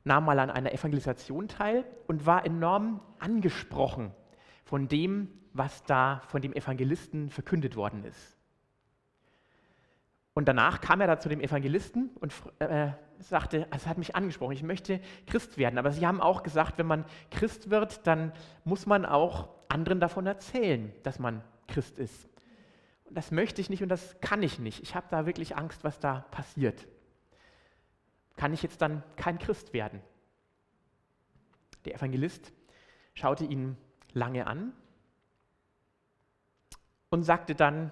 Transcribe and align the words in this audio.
nahm 0.05 0.24
mal 0.24 0.38
an 0.38 0.51
einer 0.51 0.73
Evangelisation 0.73 1.48
teil 1.48 1.84
und 2.06 2.27
war 2.27 2.45
enorm 2.45 3.01
angesprochen 3.19 4.12
von 4.65 4.88
dem, 4.88 5.28
was 5.53 5.84
da 5.84 6.22
von 6.28 6.42
dem 6.42 6.53
Evangelisten 6.53 7.31
verkündet 7.31 7.77
worden 7.77 8.05
ist. 8.05 8.36
Und 10.34 10.48
danach 10.48 10.80
kam 10.80 11.00
er 11.03 11.06
da 11.06 11.19
zu 11.19 11.28
dem 11.28 11.41
Evangelisten 11.41 12.11
und 12.20 12.33
äh, 12.58 12.92
sagte, 13.19 13.67
es 13.70 13.86
hat 13.86 13.98
mich 13.98 14.17
angesprochen, 14.17 14.53
ich 14.53 14.62
möchte 14.62 15.00
Christ 15.27 15.58
werden. 15.58 15.78
Aber 15.78 15.92
sie 15.92 16.06
haben 16.06 16.23
auch 16.23 16.42
gesagt, 16.42 16.78
wenn 16.78 16.86
man 16.86 17.05
Christ 17.30 17.69
wird, 17.69 18.06
dann 18.06 18.33
muss 18.64 18.86
man 18.86 19.05
auch 19.05 19.50
anderen 19.69 20.00
davon 20.00 20.27
erzählen, 20.27 20.91
dass 21.03 21.19
man 21.19 21.42
Christ 21.69 21.98
ist. 21.98 22.28
Und 23.05 23.17
das 23.17 23.30
möchte 23.30 23.61
ich 23.61 23.69
nicht 23.69 23.83
und 23.83 23.91
das 23.91 24.19
kann 24.23 24.42
ich 24.42 24.58
nicht. 24.58 24.83
Ich 24.83 24.95
habe 24.95 25.06
da 25.11 25.27
wirklich 25.27 25.56
Angst, 25.56 25.84
was 25.84 26.00
da 26.00 26.25
passiert 26.30 26.86
kann 28.36 28.52
ich 28.52 28.62
jetzt 28.62 28.83
dann 28.83 29.02
kein 29.16 29.38
Christ 29.38 29.72
werden? 29.72 30.00
Der 31.84 31.94
Evangelist 31.94 32.52
schaute 33.14 33.44
ihn 33.44 33.77
lange 34.12 34.47
an 34.47 34.72
und 37.11 37.22
sagte 37.24 37.55
dann, 37.55 37.91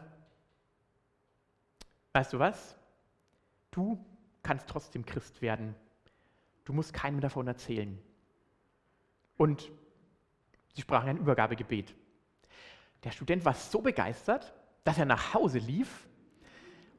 weißt 2.13 2.33
du 2.33 2.39
was, 2.39 2.77
du 3.71 4.05
kannst 4.43 4.69
trotzdem 4.69 5.05
Christ 5.05 5.43
werden. 5.43 5.75
Du 6.65 6.73
musst 6.73 6.93
keinem 6.93 7.21
davon 7.21 7.47
erzählen. 7.47 8.01
Und 9.37 9.71
sie 10.75 10.83
sprachen 10.83 11.09
ein 11.09 11.19
Übergabegebet. 11.19 11.95
Der 13.05 13.11
Student 13.11 13.45
war 13.45 13.55
so 13.55 13.81
begeistert, 13.81 14.53
dass 14.85 14.99
er 14.99 15.07
nach 15.07 15.35
Hause 15.35 15.59
lief 15.59 16.09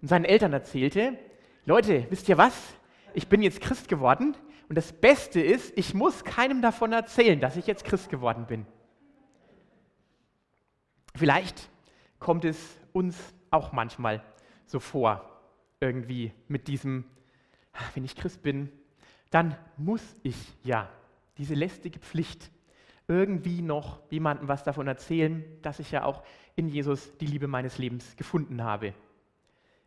und 0.01 0.07
seinen 0.07 0.25
Eltern 0.25 0.53
erzählte, 0.53 1.17
Leute, 1.65 2.07
wisst 2.09 2.27
ihr 2.27 2.37
was? 2.37 2.73
Ich 3.13 3.27
bin 3.27 3.41
jetzt 3.41 3.61
Christ 3.61 3.87
geworden 3.87 4.35
und 4.69 4.75
das 4.75 4.93
Beste 4.93 5.41
ist, 5.41 5.77
ich 5.77 5.93
muss 5.93 6.23
keinem 6.23 6.61
davon 6.61 6.93
erzählen, 6.93 7.39
dass 7.39 7.57
ich 7.57 7.67
jetzt 7.67 7.83
Christ 7.83 8.09
geworden 8.09 8.45
bin. 8.47 8.65
Vielleicht 11.15 11.69
kommt 12.19 12.45
es 12.45 12.79
uns 12.93 13.17
auch 13.49 13.73
manchmal 13.73 14.23
so 14.65 14.79
vor, 14.79 15.27
irgendwie 15.79 16.31
mit 16.47 16.67
diesem, 16.67 17.03
ah, 17.73 17.83
wenn 17.95 18.05
ich 18.05 18.15
Christ 18.15 18.41
bin, 18.43 18.71
dann 19.29 19.57
muss 19.77 20.03
ich 20.23 20.35
ja 20.63 20.89
diese 21.37 21.53
lästige 21.53 21.99
Pflicht 21.99 22.51
irgendwie 23.07 23.61
noch 23.61 23.99
jemandem 24.09 24.47
was 24.47 24.63
davon 24.63 24.87
erzählen, 24.87 25.43
dass 25.61 25.79
ich 25.79 25.91
ja 25.91 26.05
auch 26.05 26.23
in 26.55 26.69
Jesus 26.69 27.17
die 27.17 27.25
Liebe 27.25 27.47
meines 27.47 27.77
Lebens 27.77 28.15
gefunden 28.15 28.63
habe. 28.63 28.93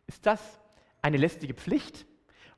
Ist 0.05 0.25
das 0.25 0.59
eine 1.01 1.17
lästige 1.17 1.53
Pflicht 1.53 2.05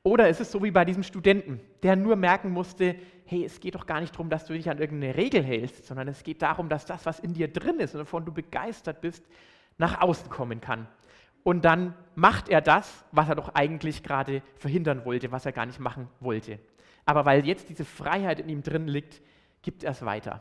oder 0.08 0.28
ist 0.28 0.40
es 0.40 0.50
so 0.50 0.62
wie 0.62 0.70
bei 0.70 0.86
diesem 0.86 1.02
Studenten, 1.02 1.60
der 1.82 1.94
nur 1.94 2.16
merken 2.16 2.50
musste, 2.50 2.96
hey, 3.26 3.44
es 3.44 3.60
geht 3.60 3.74
doch 3.74 3.84
gar 3.84 4.00
nicht 4.00 4.14
darum, 4.14 4.30
dass 4.30 4.46
du 4.46 4.54
dich 4.54 4.70
an 4.70 4.78
irgendeine 4.78 5.16
Regel 5.16 5.44
hältst, 5.44 5.84
sondern 5.84 6.08
es 6.08 6.24
geht 6.24 6.40
darum, 6.40 6.70
dass 6.70 6.86
das, 6.86 7.04
was 7.04 7.20
in 7.20 7.34
dir 7.34 7.52
drin 7.52 7.78
ist 7.78 7.94
und 7.94 8.00
wovon 8.00 8.24
du 8.24 8.32
begeistert 8.32 9.02
bist, 9.02 9.22
nach 9.76 10.00
außen 10.00 10.30
kommen 10.30 10.62
kann. 10.62 10.88
Und 11.42 11.66
dann 11.66 11.94
macht 12.14 12.48
er 12.48 12.62
das, 12.62 13.04
was 13.12 13.28
er 13.28 13.34
doch 13.34 13.54
eigentlich 13.54 14.02
gerade 14.02 14.42
verhindern 14.56 15.04
wollte, 15.04 15.30
was 15.30 15.44
er 15.44 15.52
gar 15.52 15.66
nicht 15.66 15.78
machen 15.78 16.08
wollte. 16.20 16.58
Aber 17.04 17.26
weil 17.26 17.46
jetzt 17.46 17.68
diese 17.68 17.84
Freiheit 17.84 18.40
in 18.40 18.48
ihm 18.48 18.62
drin 18.62 18.88
liegt, 18.88 19.20
gibt 19.60 19.84
er 19.84 19.92
es 19.92 20.04
weiter. 20.04 20.40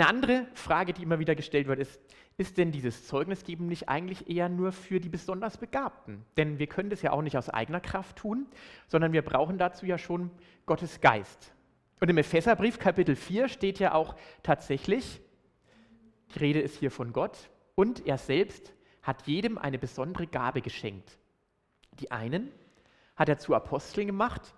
Eine 0.00 0.08
andere 0.08 0.46
Frage, 0.54 0.94
die 0.94 1.02
immer 1.02 1.18
wieder 1.18 1.34
gestellt 1.34 1.66
wird, 1.66 1.78
ist, 1.78 2.00
ist 2.38 2.56
denn 2.56 2.72
dieses 2.72 3.06
Zeugnisgeben 3.06 3.66
nicht 3.66 3.90
eigentlich 3.90 4.30
eher 4.30 4.48
nur 4.48 4.72
für 4.72 4.98
die 4.98 5.10
besonders 5.10 5.58
Begabten? 5.58 6.24
Denn 6.38 6.58
wir 6.58 6.68
können 6.68 6.88
das 6.88 7.02
ja 7.02 7.12
auch 7.12 7.20
nicht 7.20 7.36
aus 7.36 7.50
eigener 7.50 7.80
Kraft 7.80 8.16
tun, 8.16 8.46
sondern 8.86 9.12
wir 9.12 9.20
brauchen 9.20 9.58
dazu 9.58 9.84
ja 9.84 9.98
schon 9.98 10.30
Gottes 10.64 11.02
Geist. 11.02 11.52
Und 12.00 12.08
im 12.08 12.16
Epheserbrief 12.16 12.78
Kapitel 12.78 13.14
4 13.14 13.48
steht 13.48 13.78
ja 13.78 13.92
auch 13.92 14.16
tatsächlich, 14.42 15.20
die 16.34 16.38
Rede 16.38 16.60
ist 16.60 16.78
hier 16.78 16.90
von 16.90 17.12
Gott, 17.12 17.50
und 17.74 18.06
er 18.06 18.16
selbst 18.16 18.72
hat 19.02 19.26
jedem 19.26 19.58
eine 19.58 19.78
besondere 19.78 20.26
Gabe 20.26 20.62
geschenkt. 20.62 21.18
Die 21.98 22.10
einen 22.10 22.50
hat 23.16 23.28
er 23.28 23.36
zu 23.36 23.54
Aposteln 23.54 24.06
gemacht, 24.06 24.54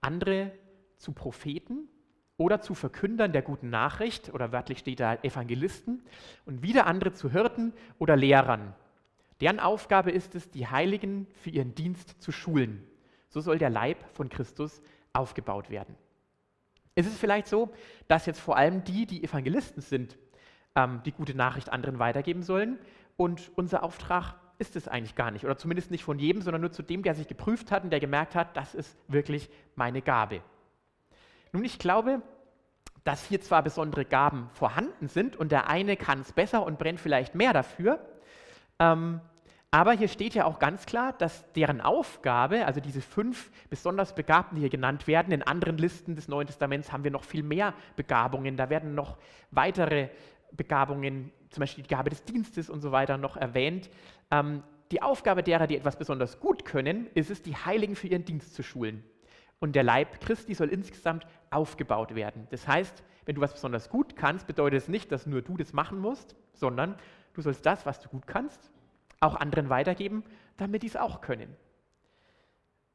andere 0.00 0.50
zu 0.96 1.12
Propheten, 1.12 1.88
oder 2.36 2.60
zu 2.60 2.74
Verkündern 2.74 3.32
der 3.32 3.42
guten 3.42 3.70
Nachricht 3.70 4.32
oder 4.34 4.52
wörtlich 4.52 4.78
steht 4.78 5.00
da 5.00 5.14
Evangelisten 5.22 6.02
und 6.46 6.62
wieder 6.62 6.86
andere 6.86 7.12
zu 7.12 7.30
Hirten 7.30 7.72
oder 7.98 8.16
Lehrern. 8.16 8.74
Deren 9.40 9.60
Aufgabe 9.60 10.10
ist 10.10 10.34
es, 10.34 10.50
die 10.50 10.66
Heiligen 10.66 11.26
für 11.34 11.50
ihren 11.50 11.74
Dienst 11.74 12.22
zu 12.22 12.32
schulen. 12.32 12.86
So 13.28 13.40
soll 13.40 13.58
der 13.58 13.70
Leib 13.70 13.98
von 14.14 14.28
Christus 14.28 14.80
aufgebaut 15.12 15.70
werden. 15.70 15.96
Es 16.94 17.06
ist 17.06 17.18
vielleicht 17.18 17.48
so, 17.48 17.72
dass 18.06 18.26
jetzt 18.26 18.40
vor 18.40 18.56
allem 18.56 18.84
die, 18.84 19.06
die 19.06 19.24
Evangelisten 19.24 19.82
sind, 19.82 20.16
ähm, 20.76 21.02
die 21.04 21.12
gute 21.12 21.34
Nachricht 21.34 21.70
anderen 21.70 21.98
weitergeben 21.98 22.42
sollen 22.42 22.78
und 23.16 23.50
unser 23.56 23.82
Auftrag 23.82 24.36
ist 24.58 24.76
es 24.76 24.86
eigentlich 24.86 25.16
gar 25.16 25.32
nicht 25.32 25.44
oder 25.44 25.56
zumindest 25.56 25.90
nicht 25.90 26.04
von 26.04 26.18
jedem, 26.18 26.42
sondern 26.42 26.60
nur 26.60 26.70
zu 26.70 26.82
dem, 26.82 27.02
der 27.02 27.14
sich 27.14 27.26
geprüft 27.26 27.72
hat 27.72 27.82
und 27.82 27.90
der 27.90 27.98
gemerkt 27.98 28.36
hat, 28.36 28.56
das 28.56 28.74
ist 28.74 28.96
wirklich 29.08 29.50
meine 29.74 30.00
Gabe. 30.00 30.42
Nun, 31.54 31.64
ich 31.64 31.78
glaube, 31.78 32.20
dass 33.04 33.26
hier 33.26 33.40
zwar 33.40 33.62
besondere 33.62 34.04
Gaben 34.04 34.50
vorhanden 34.54 35.06
sind 35.06 35.36
und 35.36 35.52
der 35.52 35.70
eine 35.70 35.96
kann 35.96 36.20
es 36.20 36.32
besser 36.32 36.66
und 36.66 36.80
brennt 36.80 36.98
vielleicht 36.98 37.36
mehr 37.36 37.52
dafür, 37.52 38.04
ähm, 38.80 39.20
aber 39.70 39.92
hier 39.92 40.08
steht 40.08 40.34
ja 40.34 40.46
auch 40.46 40.58
ganz 40.58 40.84
klar, 40.84 41.12
dass 41.12 41.52
deren 41.52 41.80
Aufgabe, 41.80 42.66
also 42.66 42.80
diese 42.80 43.00
fünf 43.00 43.52
besonders 43.70 44.16
Begabten, 44.16 44.56
die 44.56 44.62
hier 44.62 44.70
genannt 44.70 45.06
werden, 45.06 45.32
in 45.32 45.44
anderen 45.44 45.78
Listen 45.78 46.16
des 46.16 46.26
Neuen 46.26 46.48
Testaments 46.48 46.92
haben 46.92 47.04
wir 47.04 47.12
noch 47.12 47.24
viel 47.24 47.44
mehr 47.44 47.74
Begabungen, 47.94 48.56
da 48.56 48.68
werden 48.68 48.96
noch 48.96 49.16
weitere 49.52 50.08
Begabungen, 50.50 51.30
zum 51.50 51.60
Beispiel 51.60 51.84
die 51.84 51.94
Gabe 51.94 52.10
des 52.10 52.24
Dienstes 52.24 52.68
und 52.68 52.80
so 52.80 52.90
weiter, 52.90 53.16
noch 53.16 53.36
erwähnt. 53.36 53.90
Ähm, 54.32 54.64
die 54.90 55.02
Aufgabe 55.02 55.44
derer, 55.44 55.68
die 55.68 55.76
etwas 55.76 55.96
besonders 55.96 56.40
gut 56.40 56.64
können, 56.64 57.06
ist 57.14 57.30
es, 57.30 57.42
die 57.42 57.54
Heiligen 57.54 57.94
für 57.94 58.08
ihren 58.08 58.24
Dienst 58.24 58.54
zu 58.54 58.64
schulen. 58.64 59.04
Und 59.64 59.74
der 59.74 59.82
Leib 59.82 60.20
Christi 60.20 60.52
soll 60.52 60.68
insgesamt 60.68 61.26
aufgebaut 61.48 62.14
werden. 62.14 62.46
Das 62.50 62.68
heißt, 62.68 63.02
wenn 63.24 63.34
du 63.34 63.40
was 63.40 63.54
besonders 63.54 63.88
gut 63.88 64.14
kannst, 64.14 64.46
bedeutet 64.46 64.82
es 64.82 64.88
nicht, 64.88 65.10
dass 65.10 65.24
nur 65.24 65.40
du 65.40 65.56
das 65.56 65.72
machen 65.72 66.00
musst, 66.00 66.36
sondern 66.52 66.96
du 67.32 67.40
sollst 67.40 67.64
das, 67.64 67.86
was 67.86 67.98
du 67.98 68.10
gut 68.10 68.26
kannst, 68.26 68.70
auch 69.20 69.36
anderen 69.36 69.70
weitergeben, 69.70 70.22
damit 70.58 70.82
die 70.82 70.88
es 70.88 70.96
auch 70.96 71.22
können. 71.22 71.56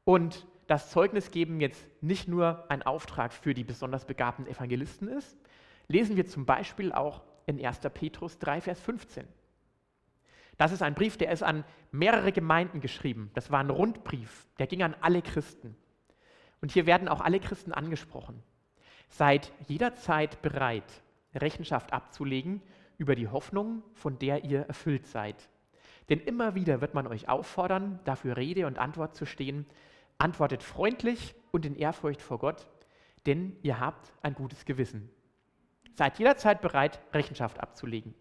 Und 0.04 0.46
das 0.68 0.92
Zeugnisgeben 0.92 1.60
jetzt 1.60 1.88
nicht 2.02 2.28
nur 2.28 2.64
ein 2.70 2.84
Auftrag 2.84 3.34
für 3.34 3.56
die 3.56 3.64
besonders 3.64 4.06
begabten 4.06 4.46
Evangelisten 4.46 5.08
ist, 5.08 5.40
lesen 5.88 6.18
wir 6.18 6.28
zum 6.28 6.46
Beispiel 6.46 6.92
auch 6.92 7.24
in 7.48 7.66
1. 7.66 7.80
Petrus 7.96 8.38
3, 8.38 8.62
Vers 8.62 8.80
15. 8.80 9.28
Das 10.58 10.72
ist 10.72 10.84
ein 10.84 10.94
Brief, 10.94 11.18
der 11.18 11.32
ist 11.32 11.42
an 11.42 11.64
mehrere 11.92 12.32
Gemeinden 12.32 12.80
geschrieben. 12.80 13.32
Das 13.34 13.50
war 13.50 13.60
ein 13.60 13.72
Rundbrief, 13.72 14.46
der 14.60 14.68
ging 14.68 14.84
an 14.84 14.96
alle 15.02 15.24
Christen. 15.24 15.76
Und 16.62 16.72
hier 16.72 16.86
werden 16.86 17.08
auch 17.08 17.22
alle 17.22 17.40
Christen 17.40 17.72
angesprochen. 17.72 18.44
Seid 19.10 19.52
jederzeit 19.68 20.42
bereit, 20.42 21.04
Rechenschaft 21.34 21.94
abzulegen 21.94 22.62
über 22.98 23.16
die 23.16 23.28
Hoffnung, 23.28 23.84
von 23.94 24.20
der 24.20 24.44
ihr 24.44 24.62
erfüllt 24.62 25.08
seid. 25.08 25.50
Denn 26.10 26.20
immer 26.20 26.56
wieder 26.56 26.82
wird 26.82 26.94
man 26.94 27.08
euch 27.08 27.30
auffordern, 27.30 28.00
dafür 28.04 28.38
Rede 28.38 28.68
und 28.68 28.78
Antwort 28.78 29.16
zu 29.16 29.26
stehen, 29.26 29.66
antwortet 30.18 30.64
freundlich 30.64 31.36
und 31.52 31.66
in 31.66 31.76
Ehrfurcht 31.76 32.22
vor 32.22 32.40
Gott, 32.40 32.68
denn 33.26 33.56
ihr 33.62 33.80
habt 33.80 34.12
ein 34.22 34.34
gutes 34.34 34.66
Gewissen. 34.66 35.10
Seid 35.94 36.20
jederzeit 36.20 36.62
bereit, 36.62 37.00
Rechenschaft 37.14 37.60
abzulegen. 37.60 38.14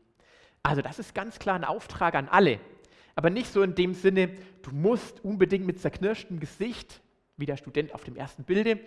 Also 0.62 0.82
das 0.82 0.99
ist 0.99 1.14
ganz 1.14 1.38
klar 1.38 1.56
ein 1.56 1.64
Auftrag 1.64 2.14
an 2.14 2.29
alle, 2.29 2.61
aber 3.14 3.31
nicht 3.31 3.52
so 3.52 3.62
in 3.62 3.75
dem 3.75 3.94
Sinne, 3.94 4.29
du 4.62 4.70
musst 4.70 5.25
unbedingt 5.25 5.67
mit 5.67 5.81
zerknirschtem 5.81 6.41
Gesicht, 6.41 7.00
wie 7.38 7.46
der 7.46 7.56
Student 7.56 7.94
auf 7.94 8.05
dem 8.05 8.17
ersten 8.17 8.44
Bilde, 8.44 8.81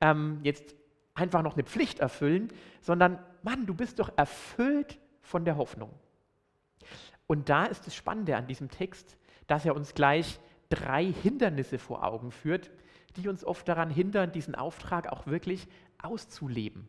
ähm, 0.00 0.40
jetzt 0.42 0.74
einfach 1.14 1.42
noch 1.42 1.54
eine 1.54 1.64
Pflicht 1.64 2.00
erfüllen, 2.00 2.48
sondern 2.80 3.18
Mann, 3.42 3.66
du 3.66 3.74
bist 3.74 3.98
doch 3.98 4.10
erfüllt 4.16 4.98
von 5.22 5.44
der 5.44 5.56
Hoffnung. 5.56 5.90
Und 7.26 7.48
da 7.48 7.66
ist 7.66 7.86
das 7.86 7.94
Spannende 7.94 8.36
an 8.36 8.46
diesem 8.46 8.70
Text, 8.70 9.16
dass 9.46 9.64
er 9.64 9.76
uns 9.76 9.94
gleich 9.94 10.40
drei 10.70 11.04
Hindernisse 11.06 11.78
vor 11.78 12.04
Augen 12.04 12.30
führt, 12.30 12.70
die 13.16 13.28
uns 13.28 13.44
oft 13.44 13.68
daran 13.68 13.90
hindern, 13.90 14.32
diesen 14.32 14.54
Auftrag 14.54 15.08
auch 15.12 15.26
wirklich 15.26 15.66
auszuleben. 16.02 16.88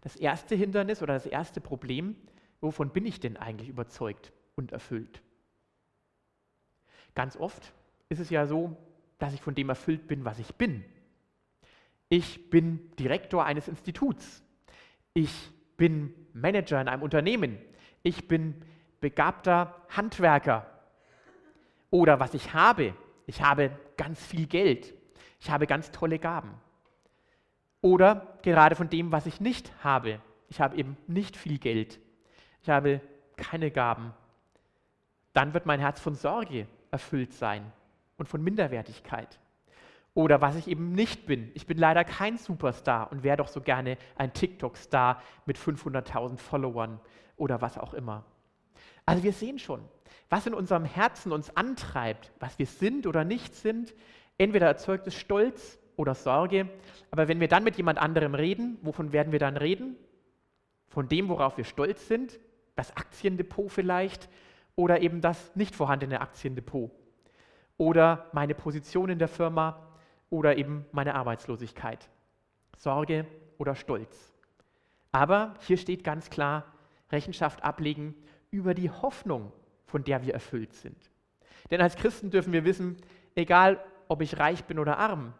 Das 0.00 0.16
erste 0.16 0.54
Hindernis 0.54 1.02
oder 1.02 1.14
das 1.14 1.26
erste 1.26 1.60
Problem, 1.60 2.16
wovon 2.60 2.90
bin 2.90 3.04
ich 3.04 3.20
denn 3.20 3.36
eigentlich 3.36 3.68
überzeugt 3.68 4.32
und 4.54 4.72
erfüllt? 4.72 5.22
Ganz 7.14 7.36
oft 7.36 7.72
ist 8.08 8.20
es 8.20 8.30
ja 8.30 8.46
so, 8.46 8.76
dass 9.20 9.34
ich 9.34 9.40
von 9.40 9.54
dem 9.54 9.68
erfüllt 9.68 10.08
bin, 10.08 10.24
was 10.24 10.38
ich 10.38 10.54
bin. 10.54 10.84
Ich 12.08 12.50
bin 12.50 12.90
Direktor 12.96 13.44
eines 13.44 13.68
Instituts. 13.68 14.42
Ich 15.14 15.50
bin 15.76 16.12
Manager 16.32 16.80
in 16.80 16.88
einem 16.88 17.02
Unternehmen. 17.02 17.58
Ich 18.02 18.26
bin 18.26 18.54
begabter 19.00 19.76
Handwerker. 19.90 20.66
Oder 21.90 22.18
was 22.18 22.34
ich 22.34 22.54
habe. 22.54 22.94
Ich 23.26 23.42
habe 23.42 23.70
ganz 23.96 24.24
viel 24.24 24.46
Geld. 24.46 24.94
Ich 25.38 25.50
habe 25.50 25.66
ganz 25.66 25.90
tolle 25.90 26.18
Gaben. 26.18 26.54
Oder 27.82 28.38
gerade 28.42 28.74
von 28.74 28.88
dem, 28.88 29.12
was 29.12 29.26
ich 29.26 29.40
nicht 29.40 29.72
habe. 29.84 30.20
Ich 30.48 30.60
habe 30.60 30.76
eben 30.76 30.96
nicht 31.06 31.36
viel 31.36 31.58
Geld. 31.58 32.00
Ich 32.62 32.70
habe 32.70 33.00
keine 33.36 33.70
Gaben. 33.70 34.12
Dann 35.34 35.54
wird 35.54 35.66
mein 35.66 35.80
Herz 35.80 36.00
von 36.00 36.14
Sorge 36.14 36.66
erfüllt 36.90 37.32
sein 37.34 37.70
und 38.20 38.26
von 38.26 38.44
Minderwertigkeit. 38.44 39.40
Oder 40.12 40.42
was 40.42 40.54
ich 40.54 40.68
eben 40.68 40.92
nicht 40.92 41.24
bin. 41.24 41.50
Ich 41.54 41.66
bin 41.66 41.78
leider 41.78 42.04
kein 42.04 42.36
Superstar 42.36 43.10
und 43.10 43.22
wäre 43.22 43.38
doch 43.38 43.48
so 43.48 43.62
gerne 43.62 43.96
ein 44.14 44.34
TikTok-Star 44.34 45.22
mit 45.46 45.56
500.000 45.56 46.36
Followern 46.36 47.00
oder 47.36 47.62
was 47.62 47.78
auch 47.78 47.94
immer. 47.94 48.24
Also 49.06 49.22
wir 49.22 49.32
sehen 49.32 49.58
schon, 49.58 49.80
was 50.28 50.46
in 50.46 50.52
unserem 50.52 50.84
Herzen 50.84 51.32
uns 51.32 51.56
antreibt, 51.56 52.30
was 52.40 52.58
wir 52.58 52.66
sind 52.66 53.06
oder 53.06 53.24
nicht 53.24 53.54
sind, 53.54 53.94
entweder 54.36 54.66
erzeugt 54.66 55.06
es 55.06 55.14
Stolz 55.14 55.78
oder 55.96 56.14
Sorge. 56.14 56.68
Aber 57.10 57.26
wenn 57.26 57.40
wir 57.40 57.48
dann 57.48 57.64
mit 57.64 57.78
jemand 57.78 57.98
anderem 57.98 58.34
reden, 58.34 58.76
wovon 58.82 59.12
werden 59.12 59.32
wir 59.32 59.38
dann 59.38 59.56
reden? 59.56 59.96
Von 60.88 61.08
dem, 61.08 61.30
worauf 61.30 61.56
wir 61.56 61.64
stolz 61.64 62.06
sind, 62.06 62.38
das 62.74 62.94
Aktiendepot 62.98 63.70
vielleicht 63.72 64.28
oder 64.76 65.00
eben 65.00 65.22
das 65.22 65.56
nicht 65.56 65.74
vorhandene 65.74 66.20
Aktiendepot 66.20 66.99
oder 67.80 68.26
meine 68.32 68.54
Position 68.54 69.08
in 69.08 69.18
der 69.18 69.26
Firma 69.26 69.80
oder 70.28 70.58
eben 70.58 70.84
meine 70.92 71.14
Arbeitslosigkeit. 71.14 72.10
Sorge 72.76 73.24
oder 73.56 73.74
Stolz. 73.74 74.34
Aber 75.12 75.54
hier 75.60 75.78
steht 75.78 76.04
ganz 76.04 76.28
klar, 76.28 76.66
Rechenschaft 77.10 77.64
ablegen 77.64 78.14
über 78.50 78.74
die 78.74 78.90
Hoffnung, 78.90 79.50
von 79.86 80.04
der 80.04 80.22
wir 80.22 80.34
erfüllt 80.34 80.74
sind. 80.74 81.10
Denn 81.70 81.80
als 81.80 81.96
Christen 81.96 82.30
dürfen 82.30 82.52
wir 82.52 82.66
wissen, 82.66 82.98
egal 83.34 83.82
ob 84.08 84.20
ich 84.20 84.38
reich 84.38 84.64
bin 84.64 84.78
oder 84.78 84.98
arm, 84.98 85.32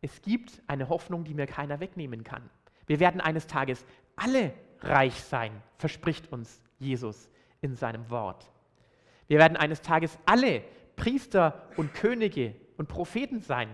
es 0.00 0.22
gibt 0.22 0.62
eine 0.68 0.88
Hoffnung, 0.88 1.24
die 1.24 1.34
mir 1.34 1.48
keiner 1.48 1.80
wegnehmen 1.80 2.22
kann. 2.22 2.48
Wir 2.86 3.00
werden 3.00 3.20
eines 3.20 3.48
Tages 3.48 3.84
alle 4.14 4.52
reich 4.78 5.24
sein, 5.24 5.50
verspricht 5.78 6.30
uns 6.32 6.62
Jesus 6.78 7.28
in 7.62 7.74
seinem 7.74 8.08
Wort. 8.10 8.48
Wir 9.26 9.40
werden 9.40 9.56
eines 9.56 9.82
Tages 9.82 10.16
alle 10.24 10.62
Priester 10.96 11.68
und 11.76 11.94
Könige 11.94 12.54
und 12.76 12.88
Propheten 12.88 13.40
sein, 13.40 13.68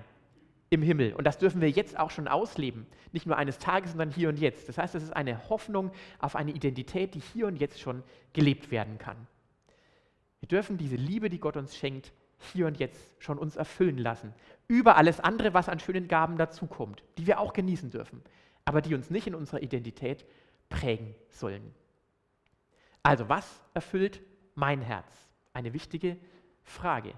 im 0.71 0.83
Himmel. 0.83 1.13
Und 1.15 1.25
das 1.27 1.39
dürfen 1.39 1.61
wir 1.61 1.69
jetzt 1.69 1.99
auch 1.99 2.11
schon 2.11 2.29
ausleben. 2.29 2.87
Nicht 3.13 3.27
nur 3.27 3.37
eines 3.37 3.59
Tages, 3.59 3.91
sondern 3.91 4.11
hier 4.11 4.29
und 4.29 4.39
jetzt. 4.39 4.69
Das 4.69 4.79
heißt, 4.79 4.95
es 4.95 5.03
ist 5.03 5.17
eine 5.17 5.51
Hoffnung 5.51 5.91
auf 6.21 6.37
eine 6.37 6.53
Identität, 6.53 7.15
die 7.15 7.21
hier 7.21 7.49
und 7.49 7.57
jetzt 7.57 7.81
schon 7.81 8.05
gelebt 8.33 8.71
werden 8.71 8.97
kann. 8.97 9.27
Wir 10.39 10.49
dürfen 10.49 10.79
diese 10.79 10.97
Liebe, 10.97 11.29
die 11.29 11.41
Gott 11.41 11.57
uns 11.57 11.77
schenkt, 11.77 12.13
hier 12.53 12.67
und 12.67 12.79
jetzt 12.79 13.17
schon 13.19 13.37
uns 13.37 13.57
erfüllen 13.57 13.99
lassen. 13.99 14.33
Über 14.69 14.97
alles 14.97 15.21
andere, 15.21 15.53
was 15.53 15.69
an 15.69 15.81
schönen 15.81 16.09
Gaben 16.09 16.39
dazukommt, 16.39 17.03
die 17.19 17.27
wir 17.27 17.41
auch 17.41 17.53
genießen 17.53 17.91
dürfen, 17.91 18.23
aber 18.65 18.81
die 18.81 18.95
uns 18.95 19.11
nicht 19.11 19.27
in 19.27 19.35
unserer 19.35 19.63
Identität 19.63 20.25
prägen 20.69 21.15
sollen. 21.29 21.75
Also, 23.03 23.29
was 23.29 23.61
erfüllt 23.75 24.23
mein 24.55 24.81
Herz? 24.81 25.13
Eine 25.53 25.73
wichtige 25.73 26.17
Frage. 26.71 27.15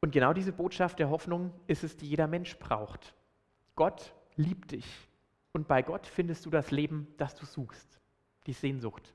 Und 0.00 0.12
genau 0.12 0.32
diese 0.32 0.52
Botschaft 0.52 0.98
der 0.98 1.10
Hoffnung 1.10 1.52
ist 1.66 1.82
es, 1.82 1.96
die 1.96 2.08
jeder 2.08 2.28
Mensch 2.28 2.58
braucht. 2.58 3.14
Gott 3.74 4.14
liebt 4.36 4.70
dich. 4.70 4.86
Und 5.52 5.66
bei 5.66 5.82
Gott 5.82 6.06
findest 6.06 6.46
du 6.46 6.50
das 6.50 6.70
Leben, 6.70 7.08
das 7.16 7.34
du 7.34 7.46
suchst. 7.46 8.00
Die 8.46 8.52
Sehnsucht 8.52 9.14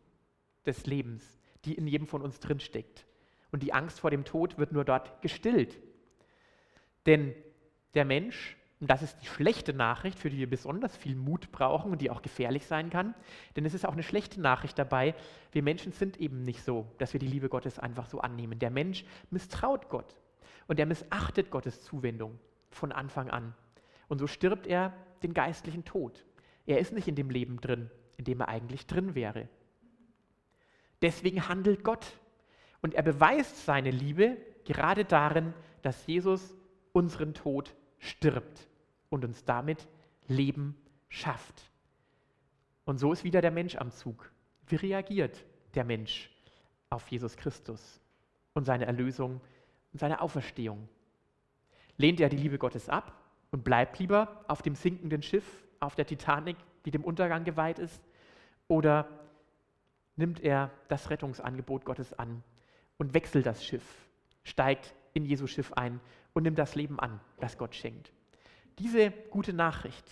des 0.66 0.86
Lebens, 0.86 1.40
die 1.64 1.76
in 1.76 1.88
jedem 1.88 2.08
von 2.08 2.22
uns 2.22 2.40
drinsteckt. 2.40 3.06
Und 3.52 3.64
die 3.64 3.74
Angst 3.74 4.00
vor 4.00 4.12
dem 4.12 4.26
Tod 4.26 4.58
wird 4.58 4.72
nur 4.72 4.84
dort 4.84 5.22
gestillt. 5.22 5.80
Denn 7.06 7.36
der 7.94 8.06
Mensch, 8.06 8.58
und 8.82 8.90
das 8.90 9.04
ist 9.04 9.22
die 9.22 9.28
schlechte 9.28 9.74
Nachricht, 9.74 10.18
für 10.18 10.32
die 10.32 10.40
wir 10.40 10.50
besonders 10.50 10.98
viel 10.98 11.16
Mut 11.16 11.52
brauchen 11.52 11.92
und 11.92 12.02
die 12.02 12.10
auch 12.10 12.24
gefährlich 12.24 12.66
sein 12.66 12.90
kann, 12.90 13.14
denn 13.56 13.64
es 13.64 13.76
ist 13.76 13.86
auch 13.86 13.94
eine 13.94 14.02
schlechte 14.02 14.42
Nachricht 14.42 14.78
dabei, 14.80 15.14
wir 15.52 15.62
Menschen 15.62 15.92
sind 15.92 16.20
eben 16.20 16.42
nicht 16.42 16.64
so, 16.64 16.88
dass 16.98 17.14
wir 17.14 17.20
die 17.20 17.28
Liebe 17.28 17.48
Gottes 17.48 17.78
einfach 17.78 18.08
so 18.08 18.22
annehmen. 18.22 18.58
Der 18.58 18.72
Mensch 18.72 19.06
misstraut 19.30 19.88
Gott. 19.90 20.18
Und 20.68 20.80
er 20.80 20.88
missachtet 20.88 21.52
Gottes 21.52 21.84
Zuwendung 21.84 22.40
von 22.72 22.92
Anfang 22.92 23.30
an. 23.30 23.54
Und 24.08 24.18
so 24.18 24.26
stirbt 24.26 24.66
er 24.66 24.94
den 25.22 25.36
geistlichen 25.36 25.86
Tod. 25.86 26.26
Er 26.66 26.80
ist 26.80 26.92
nicht 26.92 27.08
in 27.08 27.16
dem 27.16 27.30
Leben 27.30 27.62
drin, 27.62 27.92
in 28.18 28.26
dem 28.26 28.40
er 28.40 28.48
eigentlich 28.48 28.88
drin 28.88 29.14
wäre. 29.14 29.48
Deswegen 31.04 31.48
handelt 31.48 31.84
Gott. 31.84 32.08
Und 32.82 32.96
er 32.96 33.04
beweist 33.04 33.64
seine 33.64 33.92
Liebe 33.92 34.38
gerade 34.66 35.06
darin, 35.06 35.54
dass 35.84 36.08
Jesus 36.08 36.56
unseren 36.94 37.36
Tod 37.36 37.76
stirbt 38.00 38.71
und 39.12 39.24
uns 39.24 39.46
damit 39.46 39.88
Leben 40.28 40.76
schafft. 41.08 41.70
Und 42.86 42.98
so 42.98 43.14
ist 43.14 43.24
wieder 43.24 43.42
der 43.42 43.52
Mensch 43.52 43.76
am 43.76 43.92
Zug. 43.92 44.32
Wie 44.66 44.78
reagiert 44.78 45.46
der 45.76 45.84
Mensch 45.84 46.32
auf 46.90 47.08
Jesus 47.08 47.38
Christus 47.38 48.02
und 48.54 48.66
seine 48.66 48.86
Erlösung 48.86 49.42
und 49.94 50.00
seine 50.00 50.22
Auferstehung. 50.22 50.88
Lehnt 51.98 52.20
er 52.20 52.30
die 52.30 52.38
Liebe 52.38 52.58
Gottes 52.58 52.90
ab 52.90 53.14
und 53.52 53.64
bleibt 53.64 54.00
lieber 54.00 54.44
auf 54.48 54.62
dem 54.62 54.76
sinkenden 54.76 55.22
Schiff, 55.22 55.64
auf 55.80 55.96
der 55.96 56.06
Titanic, 56.06 56.58
die 56.86 56.92
dem 56.92 57.04
Untergang 57.04 57.44
geweiht 57.44 57.80
ist? 57.80 58.02
Oder 58.68 59.08
nimmt 60.16 60.42
er 60.42 60.72
das 60.88 61.10
Rettungsangebot 61.10 61.86
Gottes 61.86 62.14
an 62.14 62.44
und 62.98 63.14
wechselt 63.14 63.46
das 63.46 63.64
Schiff, 63.64 64.08
steigt 64.44 64.94
in 65.14 65.26
Jesu 65.26 65.48
Schiff 65.48 65.74
ein 65.74 66.00
und 66.34 66.44
nimmt 66.44 66.60
das 66.60 66.76
Leben 66.76 67.00
an, 67.00 67.20
das 67.40 67.58
Gott 67.58 67.76
schenkt? 67.76 68.12
Diese 68.80 69.12
gute 69.30 69.54
Nachricht, 69.54 70.06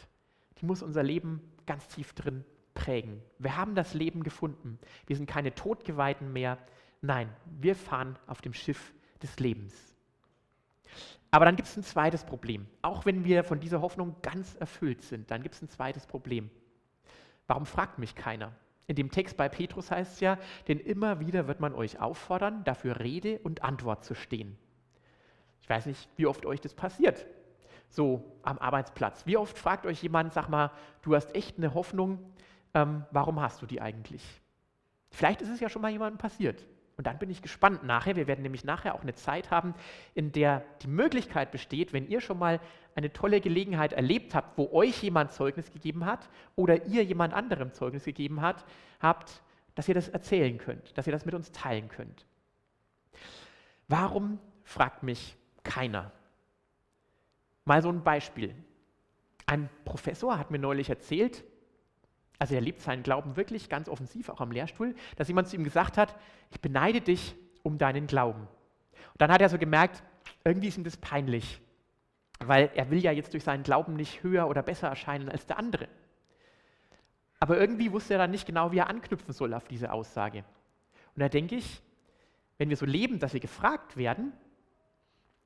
die 0.59 0.65
muss 0.65 0.83
unser 0.83 1.03
Leben 1.03 1.41
ganz 1.65 1.87
tief 1.87 2.13
drin 2.13 2.43
prägen. 2.73 3.21
Wir 3.37 3.57
haben 3.57 3.75
das 3.75 3.93
Leben 3.93 4.23
gefunden. 4.23 4.79
Wir 5.07 5.15
sind 5.15 5.27
keine 5.27 5.53
Todgeweihten 5.53 6.31
mehr. 6.33 6.57
Nein, 7.01 7.29
wir 7.59 7.75
fahren 7.75 8.17
auf 8.27 8.41
dem 8.41 8.53
Schiff 8.53 8.93
des 9.21 9.39
Lebens. 9.39 9.95
Aber 11.31 11.45
dann 11.45 11.55
gibt 11.55 11.67
es 11.67 11.77
ein 11.77 11.83
zweites 11.83 12.23
Problem. 12.23 12.67
Auch 12.81 13.05
wenn 13.05 13.23
wir 13.23 13.43
von 13.43 13.59
dieser 13.59 13.81
Hoffnung 13.81 14.15
ganz 14.21 14.55
erfüllt 14.55 15.03
sind, 15.03 15.29
dann 15.29 15.43
gibt 15.43 15.55
es 15.55 15.61
ein 15.61 15.69
zweites 15.69 16.07
Problem. 16.07 16.49
Warum 17.47 17.65
fragt 17.65 17.99
mich 17.99 18.15
keiner? 18.15 18.51
In 18.87 18.95
dem 18.95 19.11
Text 19.11 19.37
bei 19.37 19.49
Petrus 19.49 19.91
heißt 19.91 20.13
es 20.13 20.19
ja, 20.19 20.39
denn 20.67 20.79
immer 20.79 21.19
wieder 21.19 21.47
wird 21.47 21.59
man 21.59 21.75
euch 21.75 21.99
auffordern, 21.99 22.63
dafür 22.63 22.99
Rede 22.99 23.37
und 23.39 23.63
Antwort 23.63 24.03
zu 24.03 24.15
stehen. 24.15 24.57
Ich 25.61 25.69
weiß 25.69 25.85
nicht, 25.85 26.09
wie 26.15 26.25
oft 26.25 26.47
euch 26.47 26.61
das 26.61 26.73
passiert, 26.73 27.27
so 27.89 28.23
am 28.43 28.57
Arbeitsplatz. 28.59 29.25
Wie 29.25 29.37
oft 29.37 29.57
fragt 29.57 29.85
euch 29.85 30.01
jemand, 30.01 30.33
sag 30.33 30.47
mal, 30.47 30.71
du 31.01 31.15
hast 31.15 31.35
echt 31.35 31.57
eine 31.57 31.73
Hoffnung, 31.73 32.19
ähm, 32.73 33.05
warum 33.11 33.39
hast 33.39 33.61
du 33.61 33.65
die 33.65 33.81
eigentlich? 33.81 34.23
Vielleicht 35.11 35.41
ist 35.41 35.49
es 35.49 35.59
ja 35.59 35.69
schon 35.69 35.81
mal 35.81 35.91
jemandem 35.91 36.17
passiert. 36.17 36.65
Und 36.99 37.07
dann 37.07 37.17
bin 37.17 37.29
ich 37.29 37.41
gespannt 37.41 37.85
nachher. 37.85 38.17
Wir 38.17 38.27
werden 38.27 38.41
nämlich 38.41 38.65
nachher 38.65 38.93
auch 38.93 39.03
eine 39.03 39.13
Zeit 39.15 39.51
haben, 39.51 39.73
in 40.15 40.33
der 40.33 40.65
die 40.81 40.89
Möglichkeit 40.89 41.49
besteht, 41.49 41.93
wenn 41.93 42.07
ihr 42.09 42.19
schon 42.19 42.37
mal 42.37 42.59
eine 42.93 43.13
tolle 43.13 43.39
Gelegenheit 43.39 43.93
erlebt 43.93 44.35
habt, 44.35 44.57
wo 44.57 44.69
euch 44.73 45.01
jemand 45.01 45.31
Zeugnis 45.31 45.71
gegeben 45.71 46.05
hat 46.05 46.29
oder 46.57 46.87
ihr 46.87 47.03
jemand 47.05 47.33
anderem 47.33 47.71
Zeugnis 47.71 48.03
gegeben 48.03 48.41
hat, 48.41 48.65
habt, 48.99 49.41
dass 49.75 49.87
ihr 49.87 49.93
das 49.93 50.09
erzählen 50.09 50.57
könnt, 50.57 50.97
dass 50.97 51.07
ihr 51.07 51.13
das 51.13 51.25
mit 51.25 51.35
uns 51.35 51.53
teilen 51.53 51.87
könnt. 51.87 52.25
Warum 53.87 54.37
fragt 54.63 55.01
mich 55.01 55.37
keiner? 55.63 56.11
Mal 57.65 57.81
so 57.81 57.89
ein 57.89 58.03
Beispiel. 58.03 58.55
Ein 59.45 59.69
Professor 59.85 60.37
hat 60.37 60.51
mir 60.51 60.59
neulich 60.59 60.89
erzählt, 60.89 61.43
also 62.39 62.55
er 62.55 62.61
lebt 62.61 62.81
seinen 62.81 63.03
Glauben 63.03 63.35
wirklich 63.35 63.67
ganz 63.67 63.89
offensiv, 63.89 64.29
auch 64.29 64.39
am 64.39 64.51
Lehrstuhl, 64.51 64.95
dass 65.17 65.27
jemand 65.27 65.49
zu 65.49 65.57
ihm 65.57 65.63
gesagt 65.63 65.97
hat, 65.97 66.15
ich 66.51 66.61
beneide 66.61 67.01
dich 67.01 67.35
um 67.63 67.77
deinen 67.77 68.07
Glauben. 68.07 68.41
Und 68.41 69.21
dann 69.21 69.31
hat 69.31 69.41
er 69.41 69.49
so 69.49 69.57
gemerkt, 69.57 70.03
irgendwie 70.45 70.69
ist 70.69 70.77
ihm 70.77 70.85
das 70.85 70.97
peinlich, 70.97 71.61
weil 72.39 72.71
er 72.75 72.89
will 72.89 72.99
ja 72.99 73.11
jetzt 73.11 73.33
durch 73.33 73.43
seinen 73.43 73.63
Glauben 73.63 73.95
nicht 73.95 74.23
höher 74.23 74.47
oder 74.47 74.63
besser 74.63 74.87
erscheinen 74.87 75.29
als 75.29 75.45
der 75.45 75.59
andere. 75.59 75.89
Aber 77.41 77.57
irgendwie 77.57 77.91
wusste 77.91 78.13
er 78.13 78.19
dann 78.19 78.31
nicht 78.31 78.45
genau, 78.45 78.71
wie 78.71 78.77
er 78.77 78.89
anknüpfen 78.89 79.33
soll 79.33 79.53
auf 79.53 79.67
diese 79.67 79.91
Aussage. 79.91 80.45
Und 81.15 81.19
da 81.21 81.29
denke 81.29 81.55
ich, 81.55 81.81
wenn 82.57 82.69
wir 82.69 82.77
so 82.77 82.85
leben, 82.85 83.19
dass 83.19 83.33
wir 83.33 83.39
gefragt 83.39 83.97
werden, 83.97 84.33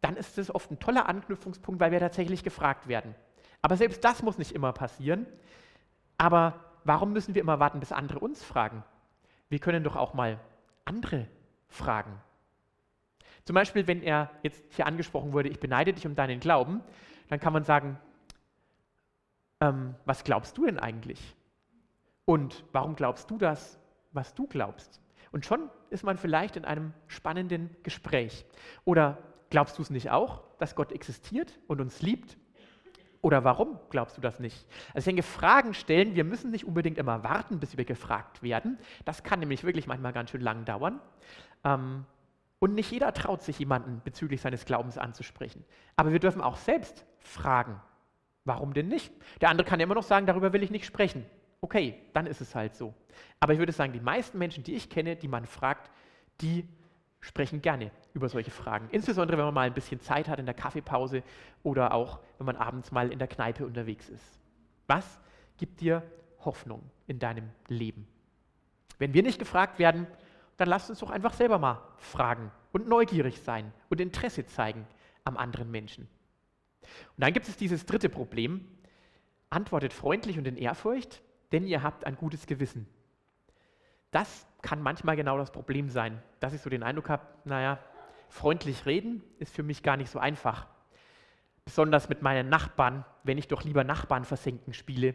dann 0.04 0.18
ist 0.18 0.38
das 0.38 0.54
oft 0.54 0.70
ein 0.70 0.80
toller 0.80 1.08
Anknüpfungspunkt, 1.08 1.80
weil 1.80 1.94
wir 1.94 2.00
tatsächlich 2.02 2.44
gefragt 2.44 2.90
werden. 2.90 3.16
Aber 3.62 3.78
selbst 3.78 4.04
das 4.04 4.22
muss 4.22 4.38
nicht 4.38 4.52
immer 4.52 4.74
passieren. 4.74 5.26
Aber 6.18 6.60
warum 6.84 7.14
müssen 7.14 7.36
wir 7.36 7.42
immer 7.42 7.62
warten, 7.62 7.80
bis 7.80 7.94
andere 7.94 8.20
uns 8.20 8.44
fragen? 8.44 8.84
Wir 9.48 9.60
können 9.60 9.82
doch 9.82 9.96
auch 9.96 10.14
mal 10.14 10.42
andere 10.84 11.28
fragen. 11.70 12.20
Zum 13.46 13.54
Beispiel, 13.54 13.88
wenn 13.88 14.04
er 14.04 14.30
jetzt 14.42 14.62
hier 14.74 14.88
angesprochen 14.88 15.32
wurde, 15.32 15.48
ich 15.48 15.62
beneide 15.62 15.94
dich 15.94 16.06
um 16.06 16.16
deinen 16.16 16.42
Glauben, 16.42 16.82
dann 17.30 17.40
kann 17.40 17.54
man 17.54 17.64
sagen, 17.64 17.98
ähm, 19.62 19.96
was 20.04 20.26
glaubst 20.26 20.58
du 20.58 20.66
denn 20.66 20.80
eigentlich? 20.80 21.34
Und 22.26 22.66
warum 22.74 22.98
glaubst 22.98 23.32
du 23.32 23.38
das, 23.38 23.80
was 24.12 24.34
du 24.34 24.48
glaubst? 24.48 25.00
Und 25.32 25.46
schon 25.46 25.70
ist 25.92 26.04
man 26.04 26.18
vielleicht 26.18 26.58
in 26.58 26.66
einem 26.66 26.94
spannenden 27.08 27.74
Gespräch. 27.84 28.46
Oder 28.84 29.18
glaubst 29.54 29.78
du 29.78 29.84
es 29.84 29.92
nicht 29.92 30.10
auch, 30.10 30.42
dass 30.58 30.74
Gott 30.74 30.92
existiert 30.92 31.60
und 31.68 31.80
uns 31.80 32.02
liebt 32.02 32.38
oder 33.22 33.44
warum 33.44 33.78
glaubst 33.92 34.18
du 34.18 34.22
das 34.22 34.40
nicht? 34.40 34.66
Also 34.96 34.98
ich 34.98 35.06
denke, 35.06 35.22
Fragen 35.22 35.76
stellen, 35.76 36.16
wir 36.16 36.24
müssen 36.24 36.50
nicht 36.50 36.66
unbedingt 36.66 36.98
immer 36.98 37.24
warten, 37.24 37.60
bis 37.60 37.78
wir 37.78 37.86
gefragt 37.86 38.42
werden. 38.42 38.80
Das 39.06 39.22
kann 39.22 39.40
nämlich 39.40 39.64
wirklich 39.64 39.86
manchmal 39.86 40.12
ganz 40.12 40.32
schön 40.32 40.42
lang 40.42 40.66
dauern. 40.66 41.00
Ähm, 41.64 42.08
und 42.58 42.74
nicht 42.74 42.90
jeder 42.90 43.14
traut 43.14 43.44
sich, 43.44 43.60
jemanden 43.60 44.02
bezüglich 44.04 44.42
seines 44.42 44.66
Glaubens 44.66 44.98
anzusprechen. 44.98 45.64
Aber 45.98 46.12
wir 46.12 46.20
dürfen 46.20 46.42
auch 46.42 46.58
selbst 46.58 47.06
fragen. 47.20 47.80
Warum 48.46 48.74
denn 48.74 48.88
nicht? 48.88 49.14
Der 49.40 49.50
andere 49.50 49.68
kann 49.68 49.80
ja 49.80 49.84
immer 49.84 49.94
noch 49.94 50.02
sagen, 50.02 50.26
darüber 50.26 50.52
will 50.52 50.64
ich 50.64 50.72
nicht 50.72 50.86
sprechen. 50.86 51.28
Okay, 51.62 52.02
dann 52.14 52.26
ist 52.26 52.42
es 52.42 52.56
halt 52.56 52.76
so. 52.76 52.96
Aber 53.40 53.54
ich 53.54 53.60
würde 53.60 53.72
sagen, 53.72 53.94
die 53.94 54.00
meisten 54.00 54.40
Menschen, 54.40 54.64
die 54.64 54.74
ich 54.74 54.90
kenne, 54.90 55.16
die 55.16 55.28
man 55.28 55.46
fragt, 55.46 55.92
die 56.42 56.68
sprechen 57.24 57.62
gerne 57.62 57.90
über 58.14 58.28
solche 58.28 58.52
Fragen. 58.52 58.90
Insbesondere, 58.92 59.38
wenn 59.38 59.46
man 59.46 59.54
mal 59.54 59.68
ein 59.68 59.74
bisschen 59.74 60.02
Zeit 60.02 60.28
hat 60.28 60.40
in 60.40 60.46
der 60.46 60.54
Kaffeepause 60.54 61.24
oder 61.64 61.94
auch, 61.94 62.20
wenn 62.38 62.46
man 62.46 62.58
abends 62.58 62.92
mal 62.92 63.12
in 63.12 63.18
der 63.18 63.30
Kneipe 63.30 63.66
unterwegs 63.66 64.10
ist. 64.10 64.40
Was 64.88 65.20
gibt 65.58 65.80
dir 65.80 66.04
Hoffnung 66.44 66.84
in 67.08 67.20
deinem 67.20 67.50
Leben? 67.70 68.08
Wenn 69.00 69.14
wir 69.14 69.24
nicht 69.24 69.40
gefragt 69.40 69.80
werden, 69.80 70.06
dann 70.58 70.68
lasst 70.68 70.90
uns 70.90 71.00
doch 71.00 71.10
einfach 71.10 71.34
selber 71.34 71.60
mal 71.60 71.82
fragen 71.98 72.52
und 72.74 72.90
neugierig 72.90 73.42
sein 73.42 73.72
und 73.90 74.02
Interesse 74.02 74.46
zeigen 74.46 74.86
am 75.24 75.38
anderen 75.38 75.72
Menschen. 75.72 76.10
Und 76.82 77.24
dann 77.24 77.32
gibt 77.32 77.48
es 77.48 77.56
dieses 77.56 77.86
dritte 77.86 78.10
Problem. 78.10 78.68
Antwortet 79.50 79.94
freundlich 79.94 80.38
und 80.38 80.46
in 80.46 80.58
Ehrfurcht, 80.58 81.22
denn 81.54 81.66
ihr 81.66 81.84
habt 81.84 82.06
ein 82.06 82.18
gutes 82.18 82.48
Gewissen. 82.48 82.86
Das 84.12 84.46
kann 84.64 84.82
manchmal 84.82 85.16
genau 85.16 85.38
das 85.38 85.52
Problem 85.52 85.90
sein, 85.90 86.20
dass 86.40 86.54
ich 86.54 86.62
so 86.62 86.70
den 86.70 86.82
Eindruck 86.82 87.10
habe, 87.10 87.28
naja, 87.46 87.78
freundlich 88.30 88.88
reden 88.88 89.22
ist 89.38 89.54
für 89.54 89.62
mich 89.62 89.84
gar 89.84 89.98
nicht 89.98 90.10
so 90.10 90.18
einfach. 90.18 90.66
Besonders 91.66 92.10
mit 92.10 92.24
meinen 92.24 92.50
Nachbarn, 92.50 93.06
wenn 93.24 93.38
ich 93.38 93.48
doch 93.48 93.64
lieber 93.64 93.84
Nachbarn 93.84 94.26
versenken 94.26 94.74
spiele, 94.74 95.14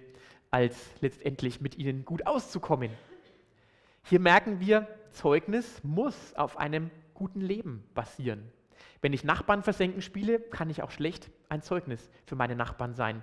als 0.50 0.76
letztendlich 1.00 1.60
mit 1.60 1.76
ihnen 1.76 2.04
gut 2.04 2.26
auszukommen. 2.26 2.90
Hier 4.04 4.20
merken 4.20 4.60
wir, 4.60 4.86
Zeugnis 5.10 5.82
muss 5.82 6.34
auf 6.34 6.56
einem 6.58 6.90
guten 7.14 7.40
Leben 7.40 7.84
basieren. 7.94 8.52
Wenn 9.00 9.12
ich 9.12 9.24
Nachbarn 9.24 9.62
versenken 9.62 10.02
spiele, 10.02 10.40
kann 10.40 10.70
ich 10.70 10.82
auch 10.82 10.90
schlecht 10.90 11.30
ein 11.48 11.62
Zeugnis 11.62 12.10
für 12.26 12.36
meine 12.36 12.54
Nachbarn 12.54 12.94
sein. 12.94 13.22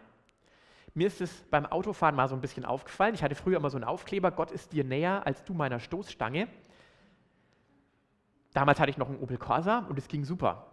Mir 0.95 1.07
ist 1.07 1.19
es 1.19 1.43
beim 1.51 1.65
Autofahren 1.65 2.15
mal 2.15 2.29
so 2.29 2.35
ein 2.35 2.41
bisschen 2.41 2.63
aufgefallen. 2.63 3.15
Ich 3.15 3.21
hatte 3.21 3.35
früher 3.35 3.57
immer 3.57 3.69
so 3.69 3.77
einen 3.77 3.83
Aufkleber, 3.83 4.31
Gott 4.31 4.49
ist 4.49 4.71
dir 4.71 4.85
näher 4.85 5.27
als 5.27 5.43
du 5.43 5.53
meiner 5.53 5.81
Stoßstange. 5.81 6.47
Damals 8.53 8.79
hatte 8.79 8.89
ich 8.89 8.97
noch 8.97 9.09
einen 9.09 9.19
Opel 9.19 9.37
Corsa 9.37 9.79
und 9.89 9.99
es 9.99 10.07
ging 10.07 10.23
super. 10.23 10.67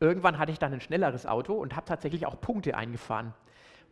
Irgendwann 0.00 0.38
hatte 0.38 0.50
ich 0.50 0.58
dann 0.58 0.72
ein 0.72 0.80
schnelleres 0.80 1.24
Auto 1.24 1.54
und 1.54 1.76
habe 1.76 1.86
tatsächlich 1.86 2.26
auch 2.26 2.40
Punkte 2.40 2.76
eingefahren 2.76 3.32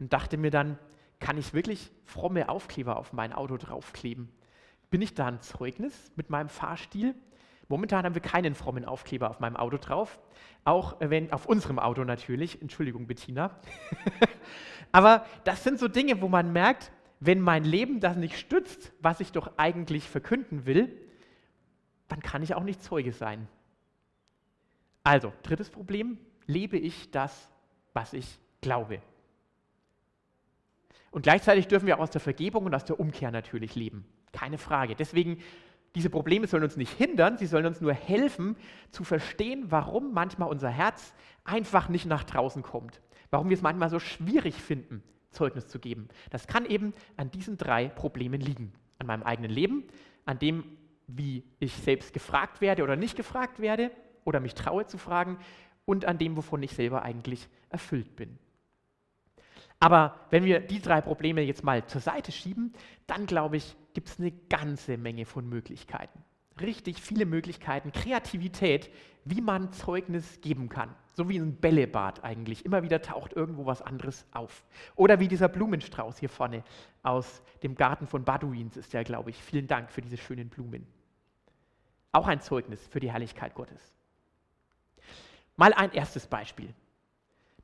und 0.01 0.13
dachte 0.13 0.37
mir 0.37 0.51
dann, 0.51 0.79
kann 1.21 1.39
ich 1.39 1.55
wirklich 1.55 1.93
fromme 2.05 2.49
Aufkleber 2.49 2.97
auf 2.97 3.13
mein 3.13 3.33
Auto 3.33 3.57
draufkleben? 3.57 4.33
Bin 4.91 5.01
ich 5.01 5.15
da 5.15 5.27
ein 5.27 5.41
Zeugnis 5.41 6.11
mit 6.17 6.29
meinem 6.29 6.49
Fahrstil? 6.49 7.15
Momentan 7.69 8.05
haben 8.05 8.15
wir 8.15 8.23
keinen 8.23 8.55
frommen 8.55 8.85
Aufkleber 8.85 9.31
auf 9.31 9.41
meinem 9.41 9.57
Auto 9.57 9.79
drauf, 9.79 10.21
auch 10.65 10.97
wenn 11.01 11.33
auf 11.33 11.47
unserem 11.47 11.79
Auto 11.79 12.05
natürlich. 12.05 12.61
Entschuldigung, 12.61 13.07
Bettina. 13.07 13.59
Aber 14.93 15.25
das 15.45 15.65
sind 15.65 15.79
so 15.79 15.89
Dinge, 15.89 16.21
wo 16.21 16.29
man 16.29 16.53
merkt, 16.53 16.93
wenn 17.21 17.41
mein 17.41 17.65
Leben 17.65 18.01
das 18.01 18.17
nicht 18.17 18.37
stützt, 18.37 18.93
was 19.01 19.21
ich 19.21 19.33
doch 19.33 19.53
eigentlich 19.57 20.09
verkünden 20.09 20.67
will, 20.67 20.97
dann 22.09 22.21
kann 22.21 22.43
ich 22.43 22.55
auch 22.55 22.65
nicht 22.65 22.83
Zeuge 22.83 23.13
sein. 23.13 23.49
Also, 25.05 25.33
drittes 25.43 25.71
Problem, 25.71 26.19
lebe 26.47 26.77
ich 26.77 27.11
das, 27.11 27.49
was 27.95 28.13
ich 28.13 28.39
glaube? 28.61 29.01
Und 31.11 31.23
gleichzeitig 31.23 31.69
dürfen 31.69 31.87
wir 31.87 31.97
auch 31.97 32.03
aus 32.03 32.11
der 32.11 32.21
Vergebung 32.21 32.67
und 32.67 32.75
aus 32.75 32.85
der 32.85 32.99
Umkehr 32.99 33.31
natürlich 33.31 33.75
leben. 33.75 34.05
Keine 34.33 34.59
Frage. 34.59 34.97
Deswegen, 34.97 35.39
diese 35.95 36.11
Probleme 36.11 36.47
sollen 36.47 36.63
uns 36.63 36.77
nicht 36.77 36.93
hindern, 36.93 37.37
sie 37.37 37.47
sollen 37.47 37.67
uns 37.67 37.81
nur 37.81 37.93
helfen 37.93 38.57
zu 38.91 39.05
verstehen, 39.05 39.67
warum 39.71 40.13
manchmal 40.13 40.49
unser 40.49 40.71
Herz 40.71 41.15
einfach 41.45 41.89
nicht 41.89 42.07
nach 42.07 42.25
draußen 42.25 42.63
kommt 42.63 43.01
warum 43.33 43.49
wir 43.49 43.57
es 43.57 43.63
manchmal 43.63 43.91
so 43.91 43.99
schwierig 43.99 44.55
finden, 44.55 45.03
Zeugnis 45.31 45.67
zu 45.67 45.81
geben. 45.81 46.09
Das 46.31 46.47
kann 46.47 46.67
eben 46.67 46.93
an 47.17 47.33
diesen 47.33 47.57
drei 47.57 47.89
Problemen 47.89 48.41
liegen. 48.41 48.73
An 48.99 49.07
meinem 49.09 49.25
eigenen 49.25 49.51
Leben, 49.51 49.85
an 50.27 50.39
dem, 50.39 50.65
wie 51.09 51.43
ich 51.59 51.75
selbst 51.75 52.13
gefragt 52.13 52.61
werde 52.61 52.85
oder 52.85 52.95
nicht 52.95 53.17
gefragt 53.17 53.59
werde 53.59 53.91
oder 54.25 54.39
mich 54.39 54.55
traue 54.55 54.87
zu 54.87 54.99
fragen 54.99 55.39
und 55.85 56.05
an 56.05 56.19
dem, 56.19 56.37
wovon 56.37 56.63
ich 56.63 56.75
selber 56.75 57.03
eigentlich 57.03 57.49
erfüllt 57.71 58.15
bin. 58.15 58.39
Aber 59.83 60.15
wenn 60.31 60.45
wir 60.45 60.61
die 60.61 60.81
drei 60.81 61.01
Probleme 61.01 61.41
jetzt 61.41 61.65
mal 61.65 61.85
zur 61.87 62.01
Seite 62.01 62.31
schieben, 62.31 62.73
dann 63.07 63.27
glaube 63.27 63.57
ich, 63.57 63.77
gibt 63.95 64.09
es 64.09 64.21
eine 64.21 64.31
ganze 64.31 64.97
Menge 64.97 65.27
von 65.27 65.49
Möglichkeiten 65.49 66.23
richtig 66.61 67.01
viele 67.01 67.27
Möglichkeiten, 67.27 67.93
Kreativität, 67.93 68.91
wie 69.25 69.41
man 69.41 69.73
Zeugnis 69.73 70.41
geben 70.41 70.69
kann. 70.69 70.95
So 71.15 71.29
wie 71.29 71.39
ein 71.39 71.57
Bällebad 71.57 72.25
eigentlich. 72.25 72.65
Immer 72.65 72.83
wieder 72.83 73.03
taucht 73.03 73.35
irgendwo 73.35 73.67
was 73.67 73.83
anderes 73.83 74.27
auf. 74.33 74.65
Oder 74.97 75.21
wie 75.21 75.29
dieser 75.29 75.49
Blumenstrauß 75.49 76.19
hier 76.19 76.29
vorne 76.29 76.65
aus 77.03 77.43
dem 77.63 77.75
Garten 77.75 78.07
von 78.07 78.25
Baduins 78.25 78.77
ist 78.77 78.93
der, 78.93 79.05
glaube 79.05 79.31
ich. 79.31 79.43
Vielen 79.43 79.67
Dank 79.67 79.91
für 79.91 80.01
diese 80.01 80.17
schönen 80.17 80.49
Blumen. 80.49 80.87
Auch 82.13 82.27
ein 82.27 82.41
Zeugnis 82.41 82.87
für 82.89 83.01
die 83.01 83.13
Herrlichkeit 83.13 83.55
Gottes. 83.55 83.95
Mal 85.57 85.73
ein 85.75 85.93
erstes 85.93 86.27
Beispiel. 86.27 86.75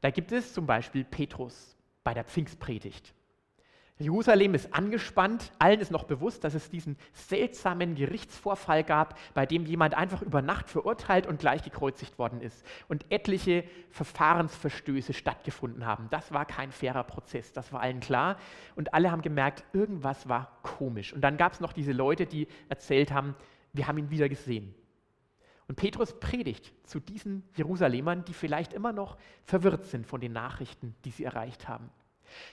Da 0.01 0.11
gibt 0.11 0.31
es 0.31 0.53
zum 0.53 0.67
Beispiel 0.67 1.05
Petrus 1.05 1.77
bei 2.09 2.15
der 2.15 2.25
Pfingstpredigt. 2.25 3.13
Jerusalem 3.99 4.55
ist 4.55 4.73
angespannt, 4.73 5.53
allen 5.59 5.79
ist 5.79 5.91
noch 5.91 6.05
bewusst, 6.05 6.43
dass 6.43 6.55
es 6.55 6.71
diesen 6.71 6.97
seltsamen 7.13 7.97
Gerichtsvorfall 7.97 8.83
gab, 8.83 9.19
bei 9.35 9.45
dem 9.45 9.67
jemand 9.67 9.93
einfach 9.93 10.23
über 10.23 10.41
Nacht 10.41 10.71
verurteilt 10.71 11.27
und 11.27 11.39
gleich 11.39 11.63
gekreuzigt 11.63 12.19
worden 12.19 12.41
ist 12.41 12.65
und 12.89 13.05
etliche 13.11 13.63
Verfahrensverstöße 13.91 15.13
stattgefunden 15.13 15.85
haben. 15.85 16.07
Das 16.09 16.33
war 16.33 16.47
kein 16.47 16.73
fairer 16.73 17.05
Prozess, 17.05 17.53
das 17.53 17.75
war 17.75 17.83
allen 17.83 18.01
klar 18.01 18.39
und 18.75 18.95
alle 18.95 19.11
haben 19.11 19.21
gemerkt, 19.21 19.65
irgendwas 19.75 20.31
war 20.31 20.59
komisch. 20.63 21.13
Und 21.13 21.21
dann 21.21 21.37
gab 21.37 21.53
es 21.53 21.61
noch 21.61 21.75
diese 21.75 21.93
Leute, 21.93 22.25
die 22.25 22.49
erzählt 22.71 23.13
haben, 23.13 23.35
wir 23.75 23.87
haben 23.87 23.99
ihn 23.99 24.09
wieder 24.09 24.31
gesehen. 24.31 24.75
Und 25.69 25.77
Petrus 25.77 26.19
predigt 26.19 26.73
zu 26.85 26.99
diesen 26.99 27.43
Jerusalemern, 27.55 28.25
die 28.25 28.33
vielleicht 28.33 28.73
immer 28.73 28.93
noch 28.93 29.19
verwirrt 29.45 29.85
sind 29.85 30.07
von 30.07 30.21
den 30.21 30.33
Nachrichten, 30.33 30.95
die 31.05 31.11
sie 31.11 31.25
erreicht 31.25 31.69
haben. 31.69 31.91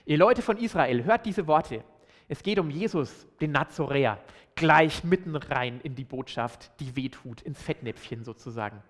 Ihr 0.04 0.18
Leute 0.18 0.42
von 0.42 0.56
Israel, 0.56 1.04
hört 1.04 1.26
diese 1.26 1.46
Worte. 1.46 1.84
Es 2.28 2.42
geht 2.42 2.58
um 2.58 2.70
Jesus, 2.70 3.26
den 3.40 3.52
Nazoräer, 3.52 4.18
gleich 4.54 5.04
mitten 5.04 5.36
rein 5.36 5.80
in 5.82 5.94
die 5.94 6.04
Botschaft, 6.04 6.70
die 6.80 6.96
wehtut, 6.96 7.42
ins 7.42 7.62
Fettnäpfchen 7.62 8.24
sozusagen. 8.24 8.82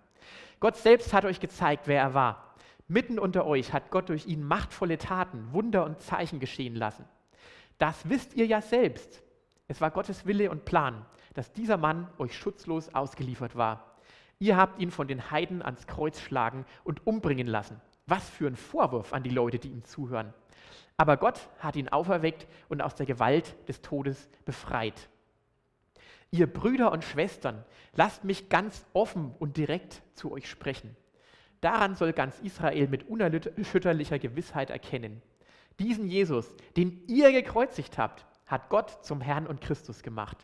Gott 0.61 0.76
selbst 0.76 1.12
hat 1.12 1.25
euch 1.25 1.40
gezeigt, 1.40 1.87
wer 1.87 2.00
er 2.00 2.14
war. 2.14 2.55
Mitten 2.88 3.19
unter 3.19 3.47
euch 3.47 3.73
hat 3.73 3.90
Gott 3.90 4.09
durch 4.09 4.26
ihn 4.26 4.43
machtvolle 4.43 4.97
Taten, 4.97 5.52
Wunder 5.52 5.85
und 5.85 6.00
Zeichen 6.00 6.40
geschehen 6.40 6.76
lassen. 6.76 7.05
Das 7.78 8.09
wisst 8.09 8.35
ihr 8.35 8.47
ja 8.47 8.62
selbst. 8.62 9.23
Es 9.69 9.81
war 9.81 9.90
Gottes 9.90 10.25
Wille 10.25 10.50
und 10.50 10.64
Plan, 10.64 11.05
dass 11.35 11.52
dieser 11.52 11.76
Mann 11.76 12.09
euch 12.19 12.37
schutzlos 12.38 12.95
ausgeliefert 12.95 13.57
war. 13.57 13.97
Ihr 14.38 14.57
habt 14.57 14.81
ihn 14.81 14.90
von 14.90 15.09
den 15.09 15.31
Heiden 15.31 15.62
ans 15.62 15.87
Kreuz 15.87 16.21
schlagen 16.21 16.64
und 16.85 17.07
umbringen 17.07 17.47
lassen. 17.47 17.81
Was 18.07 18.31
für 18.31 18.47
ein 18.47 18.57
Vorwurf 18.57 19.12
an 19.12 19.25
die 19.25 19.31
Leute, 19.31 19.59
die 19.59 19.69
ihm 19.69 19.85
zuhören. 19.85 20.33
Aber 20.97 21.16
Gott 21.16 21.49
hat 21.59 21.76
ihn 21.76 21.88
auferweckt 21.88 22.47
und 22.68 22.83
aus 22.83 22.95
der 22.95 23.06
Gewalt 23.06 23.54
des 23.68 23.83
Todes 23.83 24.28
befreit. 24.45 25.09
Ihr 26.30 26.52
Brüder 26.52 26.92
und 26.92 27.04
Schwestern, 27.04 27.64
lasst 27.95 28.25
mich 28.25 28.49
ganz 28.49 28.85
offen 28.92 29.35
und 29.38 29.56
direkt 29.56 30.02
zu 30.14 30.33
euch 30.33 30.49
sprechen. 30.49 30.97
Daran 31.61 31.95
soll 31.95 32.12
ganz 32.12 32.38
Israel 32.40 32.88
mit 32.88 33.09
unerschütterlicher 33.09 34.18
Gewissheit 34.18 34.71
erkennen. 34.71 35.23
Diesen 35.78 36.06
Jesus, 36.06 36.54
den 36.76 37.02
ihr 37.06 37.33
gekreuzigt 37.33 37.99
habt, 37.99 38.26
hat 38.47 38.68
Gott 38.68 39.04
zum 39.04 39.21
Herrn 39.21 39.47
und 39.47 39.61
Christus 39.61 40.02
gemacht. 40.02 40.38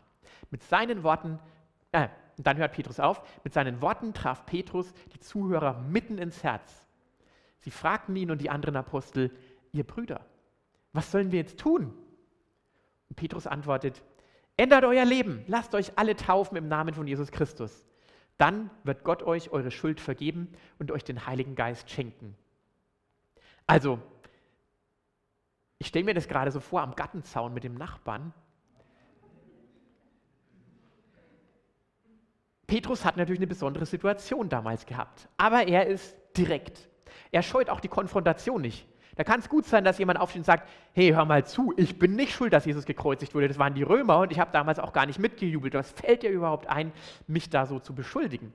Mit 0.51 0.63
seinen 0.63 1.03
Worten, 1.03 1.39
äh, 1.91 2.07
dann 2.37 2.57
hört 2.57 2.73
Petrus 2.73 2.99
auf, 2.99 3.23
mit 3.43 3.53
seinen 3.53 3.81
Worten 3.81 4.13
traf 4.13 4.45
Petrus 4.45 4.93
die 5.13 5.19
Zuhörer 5.19 5.79
mitten 5.79 6.17
ins 6.17 6.43
Herz. 6.43 6.85
Sie 7.59 7.71
fragten 7.71 8.15
ihn 8.15 8.31
und 8.31 8.41
die 8.41 8.49
anderen 8.49 8.75
Apostel, 8.75 9.31
ihr 9.73 9.83
Brüder, 9.83 10.25
was 10.93 11.11
sollen 11.11 11.31
wir 11.31 11.39
jetzt 11.39 11.59
tun? 11.59 11.93
Und 13.09 13.15
Petrus 13.15 13.47
antwortet, 13.47 14.01
ändert 14.55 14.85
euer 14.85 15.03
Leben, 15.03 15.43
lasst 15.47 15.75
euch 15.75 15.97
alle 15.97 16.15
taufen 16.15 16.55
im 16.55 16.67
Namen 16.67 16.93
von 16.93 17.07
Jesus 17.07 17.31
Christus. 17.31 17.85
Dann 18.37 18.69
wird 18.83 19.03
Gott 19.03 19.23
euch 19.23 19.51
eure 19.51 19.71
Schuld 19.71 19.99
vergeben 19.99 20.51
und 20.79 20.91
euch 20.91 21.03
den 21.03 21.25
Heiligen 21.25 21.55
Geist 21.55 21.89
schenken. 21.89 22.35
Also, 23.67 23.99
ich 25.79 25.87
stelle 25.87 26.05
mir 26.05 26.13
das 26.13 26.27
gerade 26.27 26.51
so 26.51 26.59
vor 26.59 26.81
am 26.81 26.95
Gartenzaun 26.95 27.53
mit 27.53 27.63
dem 27.63 27.75
Nachbarn. 27.75 28.33
Petrus 32.67 33.05
hat 33.05 33.17
natürlich 33.17 33.39
eine 33.39 33.47
besondere 33.47 33.85
Situation 33.85 34.49
damals 34.49 34.85
gehabt, 34.85 35.27
aber 35.37 35.67
er 35.67 35.87
ist 35.87 36.15
direkt. 36.35 36.89
Er 37.31 37.43
scheut 37.43 37.69
auch 37.69 37.79
die 37.79 37.87
Konfrontation 37.87 38.61
nicht. 38.61 38.87
Da 39.15 39.23
kann 39.23 39.39
es 39.39 39.49
gut 39.49 39.65
sein, 39.65 39.83
dass 39.83 39.97
jemand 39.97 40.19
aufsteht 40.19 40.39
und 40.39 40.45
sagt, 40.45 40.67
hey, 40.93 41.11
hör 41.11 41.25
mal 41.25 41.45
zu, 41.45 41.73
ich 41.77 41.99
bin 41.99 42.15
nicht 42.15 42.33
schuld, 42.33 42.53
dass 42.53 42.65
Jesus 42.65 42.85
gekreuzigt 42.85 43.35
wurde, 43.35 43.47
das 43.47 43.59
waren 43.59 43.75
die 43.75 43.83
Römer 43.83 44.19
und 44.19 44.31
ich 44.31 44.39
habe 44.39 44.51
damals 44.51 44.79
auch 44.79 44.93
gar 44.93 45.05
nicht 45.05 45.19
mitgejubelt. 45.19 45.73
Was 45.73 45.91
fällt 45.91 46.23
dir 46.23 46.31
überhaupt 46.31 46.67
ein, 46.67 46.91
mich 47.27 47.49
da 47.49 47.65
so 47.65 47.79
zu 47.79 47.93
beschuldigen? 47.93 48.53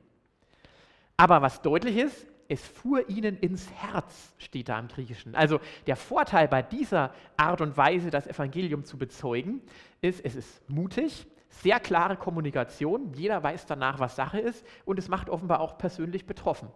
Aber 1.16 1.42
was 1.42 1.62
deutlich 1.62 1.96
ist, 1.96 2.26
es 2.48 2.66
fuhr 2.66 3.08
ihnen 3.10 3.36
ins 3.38 3.70
Herz, 3.72 4.32
steht 4.38 4.68
da 4.70 4.78
im 4.78 4.88
Griechischen. 4.88 5.34
Also 5.34 5.60
der 5.86 5.96
Vorteil 5.96 6.48
bei 6.48 6.62
dieser 6.62 7.12
Art 7.36 7.60
und 7.60 7.76
Weise, 7.76 8.10
das 8.10 8.26
Evangelium 8.26 8.84
zu 8.84 8.96
bezeugen, 8.96 9.60
ist, 10.00 10.24
es 10.24 10.34
ist 10.34 10.68
mutig, 10.70 11.26
sehr 11.50 11.80
klare 11.80 12.16
Kommunikation, 12.16 13.12
jeder 13.14 13.42
weiß 13.42 13.66
danach, 13.66 13.98
was 13.98 14.16
Sache 14.16 14.38
ist 14.38 14.66
und 14.84 14.98
es 14.98 15.08
macht 15.08 15.28
offenbar 15.28 15.60
auch 15.60 15.76
persönlich 15.76 16.26
betroffen. 16.26 16.68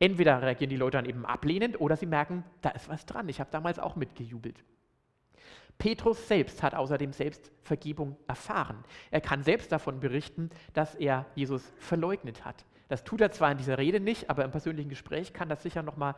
Entweder 0.00 0.40
reagieren 0.40 0.70
die 0.70 0.76
Leute 0.76 0.96
dann 0.96 1.04
eben 1.04 1.26
ablehnend 1.26 1.80
oder 1.80 1.94
sie 1.96 2.06
merken, 2.06 2.42
da 2.62 2.70
ist 2.70 2.88
was 2.88 3.06
dran. 3.06 3.28
Ich 3.28 3.38
habe 3.38 3.50
damals 3.50 3.78
auch 3.78 3.96
mitgejubelt. 3.96 4.64
Petrus 5.78 6.26
selbst 6.26 6.62
hat 6.62 6.74
außerdem 6.74 7.12
selbst 7.12 7.52
Vergebung 7.62 8.16
erfahren. 8.26 8.82
Er 9.10 9.20
kann 9.20 9.42
selbst 9.42 9.70
davon 9.72 10.00
berichten, 10.00 10.50
dass 10.72 10.94
er 10.94 11.26
Jesus 11.34 11.72
verleugnet 11.78 12.44
hat. 12.44 12.64
Das 12.88 13.04
tut 13.04 13.20
er 13.20 13.30
zwar 13.30 13.52
in 13.52 13.58
dieser 13.58 13.78
Rede 13.78 14.00
nicht, 14.00 14.30
aber 14.30 14.44
im 14.44 14.50
persönlichen 14.50 14.88
Gespräch 14.88 15.32
kann 15.32 15.48
das 15.48 15.62
sicher 15.62 15.82
nochmal 15.82 16.16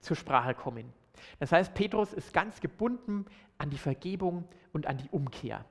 zur 0.00 0.16
Sprache 0.16 0.54
kommen. 0.54 0.92
Das 1.38 1.50
heißt, 1.50 1.74
Petrus 1.74 2.12
ist 2.12 2.32
ganz 2.32 2.60
gebunden 2.60 3.24
an 3.58 3.70
die 3.70 3.78
Vergebung 3.78 4.44
und 4.72 4.86
an 4.86 4.98
die 4.98 5.08
Umkehr. 5.10 5.64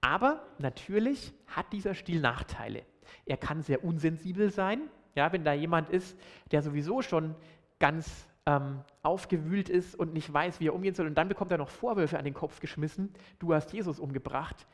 Aber 0.00 0.46
natürlich 0.58 1.32
hat 1.46 1.72
dieser 1.72 1.94
Stil 1.94 2.20
Nachteile. 2.20 2.82
Er 3.26 3.36
kann 3.36 3.62
sehr 3.62 3.84
unsensibel 3.84 4.50
sein, 4.50 4.80
ja, 5.14 5.32
wenn 5.32 5.44
da 5.44 5.52
jemand 5.52 5.90
ist, 5.90 6.18
der 6.50 6.62
sowieso 6.62 7.02
schon 7.02 7.34
ganz 7.78 8.28
ähm, 8.46 8.80
aufgewühlt 9.02 9.68
ist 9.68 9.94
und 9.94 10.12
nicht 10.12 10.32
weiß, 10.32 10.60
wie 10.60 10.68
er 10.68 10.74
umgehen 10.74 10.94
soll, 10.94 11.06
und 11.06 11.16
dann 11.16 11.28
bekommt 11.28 11.52
er 11.52 11.58
noch 11.58 11.68
Vorwürfe 11.68 12.18
an 12.18 12.24
den 12.24 12.34
Kopf 12.34 12.60
geschmissen, 12.60 13.12
du 13.38 13.54
hast 13.54 13.72
Jesus 13.72 13.98
umgebracht, 13.98 14.66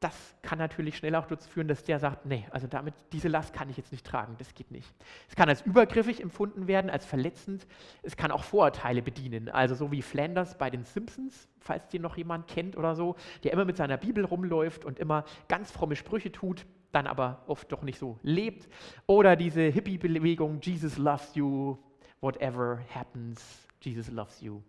das 0.00 0.36
kann 0.42 0.58
natürlich 0.58 0.98
schnell 0.98 1.14
auch 1.14 1.26
dazu 1.26 1.48
führen, 1.48 1.68
dass 1.68 1.82
der 1.82 1.98
sagt, 1.98 2.26
nee, 2.26 2.46
also 2.50 2.66
damit, 2.66 2.94
diese 3.12 3.28
Last 3.28 3.54
kann 3.54 3.70
ich 3.70 3.78
jetzt 3.78 3.92
nicht 3.92 4.06
tragen, 4.06 4.34
das 4.38 4.54
geht 4.54 4.70
nicht. 4.70 4.94
Es 5.26 5.34
kann 5.34 5.48
als 5.48 5.62
übergriffig 5.62 6.20
empfunden 6.20 6.68
werden, 6.68 6.90
als 6.90 7.06
verletzend. 7.06 7.66
Es 8.02 8.14
kann 8.14 8.30
auch 8.30 8.44
Vorurteile 8.44 9.00
bedienen, 9.00 9.48
also 9.48 9.74
so 9.74 9.90
wie 9.92 10.02
Flanders 10.02 10.58
bei 10.58 10.68
den 10.68 10.84
Simpsons, 10.84 11.48
falls 11.60 11.88
den 11.88 12.02
noch 12.02 12.18
jemand 12.18 12.46
kennt 12.46 12.76
oder 12.76 12.94
so, 12.94 13.16
der 13.42 13.54
immer 13.54 13.64
mit 13.64 13.78
seiner 13.78 13.96
Bibel 13.96 14.24
rumläuft 14.26 14.84
und 14.84 14.98
immer 14.98 15.24
ganz 15.48 15.70
fromme 15.70 15.96
Sprüche 15.96 16.30
tut 16.30 16.66
dann 16.96 17.06
aber 17.06 17.42
oft 17.46 17.70
doch 17.70 17.82
nicht 17.82 17.98
so 17.98 18.18
lebt. 18.22 18.68
Oder 19.06 19.36
diese 19.36 19.60
Hippie-Bewegung, 19.60 20.60
Jesus 20.62 20.96
loves 20.96 21.34
you, 21.34 21.76
whatever 22.22 22.80
happens, 22.94 23.68
Jesus 23.82 24.10
loves 24.10 24.40
you. 24.40 24.62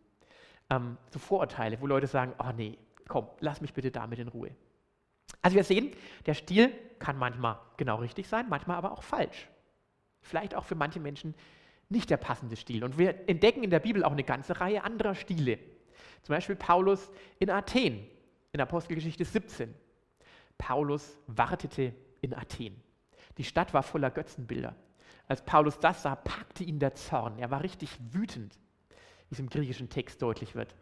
Ähm, 0.69 0.97
so 1.09 1.19
Vorurteile, 1.19 1.79
wo 1.79 1.87
Leute 1.87 2.05
sagen, 2.05 2.33
oh 2.39 2.51
nee, 2.55 2.77
komm, 3.07 3.27
lass 3.39 3.61
mich 3.61 3.73
bitte 3.73 3.91
damit 3.91 4.19
in 4.19 4.27
Ruhe. 4.27 4.51
Also 5.41 5.55
wir 5.55 5.63
sehen, 5.63 5.91
der 6.25 6.33
Stil 6.33 6.73
kann 6.99 7.17
manchmal 7.17 7.59
genau 7.77 7.95
richtig 7.95 8.27
sein, 8.27 8.47
manchmal 8.49 8.75
aber 8.75 8.91
auch 8.91 9.03
falsch. 9.03 9.47
Vielleicht 10.21 10.53
auch 10.53 10.65
für 10.65 10.75
manche 10.75 10.99
Menschen 10.99 11.33
nicht 11.87 12.09
der 12.09 12.17
passende 12.17 12.57
Stil. 12.57 12.83
Und 12.83 12.97
wir 12.97 13.29
entdecken 13.29 13.63
in 13.63 13.69
der 13.69 13.79
Bibel 13.79 14.03
auch 14.03 14.11
eine 14.11 14.25
ganze 14.25 14.59
Reihe 14.59 14.83
anderer 14.83 15.15
Stile. 15.15 15.59
Zum 16.23 16.35
Beispiel 16.35 16.57
Paulus 16.57 17.09
in 17.39 17.49
Athen, 17.49 18.05
in 18.51 18.59
Apostelgeschichte 18.59 19.23
17. 19.23 19.73
Paulus 20.57 21.17
wartete 21.27 21.93
in 22.21 22.33
Athen. 22.33 22.81
Die 23.37 23.43
Stadt 23.43 23.73
war 23.73 23.83
voller 23.83 24.11
Götzenbilder. 24.11 24.75
Als 25.27 25.43
Paulus 25.43 25.79
das 25.79 26.03
sah, 26.03 26.15
packte 26.15 26.63
ihn 26.63 26.79
der 26.79 26.95
Zorn. 26.95 27.37
Er 27.39 27.51
war 27.51 27.63
richtig 27.63 27.97
wütend, 28.11 28.57
wie 29.29 29.33
es 29.33 29.39
im 29.39 29.49
griechischen 29.49 29.89
Text 29.89 30.21
deutlich 30.21 30.55
wird. 30.55 30.75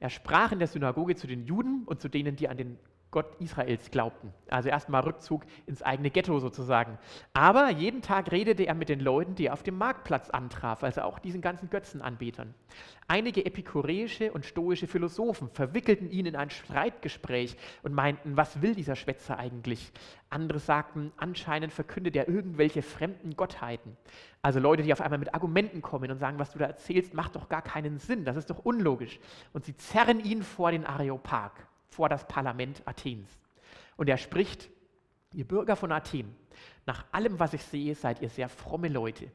Er 0.00 0.10
sprach 0.10 0.52
in 0.52 0.58
der 0.58 0.68
Synagoge 0.68 1.14
zu 1.14 1.26
den 1.26 1.44
Juden 1.44 1.84
und 1.86 2.00
zu 2.00 2.08
denen, 2.08 2.36
die 2.36 2.48
an 2.48 2.56
den 2.56 2.78
Gott 3.14 3.36
Israels 3.38 3.92
glaubten. 3.92 4.34
Also 4.50 4.70
erstmal 4.70 5.02
Rückzug 5.02 5.44
ins 5.66 5.82
eigene 5.82 6.10
Ghetto 6.10 6.40
sozusagen. 6.40 6.98
Aber 7.32 7.70
jeden 7.70 8.02
Tag 8.02 8.32
redete 8.32 8.66
er 8.66 8.74
mit 8.74 8.88
den 8.88 8.98
Leuten, 8.98 9.36
die 9.36 9.46
er 9.46 9.52
auf 9.52 9.62
dem 9.62 9.78
Marktplatz 9.78 10.30
antraf, 10.30 10.82
also 10.82 11.02
auch 11.02 11.20
diesen 11.20 11.40
ganzen 11.40 11.70
Götzenanbetern. 11.70 12.52
Einige 13.06 13.46
epikureische 13.46 14.32
und 14.32 14.44
stoische 14.44 14.88
Philosophen 14.88 15.48
verwickelten 15.48 16.10
ihn 16.10 16.26
in 16.26 16.34
ein 16.34 16.50
Streitgespräch 16.50 17.56
und 17.84 17.94
meinten, 17.94 18.36
was 18.36 18.62
will 18.62 18.74
dieser 18.74 18.96
Schwätzer 18.96 19.38
eigentlich? 19.38 19.92
Andere 20.28 20.58
sagten, 20.58 21.12
anscheinend 21.16 21.72
verkündet 21.72 22.16
er 22.16 22.28
irgendwelche 22.28 22.82
fremden 22.82 23.36
Gottheiten. 23.36 23.96
Also 24.42 24.58
Leute, 24.58 24.82
die 24.82 24.92
auf 24.92 25.00
einmal 25.00 25.20
mit 25.20 25.34
Argumenten 25.34 25.82
kommen 25.82 26.10
und 26.10 26.18
sagen, 26.18 26.40
was 26.40 26.50
du 26.50 26.58
da 26.58 26.64
erzählst, 26.64 27.14
macht 27.14 27.36
doch 27.36 27.48
gar 27.48 27.62
keinen 27.62 28.00
Sinn, 28.00 28.24
das 28.24 28.36
ist 28.36 28.50
doch 28.50 28.64
unlogisch. 28.64 29.20
Und 29.52 29.64
sie 29.66 29.76
zerren 29.76 30.18
ihn 30.18 30.42
vor 30.42 30.72
den 30.72 30.84
Areopag 30.84 31.52
vor 31.94 32.08
das 32.08 32.26
Parlament 32.26 32.82
Athens. 32.84 33.30
Und 33.96 34.08
er 34.08 34.18
spricht, 34.18 34.68
ihr 35.32 35.46
Bürger 35.46 35.76
von 35.76 35.92
Athen, 35.92 36.34
nach 36.86 37.04
allem, 37.12 37.38
was 37.38 37.54
ich 37.54 37.62
sehe, 37.62 37.94
seid 37.94 38.20
ihr 38.20 38.28
sehr 38.28 38.48
fromme 38.48 38.88
Leute. 38.88 39.30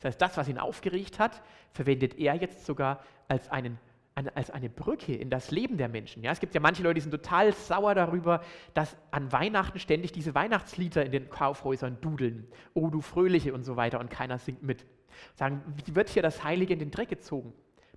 Das 0.00 0.10
heißt, 0.10 0.22
das, 0.22 0.36
was 0.36 0.48
ihn 0.48 0.58
aufgeregt 0.58 1.18
hat, 1.18 1.42
verwendet 1.72 2.18
er 2.18 2.34
jetzt 2.34 2.64
sogar 2.64 3.04
als, 3.26 3.50
einen, 3.50 3.78
eine, 4.14 4.34
als 4.36 4.50
eine 4.50 4.70
Brücke 4.70 5.14
in 5.14 5.28
das 5.28 5.50
Leben 5.50 5.76
der 5.76 5.88
Menschen. 5.88 6.22
Ja, 6.22 6.32
es 6.32 6.40
gibt 6.40 6.54
ja 6.54 6.60
manche 6.60 6.82
Leute, 6.82 6.94
die 6.94 7.00
sind 7.02 7.10
total 7.10 7.52
sauer 7.52 7.94
darüber, 7.94 8.42
dass 8.74 8.96
an 9.10 9.30
Weihnachten 9.32 9.78
ständig 9.78 10.12
diese 10.12 10.34
Weihnachtslieder 10.34 11.04
in 11.04 11.12
den 11.12 11.28
Kaufhäusern 11.28 12.00
dudeln. 12.00 12.46
Oh, 12.74 12.88
du 12.88 13.00
Fröhliche 13.00 13.52
und 13.52 13.64
so 13.64 13.76
weiter 13.76 14.00
und 14.00 14.10
keiner 14.10 14.38
singt 14.38 14.62
mit. 14.62 14.86
Sagen, 15.34 15.62
wie 15.76 15.94
wird 15.94 16.08
hier 16.08 16.22
das 16.22 16.44
Heilige 16.44 16.72
in 16.72 16.78
den 16.78 16.90
Dreck 16.90 17.08
gezogen? 17.08 17.52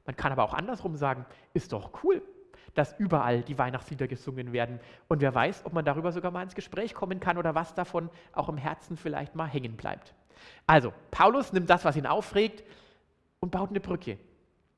Man 0.06 0.16
kann 0.16 0.32
aber 0.32 0.44
auch 0.44 0.56
andersrum 0.56 0.96
sagen, 0.96 1.26
ist 1.54 1.72
doch 1.72 2.04
cool 2.04 2.24
dass 2.74 2.98
überall 3.00 3.42
die 3.42 3.58
Weihnachtslieder 3.58 4.08
gesungen 4.08 4.54
werden. 4.54 4.80
Und 5.08 5.22
wer 5.22 5.34
weiß, 5.34 5.66
ob 5.66 5.74
man 5.74 5.86
darüber 5.86 6.12
sogar 6.12 6.32
mal 6.32 6.44
ins 6.44 6.56
Gespräch 6.56 6.94
kommen 6.94 7.20
kann 7.20 7.38
oder 7.38 7.56
was 7.56 7.74
davon 7.76 8.10
auch 8.34 8.50
im 8.50 8.58
Herzen 8.58 8.98
vielleicht 8.98 9.36
mal 9.36 9.48
hängen 9.48 9.76
bleibt. 9.76 10.14
Also, 10.68 10.94
Paulus 11.12 11.54
nimmt 11.54 11.70
das, 11.70 11.86
was 11.86 11.96
ihn 11.96 12.08
aufregt, 12.08 12.64
und 13.42 13.52
baut 13.52 13.72
eine 13.72 13.82
Brücke. 13.82 14.18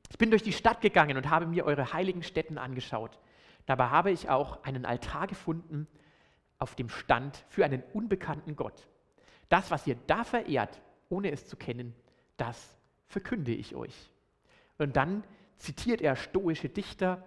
Ich 0.09 0.17
bin 0.17 0.31
durch 0.31 0.43
die 0.43 0.53
Stadt 0.53 0.81
gegangen 0.81 1.17
und 1.17 1.29
habe 1.29 1.45
mir 1.45 1.65
eure 1.65 1.93
heiligen 1.93 2.23
Stätten 2.23 2.57
angeschaut. 2.57 3.19
Dabei 3.65 3.87
habe 3.89 4.11
ich 4.11 4.29
auch 4.29 4.63
einen 4.63 4.85
Altar 4.85 5.27
gefunden, 5.27 5.87
auf 6.57 6.75
dem 6.75 6.89
stand 6.89 7.43
für 7.49 7.65
einen 7.65 7.83
unbekannten 7.93 8.55
Gott. 8.55 8.87
Das, 9.49 9.69
was 9.69 9.85
ihr 9.85 9.97
da 10.07 10.23
verehrt, 10.23 10.81
ohne 11.09 11.31
es 11.31 11.47
zu 11.47 11.57
kennen, 11.57 11.93
das 12.37 12.77
verkünde 13.07 13.53
ich 13.53 13.75
euch. 13.75 14.11
Und 14.77 14.95
dann 14.95 15.23
zitiert 15.57 16.01
er 16.01 16.15
stoische 16.15 16.69
Dichter, 16.69 17.23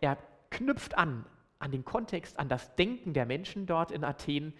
er 0.00 0.18
knüpft 0.50 0.96
an, 0.96 1.24
an 1.58 1.70
den 1.70 1.84
Kontext, 1.84 2.38
an 2.38 2.48
das 2.48 2.74
Denken 2.76 3.12
der 3.12 3.26
Menschen 3.26 3.66
dort 3.66 3.90
in 3.90 4.04
Athen 4.04 4.54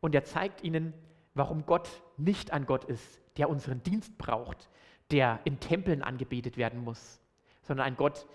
und 0.00 0.14
er 0.14 0.24
zeigt 0.24 0.62
ihnen, 0.62 0.94
warum 1.34 1.66
Gott 1.66 2.02
nicht 2.16 2.52
ein 2.52 2.66
Gott 2.66 2.84
ist, 2.84 3.20
der 3.36 3.50
unseren 3.50 3.82
Dienst 3.82 4.16
braucht, 4.18 4.68
der 5.10 5.40
in 5.44 5.60
Tempeln 5.60 6.02
angebetet 6.02 6.56
werden 6.56 6.82
muss, 6.82 7.20
sondern 7.62 7.86
ein 7.86 7.96
Gott, 7.96 8.26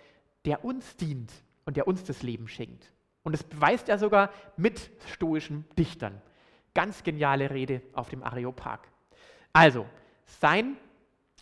der 0.46 0.64
uns 0.64 0.96
dient 0.98 1.32
und 1.66 1.78
der 1.78 1.88
uns 1.88 2.04
das 2.04 2.24
Leben 2.24 2.48
schenkt. 2.48 2.92
Und 3.24 3.34
das 3.34 3.44
beweist 3.44 3.90
er 3.90 3.98
sogar 3.98 4.32
mit 4.58 4.92
stoischen 5.08 5.66
Dichtern. 5.78 6.22
Ganz 6.74 7.04
geniale 7.04 7.50
Rede 7.50 7.82
auf 7.94 8.10
dem 8.10 8.24
Areopag. 8.24 8.80
Also, 9.54 9.86
sein 10.26 10.78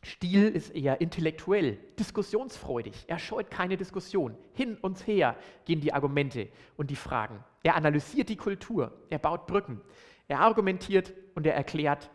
Stil 0.02 0.48
ist 0.48 0.74
eher 0.74 1.02
intellektuell, 1.02 1.78
diskussionsfreudig. 1.98 3.06
Er 3.08 3.20
scheut 3.20 3.52
keine 3.52 3.76
Diskussion. 3.76 4.38
Hin 4.54 4.78
und 4.82 5.06
her 5.08 5.36
gehen 5.66 5.82
die 5.82 5.94
Argumente 5.94 6.48
und 6.78 6.90
die 6.90 6.96
Fragen. 6.96 7.44
Er 7.64 7.76
analysiert 7.76 8.30
die 8.30 8.38
Kultur, 8.38 8.94
er 9.10 9.20
baut 9.20 9.46
Brücken, 9.46 9.82
er 10.28 10.40
argumentiert 10.40 11.14
und 11.36 11.46
er 11.46 11.56
erklärt 11.56 12.10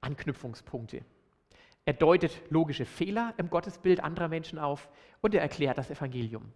Anknüpfungspunkte. 0.00 1.02
Er 1.84 1.92
deutet 1.92 2.40
logische 2.50 2.84
Fehler 2.84 3.34
im 3.36 3.50
Gottesbild 3.50 4.02
anderer 4.02 4.28
Menschen 4.28 4.58
auf 4.58 4.88
und 5.20 5.34
er 5.34 5.42
erklärt 5.42 5.78
das 5.78 5.90
Evangelium. 5.90 6.52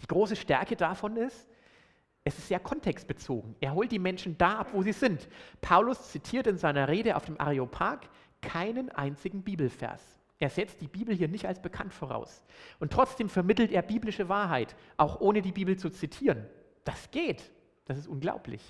Die 0.00 0.06
große 0.06 0.36
Stärke 0.36 0.76
davon 0.76 1.16
ist, 1.16 1.48
es 2.24 2.38
ist 2.38 2.48
sehr 2.48 2.58
kontextbezogen. 2.58 3.54
Er 3.60 3.74
holt 3.74 3.92
die 3.92 4.00
Menschen 4.00 4.36
da 4.36 4.58
ab, 4.58 4.70
wo 4.72 4.82
sie 4.82 4.92
sind. 4.92 5.28
Paulus 5.60 6.10
zitiert 6.10 6.46
in 6.48 6.58
seiner 6.58 6.88
Rede 6.88 7.16
auf 7.16 7.24
dem 7.24 7.40
Areopag 7.40 8.00
keinen 8.46 8.90
einzigen 8.90 9.42
Bibelvers. 9.42 10.02
Er 10.38 10.50
setzt 10.50 10.80
die 10.80 10.88
Bibel 10.88 11.14
hier 11.14 11.28
nicht 11.28 11.46
als 11.46 11.60
bekannt 11.60 11.92
voraus. 11.92 12.44
Und 12.78 12.92
trotzdem 12.92 13.28
vermittelt 13.28 13.72
er 13.72 13.82
biblische 13.82 14.28
Wahrheit, 14.28 14.76
auch 14.96 15.20
ohne 15.20 15.42
die 15.42 15.52
Bibel 15.52 15.76
zu 15.76 15.90
zitieren. 15.90 16.46
Das 16.84 17.10
geht. 17.10 17.50
Das 17.86 17.98
ist 17.98 18.06
unglaublich. 18.06 18.62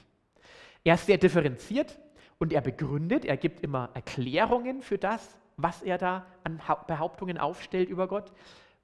Er 0.84 0.94
ist 0.94 1.06
sehr 1.06 1.18
differenziert 1.18 1.98
und 2.38 2.52
er 2.52 2.60
begründet, 2.60 3.24
er 3.24 3.36
gibt 3.36 3.60
immer 3.60 3.90
Erklärungen 3.94 4.82
für 4.82 4.98
das, 4.98 5.38
was 5.56 5.82
er 5.82 5.98
da 5.98 6.26
an 6.44 6.60
Behauptungen 6.86 7.38
aufstellt 7.38 7.88
über 7.88 8.08
Gott. 8.08 8.32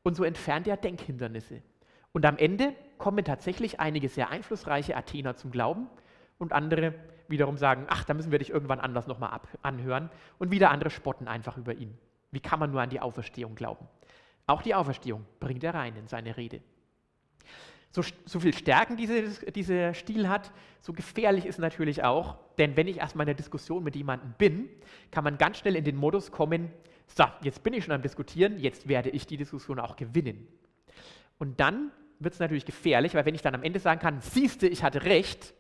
Und 0.03 0.17
so 0.17 0.25
entfernt 0.25 0.67
er 0.67 0.77
Denkhindernisse. 0.77 1.63
Und 2.13 2.27
am 2.27 2.37
Ende 2.37 2.75
kommen 2.99 3.25
tatsächlich 3.25 3.81
einige 3.81 4.09
sehr 4.09 4.31
einflussreiche 4.31 4.97
Athener 4.97 5.37
zum 5.37 5.51
Glauben 5.51 5.89
und 6.39 6.53
andere 6.53 6.95
wiederum 7.33 7.57
sagen, 7.57 7.87
ach, 7.89 8.05
da 8.05 8.15
müssen 8.15 8.31
wir 8.31 8.39
dich 8.39 8.51
irgendwann 8.51 8.79
anders 8.79 9.09
nochmal 9.09 9.41
anhören. 9.63 10.09
Und 10.39 10.53
wieder 10.53 10.71
andere 10.71 10.91
spotten 10.91 11.27
einfach 11.27 11.57
über 11.57 11.75
ihn. 11.75 11.99
Wie 12.31 12.39
kann 12.39 12.61
man 12.61 12.71
nur 12.71 12.81
an 12.81 12.91
die 12.91 13.01
Auferstehung 13.01 13.57
glauben? 13.57 13.89
Auch 14.47 14.63
die 14.63 14.75
Auferstehung 14.75 15.25
bringt 15.41 15.65
er 15.65 15.75
rein 15.75 15.97
in 15.97 16.07
seine 16.07 16.37
Rede. 16.37 16.61
So, 17.91 18.03
so 18.25 18.41
viel 18.41 18.55
Stärken 18.55 18.97
diese, 18.97 19.51
dieser 19.53 19.93
Stil 19.93 20.29
hat, 20.29 20.51
so 20.81 20.95
gefährlich 20.95 21.45
ist 21.45 21.59
natürlich 21.59 22.03
auch, 22.03 22.37
denn 22.57 22.75
wenn 22.77 22.89
ich 22.89 22.99
erstmal 22.99 23.25
in 23.25 23.29
der 23.29 23.35
Diskussion 23.35 23.85
mit 23.85 23.95
jemandem 23.95 24.33
bin, 24.39 24.71
kann 25.11 25.25
man 25.25 25.37
ganz 25.37 25.59
schnell 25.59 25.77
in 25.77 25.85
den 25.85 25.97
Modus 25.97 26.33
kommen, 26.33 26.71
so, 27.07 27.25
jetzt 27.43 27.63
bin 27.63 27.75
ich 27.75 27.85
schon 27.85 27.93
am 27.93 28.01
Diskutieren, 28.01 28.59
jetzt 28.59 28.89
werde 28.89 29.11
ich 29.11 29.27
die 29.27 29.37
Diskussion 29.37 29.79
auch 29.79 29.97
gewinnen. 29.97 30.49
Und 31.39 31.61
dann 31.61 31.91
wird 32.19 32.33
es 32.33 32.41
natürlich 32.41 32.65
gefährlich, 32.65 33.15
weil 33.15 33.27
wenn 33.27 33.35
ich 33.35 33.43
dann 33.43 33.55
am 33.55 33.63
Ende 33.63 33.79
sagen 33.79 34.01
kann, 34.01 34.21
siehste, 34.21 34.67
ich 34.67 34.83
hatte 34.83 35.05
recht, 35.05 35.53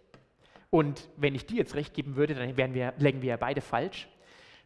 und 0.72 1.10
wenn 1.18 1.34
ich 1.34 1.44
dir 1.44 1.58
jetzt 1.58 1.74
recht 1.74 1.92
geben 1.92 2.16
würde, 2.16 2.34
dann 2.34 2.56
wir, 2.56 2.94
lägen 2.96 3.20
wir 3.20 3.28
ja 3.28 3.36
beide 3.36 3.60
falsch, 3.60 4.08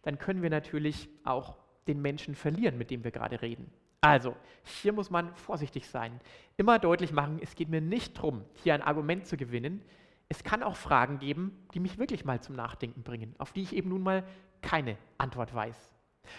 dann 0.02 0.18
können 0.18 0.40
wir 0.40 0.50
natürlich 0.50 1.08
auch 1.24 1.56
den 1.88 2.00
Menschen 2.00 2.36
verlieren, 2.36 2.78
mit 2.78 2.92
dem 2.92 3.02
wir 3.02 3.10
gerade 3.10 3.42
reden. 3.42 3.72
Also, 4.02 4.36
hier 4.62 4.92
muss 4.92 5.10
man 5.10 5.34
vorsichtig 5.34 5.88
sein. 5.88 6.20
Immer 6.56 6.78
deutlich 6.78 7.10
machen, 7.10 7.40
es 7.42 7.56
geht 7.56 7.70
mir 7.70 7.80
nicht 7.80 8.18
darum, 8.18 8.44
hier 8.62 8.74
ein 8.74 8.82
Argument 8.82 9.26
zu 9.26 9.36
gewinnen. 9.36 9.82
Es 10.28 10.44
kann 10.44 10.62
auch 10.62 10.76
Fragen 10.76 11.18
geben, 11.18 11.66
die 11.74 11.80
mich 11.80 11.98
wirklich 11.98 12.24
mal 12.24 12.40
zum 12.40 12.54
Nachdenken 12.54 13.02
bringen, 13.02 13.34
auf 13.38 13.52
die 13.52 13.62
ich 13.62 13.74
eben 13.74 13.88
nun 13.88 14.04
mal 14.04 14.22
keine 14.62 14.98
Antwort 15.18 15.52
weiß. 15.52 15.90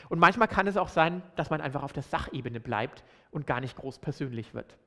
Und 0.08 0.20
manchmal 0.20 0.48
kann 0.48 0.68
es 0.68 0.78
auch 0.78 0.90
sein, 0.90 1.22
dass 1.36 1.50
man 1.50 1.60
einfach 1.60 1.84
auf 1.84 1.92
der 1.92 2.04
Sachebene 2.04 2.62
bleibt 2.62 3.04
und 3.32 3.46
gar 3.46 3.60
nicht 3.60 3.76
groß 3.76 4.00
persönlich 4.00 4.54
wird. 4.54 4.78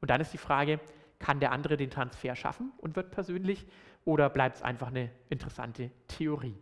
Und 0.00 0.08
dann 0.08 0.22
ist 0.22 0.32
die 0.32 0.38
Frage, 0.38 0.80
kann 1.20 1.38
der 1.38 1.52
andere 1.52 1.76
den 1.76 1.90
Transfer 1.90 2.34
schaffen 2.34 2.72
und 2.78 2.96
wird 2.96 3.12
persönlich 3.12 3.66
oder 4.10 4.28
bleibt 4.28 4.56
es 4.56 4.62
einfach 4.62 4.88
eine 4.88 5.08
interessante 5.28 5.90
Theorie? 6.08 6.58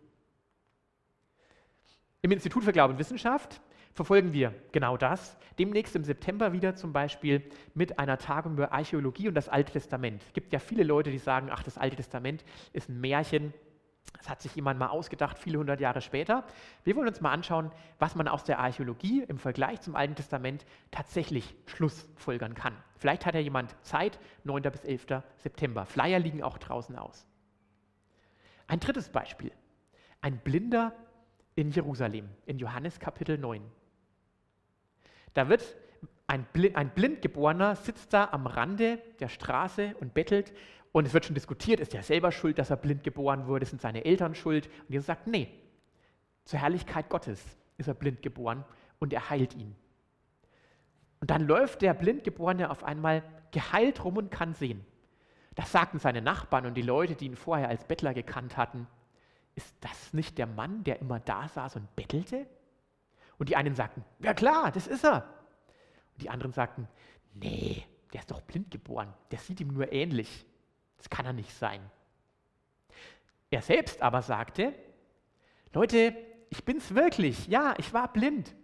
Im 2.21 2.31
Institut 2.31 2.63
für 2.63 2.71
Glaube 2.71 2.93
und 2.93 2.99
Wissenschaft 2.99 3.59
verfolgen 3.93 4.33
wir 4.33 4.53
genau 4.71 4.97
das. 4.97 5.35
Demnächst 5.57 5.95
im 5.95 6.03
September 6.03 6.53
wieder 6.53 6.75
zum 6.75 6.93
Beispiel 6.93 7.43
mit 7.73 7.97
einer 7.97 8.19
Tagung 8.19 8.53
über 8.53 8.71
Archäologie 8.71 9.29
und 9.29 9.33
das 9.33 9.49
Alte 9.49 9.73
Testament. 9.73 10.21
Es 10.27 10.33
gibt 10.33 10.53
ja 10.53 10.59
viele 10.59 10.83
Leute, 10.83 11.09
die 11.09 11.17
sagen, 11.17 11.49
ach, 11.51 11.63
das 11.63 11.77
Alte 11.77 11.95
Testament 11.95 12.45
ist 12.71 12.87
ein 12.87 13.01
Märchen, 13.01 13.51
das 14.17 14.29
hat 14.29 14.41
sich 14.41 14.55
jemand 14.55 14.79
mal 14.79 14.87
ausgedacht, 14.87 15.39
viele 15.39 15.59
hundert 15.59 15.79
Jahre 15.79 16.01
später. 16.01 16.43
Wir 16.83 16.95
wollen 16.95 17.07
uns 17.07 17.21
mal 17.21 17.31
anschauen, 17.31 17.71
was 17.99 18.15
man 18.15 18.27
aus 18.27 18.43
der 18.43 18.59
Archäologie 18.59 19.23
im 19.27 19.37
Vergleich 19.37 19.81
zum 19.81 19.95
Alten 19.95 20.15
Testament 20.15 20.65
tatsächlich 20.91 21.55
schlussfolgern 21.65 22.53
kann. 22.53 22.75
Vielleicht 22.95 23.25
hat 23.25 23.33
ja 23.33 23.39
jemand 23.39 23.75
Zeit, 23.83 24.19
9. 24.43 24.63
bis 24.63 24.83
11. 24.83 25.23
September. 25.37 25.85
Flyer 25.85 26.19
liegen 26.19 26.43
auch 26.43 26.57
draußen 26.57 26.97
aus. 26.97 27.28
Ein 28.69 28.79
drittes 28.79 29.09
Beispiel. 29.09 29.51
Ein 30.21 30.37
Blinder 30.37 30.93
in 31.55 31.71
Jerusalem, 31.71 32.29
in 32.45 32.59
Johannes 32.59 32.99
Kapitel 32.99 33.39
9. 33.39 33.63
Da 35.33 35.49
wird 35.49 35.75
ein, 36.27 36.45
Blind, 36.53 36.75
ein 36.75 36.91
Blindgeborener 36.91 37.75
sitzt 37.75 38.13
da 38.13 38.29
am 38.31 38.45
Rande 38.45 38.99
der 39.19 39.27
Straße 39.27 39.95
und 39.99 40.13
bettelt 40.13 40.53
und 40.91 41.07
es 41.07 41.15
wird 41.15 41.25
schon 41.25 41.33
diskutiert, 41.33 41.79
ist 41.79 41.95
er 41.95 42.03
selber 42.03 42.31
schuld, 42.31 42.59
dass 42.59 42.69
er 42.69 42.77
blind 42.77 43.03
geboren 43.03 43.47
wurde, 43.47 43.65
sind 43.65 43.81
seine 43.81 44.05
Eltern 44.05 44.35
schuld? 44.35 44.67
Und 44.67 44.91
Jesus 44.91 45.07
sagt, 45.07 45.25
nee, 45.25 45.49
zur 46.45 46.59
Herrlichkeit 46.59 47.09
Gottes 47.09 47.43
ist 47.79 47.87
er 47.87 47.95
blind 47.95 48.21
geboren 48.21 48.63
und 48.99 49.13
er 49.13 49.31
heilt 49.31 49.55
ihn. 49.55 49.75
Und 51.21 51.31
dann 51.31 51.47
läuft 51.47 51.81
der 51.81 51.95
Blindgeborene 51.95 52.69
auf 52.69 52.83
einmal 52.83 53.23
geheilt 53.49 54.03
rum 54.03 54.17
und 54.17 54.29
kann 54.29 54.53
sehen. 54.53 54.85
Das 55.59 55.73
sagten 55.73 55.99
seine 55.99 56.21
Nachbarn 56.21 56.65
und 56.65 56.75
die 56.75 56.81
Leute, 56.81 57.15
die 57.15 57.25
ihn 57.25 57.35
vorher 57.35 57.67
als 57.67 57.83
Bettler 57.83 58.13
gekannt 58.13 58.55
hatten. 58.55 58.87
Ist 59.55 59.75
das 59.81 60.13
nicht 60.13 60.37
der 60.37 60.47
Mann, 60.47 60.85
der 60.85 61.01
immer 61.01 61.19
da 61.19 61.49
saß 61.49 61.75
und 61.75 61.97
bettelte? 61.97 62.47
Und 63.37 63.49
die 63.49 63.57
einen 63.57 63.75
sagten, 63.75 64.05
ja 64.19 64.33
klar, 64.33 64.71
das 64.71 64.87
ist 64.87 65.03
er. 65.03 65.27
Und 66.13 66.21
die 66.21 66.29
anderen 66.29 66.53
sagten, 66.53 66.87
nee, 67.33 67.85
der 68.13 68.21
ist 68.21 68.31
doch 68.31 68.39
blind 68.39 68.71
geboren, 68.71 69.13
der 69.31 69.39
sieht 69.39 69.59
ihm 69.59 69.67
nur 69.67 69.91
ähnlich. 69.91 70.45
Das 70.95 71.09
kann 71.09 71.25
er 71.25 71.33
nicht 71.33 71.53
sein. 71.53 71.81
Er 73.49 73.61
selbst 73.61 74.01
aber 74.01 74.21
sagte, 74.21 74.73
Leute, 75.73 76.15
ich 76.49 76.63
bin's 76.63 76.95
wirklich, 76.95 77.47
ja, 77.47 77.73
ich 77.77 77.93
war 77.93 78.13
blind. 78.13 78.55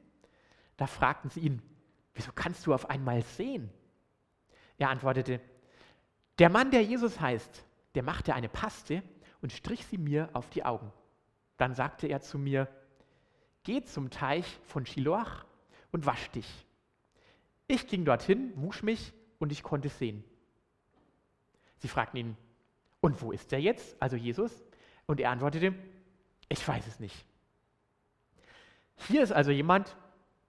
Da 0.77 0.88
fragten 0.88 1.29
sie 1.29 1.41
ihn, 1.41 1.62
wieso 2.13 2.31
kannst 2.31 2.65
du 2.65 2.73
auf 2.73 2.89
einmal 2.89 3.21
sehen? 3.21 3.69
Er 4.77 4.91
antwortete, 4.91 5.41
der 6.39 6.50
Mann, 6.50 6.71
der 6.71 6.84
Jesus 6.84 7.19
heißt, 7.19 7.65
der 7.95 8.04
machte 8.04 8.34
eine 8.34 8.50
Paste 8.50 9.04
und 9.41 9.52
strich 9.52 9.86
sie 9.86 9.98
mir 9.98 10.30
auf 10.34 10.50
die 10.50 10.65
Augen. 10.65 10.91
Dann 11.58 11.74
sagte 11.74 12.08
er 12.08 12.21
zu 12.21 12.38
mir, 12.38 12.67
geh 13.63 13.84
zum 13.84 14.10
Teich 14.10 14.60
von 14.63 14.86
Shiloach 14.86 15.45
und 15.91 16.06
wasch 16.06 16.30
dich. 16.32 16.65
Ich 17.67 17.88
ging 17.88 18.06
dorthin, 18.06 18.52
wusch 18.56 18.84
mich 18.84 19.13
und 19.39 19.52
ich 19.52 19.63
konnte 19.63 19.89
sehen. 19.89 20.24
Sie 21.78 21.88
fragten 21.88 22.19
ihn, 22.19 22.38
und 23.00 23.21
wo 23.21 23.32
ist 23.32 23.54
er 23.54 23.60
jetzt, 23.60 23.95
also 24.02 24.15
Jesus? 24.15 24.63
Und 25.06 25.19
er 25.19 25.30
antwortete, 25.32 25.74
ich 26.50 26.67
weiß 26.67 26.88
es 26.88 27.00
nicht. 27.00 27.26
Hier 28.95 29.21
ist 29.21 29.32
also 29.32 29.52
jemand, 29.52 29.95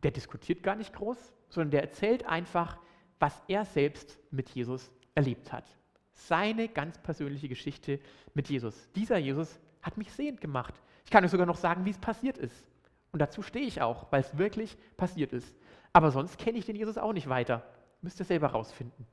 der 0.03 0.11
diskutiert 0.11 0.63
gar 0.63 0.77
nicht 0.77 0.95
groß, 0.95 1.19
sondern 1.49 1.71
der 1.71 1.83
erzählt 1.83 2.27
einfach, 2.27 2.79
was 3.19 3.43
er 3.49 3.65
selbst 3.65 4.19
mit 4.31 4.49
Jesus 4.51 4.91
erlebt 5.17 5.53
hat. 5.53 5.65
Seine 6.13 6.69
ganz 6.69 6.99
persönliche 6.99 7.49
Geschichte 7.49 7.99
mit 8.35 8.49
Jesus. 8.49 8.89
Dieser 8.95 9.19
Jesus 9.19 9.59
hat 9.83 9.99
mich 9.99 10.13
sehend 10.13 10.41
gemacht. 10.41 10.75
Ich 11.05 11.11
kann 11.11 11.25
euch 11.25 11.31
sogar 11.31 11.47
noch 11.47 11.57
sagen, 11.57 11.85
wie 11.85 11.91
es 11.91 11.99
passiert 11.99 12.39
ist. 12.39 12.67
Und 13.13 13.21
dazu 13.21 13.43
stehe 13.43 13.67
ich 13.67 13.83
auch, 13.83 14.11
weil 14.13 14.21
es 14.21 14.39
wirklich 14.39 14.77
passiert 14.97 15.33
ist. 15.33 15.57
Aber 15.93 16.11
sonst 16.11 16.39
kenne 16.39 16.59
ich 16.59 16.67
den 16.67 16.77
Jesus 16.77 16.99
auch 16.99 17.13
nicht 17.13 17.29
weiter. 17.29 17.65
Müsst 18.03 18.21
ihr 18.21 18.27
selber 18.27 18.49
rausfinden. 18.49 19.07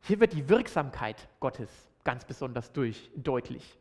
Hier 0.00 0.18
wird 0.18 0.32
die 0.32 0.48
Wirksamkeit 0.48 1.28
Gottes 1.38 1.70
ganz 2.04 2.24
besonders 2.24 2.72
durch, 2.72 3.10
deutlich. 3.16 3.78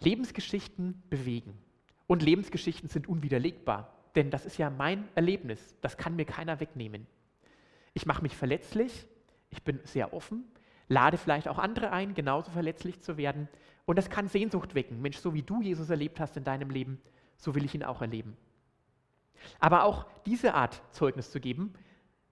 Lebensgeschichten 0.00 1.02
bewegen. 1.10 1.58
Und 2.06 2.22
Lebensgeschichten 2.22 2.88
sind 2.88 3.08
unwiderlegbar. 3.08 3.92
Denn 4.14 4.30
das 4.30 4.44
ist 4.44 4.58
ja 4.58 4.70
mein 4.70 5.08
Erlebnis. 5.14 5.74
Das 5.80 5.96
kann 5.96 6.16
mir 6.16 6.24
keiner 6.24 6.60
wegnehmen. 6.60 7.06
Ich 7.94 8.06
mache 8.06 8.22
mich 8.22 8.36
verletzlich. 8.36 9.06
Ich 9.50 9.62
bin 9.62 9.80
sehr 9.84 10.12
offen. 10.12 10.44
Lade 10.88 11.18
vielleicht 11.18 11.48
auch 11.48 11.58
andere 11.58 11.90
ein, 11.90 12.14
genauso 12.14 12.50
verletzlich 12.50 13.00
zu 13.00 13.16
werden. 13.16 13.48
Und 13.84 13.96
das 13.96 14.10
kann 14.10 14.28
Sehnsucht 14.28 14.74
wecken. 14.74 15.00
Mensch, 15.00 15.18
so 15.18 15.34
wie 15.34 15.42
du 15.42 15.62
Jesus 15.62 15.90
erlebt 15.90 16.20
hast 16.20 16.36
in 16.36 16.44
deinem 16.44 16.70
Leben, 16.70 17.00
so 17.36 17.54
will 17.54 17.64
ich 17.64 17.74
ihn 17.74 17.84
auch 17.84 18.00
erleben. 18.00 18.36
Aber 19.58 19.84
auch 19.84 20.06
diese 20.26 20.54
Art 20.54 20.82
Zeugnis 20.92 21.30
zu 21.30 21.40
geben, 21.40 21.72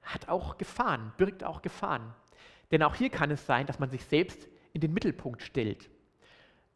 hat 0.02 0.28
auch 0.28 0.58
Gefahren, 0.58 1.12
birgt 1.16 1.44
auch 1.44 1.62
Gefahren. 1.62 2.14
Denn 2.70 2.82
auch 2.82 2.94
hier 2.94 3.10
kann 3.10 3.30
es 3.30 3.46
sein, 3.46 3.66
dass 3.66 3.78
man 3.78 3.90
sich 3.90 4.04
selbst 4.04 4.48
in 4.72 4.80
den 4.80 4.92
Mittelpunkt 4.92 5.42
stellt. 5.42 5.90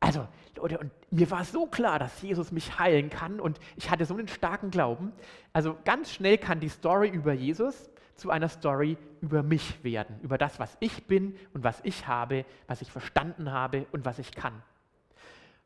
Also, 0.00 0.28
Leute, 0.56 0.78
und 0.78 0.90
mir 1.10 1.30
war 1.30 1.44
so 1.44 1.66
klar, 1.66 1.98
dass 1.98 2.20
Jesus 2.20 2.52
mich 2.52 2.78
heilen 2.78 3.08
kann 3.08 3.40
und 3.40 3.58
ich 3.76 3.90
hatte 3.90 4.04
so 4.04 4.14
einen 4.14 4.28
starken 4.28 4.70
Glauben. 4.70 5.12
Also 5.54 5.78
ganz 5.84 6.12
schnell 6.12 6.36
kann 6.36 6.60
die 6.60 6.68
Story 6.68 7.08
über 7.08 7.32
Jesus 7.32 7.90
zu 8.14 8.30
einer 8.30 8.48
Story 8.48 8.96
über 9.20 9.42
mich 9.42 9.82
werden, 9.82 10.18
über 10.22 10.38
das, 10.38 10.58
was 10.58 10.76
ich 10.80 11.06
bin 11.06 11.36
und 11.52 11.64
was 11.64 11.80
ich 11.84 12.06
habe, 12.06 12.44
was 12.66 12.82
ich 12.82 12.90
verstanden 12.90 13.50
habe 13.50 13.86
und 13.92 14.04
was 14.04 14.18
ich 14.18 14.32
kann. 14.32 14.62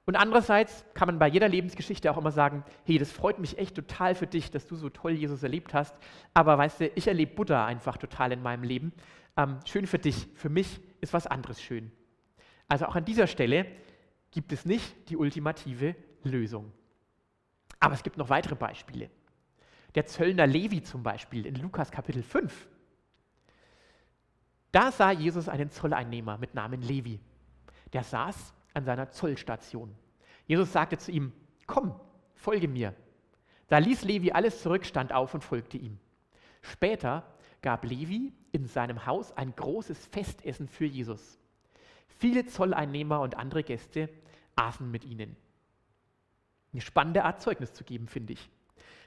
Und 0.06 0.16
andererseits 0.16 0.86
kann 0.94 1.06
man 1.06 1.18
bei 1.18 1.28
jeder 1.28 1.48
Lebensgeschichte 1.48 2.10
auch 2.10 2.16
immer 2.16 2.30
sagen, 2.30 2.64
hey, 2.84 2.96
das 2.96 3.12
freut 3.12 3.38
mich 3.38 3.58
echt 3.58 3.74
total 3.74 4.14
für 4.14 4.26
dich, 4.26 4.50
dass 4.50 4.66
du 4.66 4.74
so 4.74 4.88
toll 4.88 5.12
Jesus 5.12 5.42
erlebt 5.42 5.74
hast, 5.74 5.94
aber 6.32 6.56
weißt 6.56 6.80
du, 6.80 6.90
ich 6.94 7.08
erlebe 7.08 7.34
Buddha 7.34 7.66
einfach 7.66 7.98
total 7.98 8.32
in 8.32 8.42
meinem 8.42 8.62
Leben. 8.62 8.92
Ähm, 9.36 9.58
schön 9.66 9.86
für 9.86 9.98
dich, 9.98 10.26
für 10.34 10.48
mich 10.48 10.80
ist 11.02 11.12
was 11.12 11.26
anderes 11.26 11.60
schön. 11.60 11.92
Also 12.68 12.86
auch 12.86 12.96
an 12.96 13.04
dieser 13.04 13.26
Stelle 13.26 13.66
gibt 14.30 14.52
es 14.52 14.64
nicht 14.64 15.10
die 15.10 15.18
ultimative 15.18 15.94
Lösung. 16.22 16.72
Aber 17.80 17.94
es 17.94 18.02
gibt 18.02 18.16
noch 18.16 18.30
weitere 18.30 18.54
Beispiele. 18.54 19.10
Der 19.94 20.06
Zöllner 20.06 20.46
Levi 20.46 20.82
zum 20.82 21.02
Beispiel 21.02 21.46
in 21.46 21.54
Lukas 21.56 21.90
Kapitel 21.90 22.22
5. 22.22 22.68
Da 24.70 24.92
sah 24.92 25.12
Jesus 25.12 25.48
einen 25.48 25.70
Zolleinnehmer 25.70 26.36
mit 26.38 26.54
Namen 26.54 26.82
Levi. 26.82 27.20
Der 27.92 28.04
saß 28.04 28.52
an 28.74 28.84
seiner 28.84 29.10
Zollstation. 29.10 29.94
Jesus 30.46 30.72
sagte 30.72 30.98
zu 30.98 31.10
ihm, 31.10 31.32
komm, 31.66 31.98
folge 32.34 32.68
mir. 32.68 32.94
Da 33.68 33.78
ließ 33.78 34.04
Levi 34.04 34.32
alles 34.32 34.62
zurück, 34.62 34.84
stand 34.84 35.12
auf 35.12 35.34
und 35.34 35.42
folgte 35.42 35.78
ihm. 35.78 35.98
Später 36.62 37.24
gab 37.62 37.84
Levi 37.84 38.32
in 38.52 38.66
seinem 38.66 39.06
Haus 39.06 39.32
ein 39.32 39.54
großes 39.54 40.06
Festessen 40.06 40.68
für 40.68 40.86
Jesus. 40.86 41.38
Viele 42.18 42.46
Zolleinnehmer 42.46 43.20
und 43.20 43.36
andere 43.36 43.62
Gäste 43.62 44.08
aßen 44.56 44.90
mit 44.90 45.04
ihnen. 45.04 45.36
Eine 46.72 46.82
spannende 46.82 47.24
Art 47.24 47.40
Zeugnis 47.40 47.72
zu 47.72 47.84
geben, 47.84 48.06
finde 48.06 48.34
ich. 48.34 48.50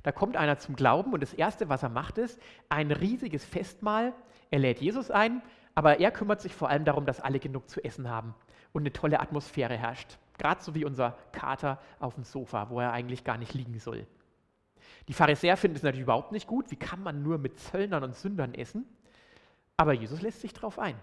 Da 0.03 0.11
kommt 0.11 0.37
einer 0.37 0.57
zum 0.57 0.75
Glauben 0.75 1.13
und 1.13 1.21
das 1.21 1.33
Erste, 1.33 1.69
was 1.69 1.83
er 1.83 1.89
macht, 1.89 2.17
ist 2.17 2.39
ein 2.69 2.91
riesiges 2.91 3.45
Festmahl. 3.45 4.13
Er 4.49 4.59
lädt 4.59 4.81
Jesus 4.81 5.11
ein, 5.11 5.41
aber 5.75 5.99
er 5.99 6.11
kümmert 6.11 6.41
sich 6.41 6.53
vor 6.53 6.69
allem 6.69 6.85
darum, 6.85 7.05
dass 7.05 7.19
alle 7.19 7.39
genug 7.39 7.69
zu 7.69 7.83
essen 7.83 8.09
haben 8.09 8.33
und 8.73 8.81
eine 8.83 8.93
tolle 8.93 9.19
Atmosphäre 9.19 9.77
herrscht. 9.77 10.17
Gerade 10.37 10.61
so 10.63 10.73
wie 10.75 10.85
unser 10.85 11.17
Kater 11.31 11.79
auf 11.99 12.15
dem 12.15 12.23
Sofa, 12.23 12.69
wo 12.69 12.79
er 12.79 12.91
eigentlich 12.91 13.23
gar 13.23 13.37
nicht 13.37 13.53
liegen 13.53 13.79
soll. 13.79 14.07
Die 15.07 15.13
Pharisäer 15.13 15.57
finden 15.57 15.77
es 15.77 15.83
natürlich 15.83 16.03
überhaupt 16.03 16.31
nicht 16.31 16.47
gut. 16.47 16.71
Wie 16.71 16.75
kann 16.75 17.03
man 17.03 17.23
nur 17.23 17.37
mit 17.37 17.59
Zöllnern 17.59 18.03
und 18.03 18.15
Sündern 18.15 18.53
essen? 18.53 18.85
Aber 19.77 19.93
Jesus 19.93 20.21
lässt 20.21 20.41
sich 20.41 20.53
darauf 20.53 20.79
ein. 20.79 20.95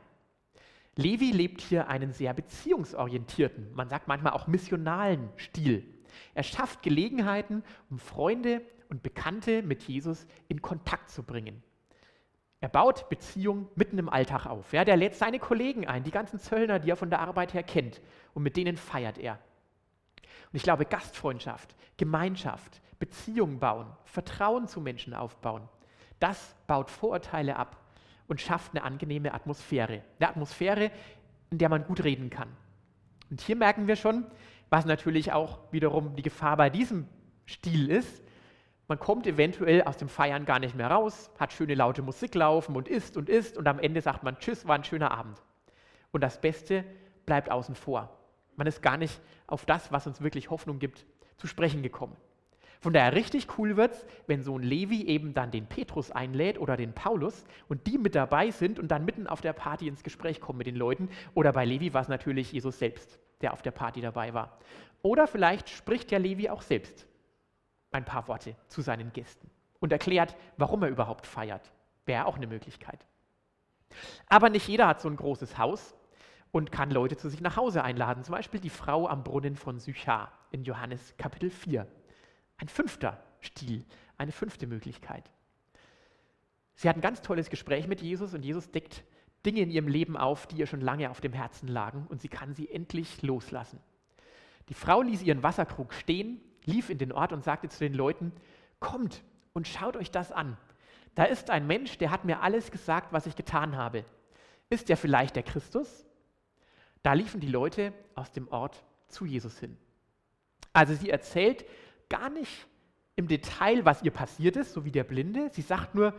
Levi 0.97 1.31
lebt 1.31 1.61
hier 1.61 1.89
einen 1.89 2.13
sehr 2.13 2.35
beziehungsorientierten, 2.35 3.73
man 3.73 3.89
sagt 3.89 4.09
manchmal 4.09 4.33
auch 4.33 4.49
missionalen 4.49 5.29
Stil. 5.37 5.85
Er 6.35 6.43
schafft 6.43 6.83
Gelegenheiten, 6.83 7.63
um 7.91 7.99
Freunde 7.99 8.63
und 8.89 9.03
Bekannte 9.03 9.63
mit 9.63 9.83
Jesus 9.83 10.27
in 10.49 10.63
Kontakt 10.63 11.11
zu 11.11 11.23
bringen. 11.23 11.63
Er 12.61 12.69
baut 12.69 13.09
Beziehungen 13.09 13.69
mitten 13.77 13.99
im 13.99 14.09
Alltag 14.09 14.47
auf. 14.47 14.73
Ja, 14.73 14.85
der 14.85 14.97
lädt 14.97 15.15
seine 15.15 15.39
Kollegen 15.39 15.87
ein, 15.87 16.03
die 16.03 16.11
ganzen 16.11 16.41
Zöllner, 16.41 16.79
die 16.81 16.91
er 16.91 16.97
von 16.97 17.11
der 17.11 17.21
Arbeit 17.21 17.55
her 17.55 17.63
kennt, 17.63 18.01
und 18.35 18.43
mit 18.43 18.57
denen 18.57 18.77
feiert 18.77 19.19
er. 19.19 19.39
Und 20.51 20.57
ich 20.57 20.63
glaube, 20.63 20.85
Gastfreundschaft, 20.85 21.77
Gemeinschaft, 21.97 22.81
Beziehungen 22.99 23.61
bauen, 23.61 23.87
Vertrauen 24.05 24.67
zu 24.67 24.81
Menschen 24.81 25.15
aufbauen, 25.15 25.69
das 26.19 26.57
baut 26.67 26.91
Vorurteile 26.91 27.57
ab 27.57 27.77
und 28.27 28.41
schafft 28.41 28.73
eine 28.73 28.83
angenehme 28.83 29.35
Atmosphäre. 29.35 30.03
Eine 30.19 30.31
Atmosphäre, 30.31 30.91
in 31.51 31.59
der 31.59 31.69
man 31.69 31.85
gut 31.85 32.03
reden 32.03 32.29
kann. 32.29 32.49
Und 33.31 33.41
hier 33.41 33.57
merken 33.57 33.87
wir 33.87 33.97
schon, 33.97 34.27
was 34.71 34.85
natürlich 34.85 35.33
auch 35.33 35.59
wiederum 35.71 36.17
die 36.17 36.23
Gefahr 36.23 36.57
bei 36.57 36.71
diesem 36.71 37.07
Stil 37.47 37.91
ist, 37.91 38.23
man 38.89 38.99
kommt 38.99 39.27
eventuell 39.27 39.83
aus 39.83 39.99
dem 39.99 40.09
Feiern 40.09 40.47
gar 40.47 40.59
nicht 40.59 40.75
mehr 40.75 40.91
raus, 40.91 41.31
hat 41.39 41.53
schöne 41.53 41.75
laute 41.75 42.01
Musik 42.01 42.35
laufen 42.35 42.75
und 42.75 42.89
isst 42.89 43.19
und 43.19 43.29
isst 43.29 43.59
und 43.59 43.69
am 43.69 43.79
Ende 43.79 44.01
sagt 44.01 44.23
man, 44.23 44.39
tschüss, 44.39 44.67
war 44.67 44.77
ein 44.77 44.85
schöner 44.85 45.11
Abend. 45.11 45.43
Und 46.11 46.23
das 46.23 46.41
Beste 46.41 46.85
bleibt 47.27 47.51
außen 47.51 47.75
vor. 47.75 48.17
Man 48.57 48.67
ist 48.67 48.81
gar 48.81 48.97
nicht 48.97 49.21
auf 49.47 49.67
das, 49.67 49.93
was 49.93 50.07
uns 50.07 50.23
wirklich 50.23 50.49
Hoffnung 50.49 50.79
gibt, 50.79 51.05
zu 51.37 51.47
sprechen 51.47 51.83
gekommen. 51.83 52.17
Von 52.81 52.93
daher 52.93 53.15
richtig 53.15 53.59
cool 53.59 53.77
wird 53.77 53.93
es, 53.93 54.07
wenn 54.27 54.43
so 54.43 54.57
ein 54.57 54.63
Levi 54.63 55.05
eben 55.07 55.35
dann 55.35 55.51
den 55.51 55.67
Petrus 55.67 56.11
einlädt 56.11 56.59
oder 56.59 56.77
den 56.77 56.93
Paulus 56.93 57.45
und 57.69 57.87
die 57.87 57.99
mit 57.99 58.15
dabei 58.15 58.51
sind 58.51 58.79
und 58.79 58.89
dann 58.89 59.05
mitten 59.05 59.27
auf 59.27 59.41
der 59.41 59.53
Party 59.53 59.89
ins 59.89 60.05
Gespräch 60.05 60.41
kommen 60.41 60.59
mit 60.59 60.67
den 60.67 60.77
Leuten. 60.77 61.11
Oder 61.35 61.53
bei 61.53 61.65
Levi 61.65 61.93
war 61.93 62.03
es 62.03 62.09
natürlich 62.09 62.53
Jesus 62.53 62.79
selbst, 62.79 63.19
der 63.41 63.53
auf 63.53 63.63
der 63.63 63.71
Party 63.71 64.01
dabei 64.01 64.35
war. 64.35 64.59
Oder 65.03 65.27
vielleicht 65.27 65.69
spricht 65.69 66.11
ja 66.11 66.19
Levi 66.19 66.49
auch 66.51 66.63
selbst 66.63 67.07
ein 67.91 68.05
paar 68.05 68.29
Worte 68.29 68.57
zu 68.67 68.83
seinen 68.83 69.13
Gästen 69.13 69.51
und 69.81 69.93
erklärt, 69.93 70.37
warum 70.57 70.83
er 70.83 70.89
überhaupt 70.89 71.27
feiert. 71.27 71.73
Wäre 72.05 72.27
auch 72.27 72.37
eine 72.37 72.47
Möglichkeit. 72.47 73.07
Aber 74.27 74.51
nicht 74.51 74.69
jeder 74.69 74.87
hat 74.87 75.01
so 75.01 75.09
ein 75.09 75.17
großes 75.17 75.57
Haus 75.59 75.95
und 76.51 76.73
kann 76.73 76.91
Leute 76.91 77.17
zu 77.17 77.29
sich 77.29 77.41
nach 77.41 77.57
Hause 77.57 77.83
einladen. 77.83 78.25
Zum 78.25 78.33
Beispiel 78.33 78.61
die 78.61 78.71
Frau 78.71 79.09
am 79.09 79.25
Brunnen 79.25 79.57
von 79.57 79.79
Sychar 79.79 80.33
in 80.51 80.65
Johannes 80.65 81.15
Kapitel 81.17 81.51
4. 81.51 81.87
Ein 82.57 82.69
fünfter 82.69 83.23
Stil, 83.41 83.85
eine 84.17 84.33
fünfte 84.33 84.67
Möglichkeit. 84.67 85.31
Sie 86.75 86.89
hat 86.89 86.97
ein 86.97 87.03
ganz 87.03 87.23
tolles 87.23 87.51
Gespräch 87.51 87.87
mit 87.87 88.01
Jesus 88.01 88.35
und 88.35 88.45
Jesus 88.45 88.71
deckt 88.71 89.05
Dinge 89.47 89.61
in 89.61 89.71
ihrem 89.71 89.89
Leben 89.89 90.17
auf, 90.17 90.47
die 90.47 90.57
ihr 90.57 90.67
schon 90.67 90.81
lange 90.81 91.11
auf 91.11 91.21
dem 91.21 91.33
Herzen 91.33 91.69
lagen 91.69 92.07
und 92.09 92.21
sie 92.21 92.29
kann 92.29 92.55
sie 92.55 92.71
endlich 92.71 93.23
loslassen. 93.23 93.81
Die 94.69 94.75
Frau 94.75 95.03
ließ 95.03 95.23
ihren 95.23 95.43
Wasserkrug 95.43 95.95
stehen 95.95 96.41
lief 96.69 96.91
in 96.91 96.99
den 96.99 97.13
Ort 97.13 97.33
und 97.33 97.43
sagte 97.43 97.69
zu 97.69 97.81
den 97.81 97.95
Leuten, 97.95 98.33
kommt 98.79 99.25
und 99.55 99.67
schaut 99.67 99.97
euch 99.97 100.11
das 100.11 100.31
an. 100.31 100.57
Da 101.15 101.25
ist 101.25 101.51
ein 101.51 101.67
Mensch, 101.67 101.99
der 101.99 102.11
hat 102.13 102.25
mir 102.25 102.43
alles 102.43 102.71
gesagt, 102.71 103.13
was 103.13 103.27
ich 103.27 103.35
getan 103.35 103.77
habe. 103.77 104.05
Ist 104.71 104.89
er 104.91 104.97
vielleicht 104.97 105.35
der 105.35 105.43
Christus? 105.43 106.07
Da 107.03 107.15
liefen 107.15 107.41
die 107.41 107.49
Leute 107.49 107.93
aus 108.15 108.31
dem 108.31 108.49
Ort 108.49 108.85
zu 109.09 109.25
Jesus 109.25 109.59
hin. 109.59 109.77
Also 110.73 110.95
sie 110.95 111.11
erzählt 111.11 111.65
gar 112.09 112.29
nicht 112.29 112.67
im 113.17 113.27
Detail, 113.27 113.85
was 113.85 114.03
ihr 114.03 114.13
passiert 114.13 114.57
ist, 114.57 114.75
so 114.75 114.85
wie 114.85 114.93
der 114.93 115.05
Blinde. 115.05 115.49
Sie 115.53 115.63
sagt 115.63 115.95
nur, 115.95 116.15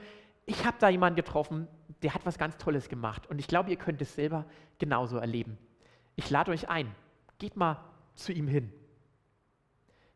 ich 0.45 0.65
habe 0.65 0.77
da 0.79 0.89
jemanden 0.89 1.15
getroffen, 1.15 1.67
der 2.01 2.13
hat 2.13 2.25
was 2.25 2.37
ganz 2.37 2.57
Tolles 2.57 2.89
gemacht. 2.89 3.27
Und 3.27 3.39
ich 3.39 3.47
glaube, 3.47 3.69
ihr 3.69 3.75
könnt 3.75 4.01
es 4.01 4.15
selber 4.15 4.45
genauso 4.77 5.17
erleben. 5.17 5.57
Ich 6.15 6.29
lade 6.29 6.51
euch 6.51 6.69
ein. 6.69 6.93
Geht 7.37 7.55
mal 7.55 7.83
zu 8.15 8.31
ihm 8.31 8.47
hin. 8.47 8.71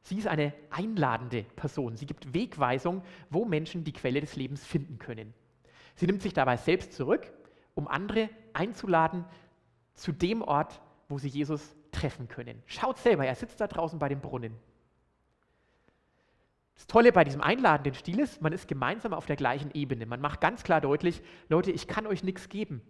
Sie 0.02 0.18
ist 0.18 0.28
eine 0.28 0.54
einladende 0.70 1.44
Person. 1.56 1.96
Sie 1.96 2.06
gibt 2.06 2.34
Wegweisung, 2.34 3.04
wo 3.30 3.46
Menschen 3.46 3.84
die 3.86 3.94
Quelle 3.94 4.20
des 4.20 4.36
Lebens 4.36 4.66
finden 4.66 5.00
können. 5.00 5.34
Sie 5.96 6.06
nimmt 6.06 6.22
sich 6.22 6.34
dabei 6.34 6.58
selbst 6.58 6.94
zurück, 6.94 7.32
um 7.74 7.88
andere 7.88 8.30
einzuladen 8.52 9.24
zu 9.94 10.12
dem 10.12 10.42
Ort, 10.42 10.82
wo 11.08 11.18
sie 11.18 11.30
Jesus 11.30 11.76
treffen 11.92 12.28
können. 12.28 12.62
Schaut 12.66 12.98
selber, 12.98 13.26
er 13.26 13.36
sitzt 13.36 13.62
da 13.62 13.68
draußen 13.68 14.00
bei 14.00 14.10
dem 14.10 14.20
Brunnen. 14.20 14.58
Das 16.76 16.88
Tolle 16.88 17.12
bei 17.12 17.24
diesem 17.24 17.42
einladenden 17.42 17.94
Stil 17.94 18.20
ist, 18.20 18.42
man 18.42 18.54
ist 18.54 18.68
gemeinsam 18.68 19.14
auf 19.14 19.26
der 19.26 19.36
gleichen 19.36 19.72
Ebene. 19.74 20.06
Man 20.06 20.22
macht 20.22 20.42
ganz 20.42 20.64
klar 20.64 20.82
deutlich, 20.82 21.22
Leute, 21.50 21.72
ich 21.72 21.88
kann 21.88 22.08
euch 22.08 22.24
nichts 22.24 22.50
geben. 22.50 22.82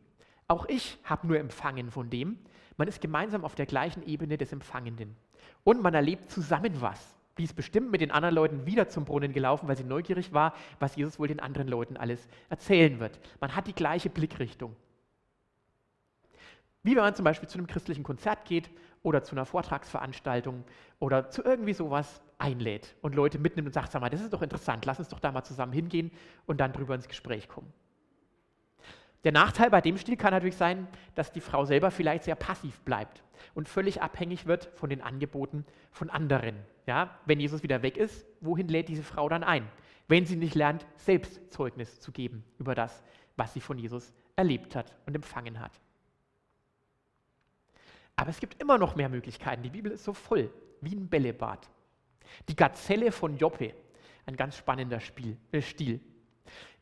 Auch 0.48 0.66
ich 0.68 0.98
habe 1.04 1.28
nur 1.28 1.40
empfangen 1.40 1.92
von 1.92 2.10
dem. 2.10 2.38
Man 2.78 2.88
ist 2.88 3.02
gemeinsam 3.02 3.46
auf 3.46 3.56
der 3.56 3.66
gleichen 3.66 4.04
Ebene 4.04 4.38
des 4.38 4.52
Empfangenden. 4.52 5.16
Und 5.64 5.82
man 5.82 5.94
erlebt 5.94 6.32
zusammen 6.32 6.82
was. 6.82 7.16
Die 7.38 7.44
ist 7.44 7.56
bestimmt 7.56 7.92
mit 7.92 8.02
den 8.02 8.12
anderen 8.12 8.36
Leuten 8.36 8.66
wieder 8.66 8.88
zum 8.90 9.06
Brunnen 9.06 9.34
gelaufen, 9.34 9.68
weil 9.68 9.78
sie 9.78 9.84
neugierig 9.84 10.34
war, 10.34 10.54
was 10.80 10.96
Jesus 10.96 11.18
wohl 11.18 11.28
den 11.28 11.40
anderen 11.40 11.68
Leuten 11.68 11.98
alles 11.98 12.28
erzählen 12.50 13.00
wird. 13.00 13.20
Man 13.40 13.56
hat 13.56 13.68
die 13.68 13.74
gleiche 13.74 14.10
Blickrichtung. 14.10 14.76
Wie 16.84 16.96
wenn 16.96 17.04
man 17.04 17.16
zum 17.16 17.24
Beispiel 17.24 17.50
zu 17.50 17.58
einem 17.58 17.68
christlichen 17.68 18.04
Konzert 18.04 18.46
geht 18.46 18.70
oder 19.04 19.22
zu 19.24 19.36
einer 19.36 19.46
Vortragsveranstaltung 19.46 20.64
oder 21.00 21.30
zu 21.30 21.44
irgendwie 21.44 21.74
sowas 21.74 22.22
einlädt 22.38 22.96
und 23.02 23.16
Leute 23.16 23.38
mitnimmt 23.38 23.68
und 23.68 23.74
sagt, 23.74 23.92
sag 23.92 24.02
mal, 24.02 24.10
das 24.10 24.22
ist 24.22 24.34
doch 24.34 24.42
interessant, 24.42 24.86
lass 24.86 25.00
uns 25.00 25.10
doch 25.10 25.20
da 25.20 25.32
mal 25.32 25.44
zusammen 25.44 25.74
hingehen 25.74 26.12
und 26.46 26.60
dann 26.60 26.74
drüber 26.74 26.96
ins 26.96 27.08
Gespräch 27.08 27.48
kommen. 27.48 27.72
Der 29.24 29.32
Nachteil 29.32 29.70
bei 29.70 29.80
dem 29.80 29.98
Stil 29.98 30.18
kann 30.18 30.32
natürlich 30.32 30.58
sein, 30.58 30.88
dass 31.16 31.32
die 31.32 31.40
Frau 31.40 31.64
selber 31.64 31.92
vielleicht 31.92 32.26
sehr 32.26 32.36
passiv 32.36 32.82
bleibt 32.82 33.24
und 33.54 33.70
völlig 33.70 34.02
abhängig 34.02 34.46
wird 34.46 34.70
von 34.76 34.90
den 34.90 35.02
Angeboten 35.02 35.66
von 35.92 36.10
anderen. 36.10 36.56
Ja, 36.86 37.18
wenn 37.26 37.40
Jesus 37.40 37.64
wieder 37.64 37.82
weg 37.82 37.96
ist, 37.96 38.26
wohin 38.42 38.68
lädt 38.68 38.90
diese 38.90 39.04
Frau 39.04 39.30
dann 39.30 39.44
ein? 39.44 39.70
Wenn 40.10 40.26
sie 40.26 40.36
nicht 40.36 40.56
lernt, 40.56 40.86
selbst 40.98 41.54
Zeugnis 41.54 42.02
zu 42.02 42.12
geben 42.12 42.44
über 42.58 42.76
das, 42.76 43.02
was 43.38 43.54
sie 43.54 43.62
von 43.62 43.78
Jesus 43.78 44.14
erlebt 44.36 44.76
hat 44.76 44.94
und 45.06 45.16
empfangen 45.16 45.62
hat. 45.62 45.80
Aber 48.16 48.30
es 48.30 48.40
gibt 48.40 48.62
immer 48.62 48.78
noch 48.78 48.96
mehr 48.96 49.10
Möglichkeiten. 49.10 49.64
Die 49.64 49.70
Bibel 49.70 49.92
ist 49.92 50.04
so 50.04 50.14
voll, 50.14 50.52
wie 50.82 50.96
ein 50.96 51.10
Bällebad. 51.10 51.70
Die 52.48 52.56
Gazelle 52.56 53.12
von 53.12 53.38
Joppe, 53.38 53.74
ein 54.26 54.36
ganz 54.36 54.58
spannender 54.58 55.00
Spiel, 55.00 55.38
äh 55.52 55.62
Stil. 55.62 56.00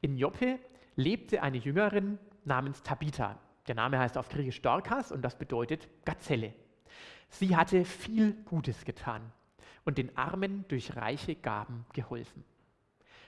In 0.02 0.18
Joppe 0.18 0.60
lebte 0.96 1.42
eine 1.42 1.58
Jüngerin 1.58 2.20
namens 2.46 2.84
Tabitha. 2.84 3.38
Der 3.68 3.76
Name 3.76 4.00
heißt 4.00 4.18
auf 4.18 4.30
Griechisch 4.30 4.62
Dorkas 4.62 5.12
und 5.12 5.22
das 5.22 5.38
bedeutet 5.38 5.88
Gazelle. 6.06 6.54
Sie 7.30 7.56
hatte 7.56 7.86
viel 7.86 8.34
Gutes 8.44 8.84
getan 8.84 9.32
und 9.86 9.98
den 9.98 10.16
Armen 10.18 10.66
durch 10.68 10.96
reiche 10.96 11.36
Gaben 11.36 11.86
geholfen. 11.94 12.44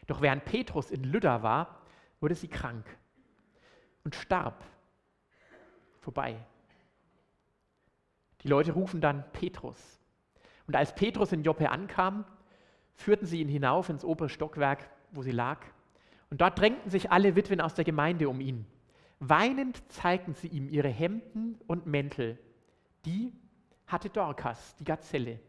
Doch 0.07 0.21
während 0.21 0.43
Petrus 0.45 0.91
in 0.91 1.03
Lydda 1.03 1.41
war, 1.41 1.81
wurde 2.19 2.35
sie 2.35 2.47
krank 2.47 2.85
und 4.03 4.15
starb. 4.15 4.63
Vorbei. 6.01 6.37
Die 8.43 8.47
Leute 8.47 8.73
rufen 8.73 9.01
dann 9.01 9.23
Petrus. 9.31 9.99
Und 10.67 10.75
als 10.75 10.93
Petrus 10.95 11.31
in 11.31 11.43
Joppe 11.43 11.69
ankam, 11.69 12.25
führten 12.93 13.25
sie 13.25 13.41
ihn 13.41 13.47
hinauf 13.47 13.89
ins 13.89 14.05
obere 14.05 14.29
Stockwerk, 14.29 14.89
wo 15.11 15.21
sie 15.21 15.31
lag. 15.31 15.65
Und 16.29 16.41
dort 16.41 16.59
drängten 16.59 16.89
sich 16.89 17.11
alle 17.11 17.35
Witwen 17.35 17.61
aus 17.61 17.73
der 17.73 17.85
Gemeinde 17.85 18.29
um 18.29 18.39
ihn. 18.39 18.65
Weinend 19.19 19.81
zeigten 19.91 20.33
sie 20.33 20.47
ihm 20.47 20.67
ihre 20.69 20.89
Hemden 20.89 21.57
und 21.67 21.85
Mäntel. 21.85 22.37
Die 23.05 23.33
hatte 23.87 24.09
Dorcas, 24.09 24.75
die 24.77 24.83
Gazelle, 24.83 25.39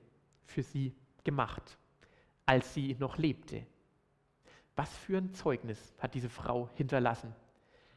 für 0.44 0.62
sie 0.62 0.94
gemacht, 1.24 1.78
als 2.46 2.74
sie 2.74 2.96
noch 2.98 3.18
lebte. 3.18 3.66
Was 4.76 4.96
für 4.96 5.18
ein 5.18 5.32
Zeugnis 5.32 5.94
hat 5.98 6.14
diese 6.14 6.28
Frau 6.28 6.68
hinterlassen. 6.74 7.34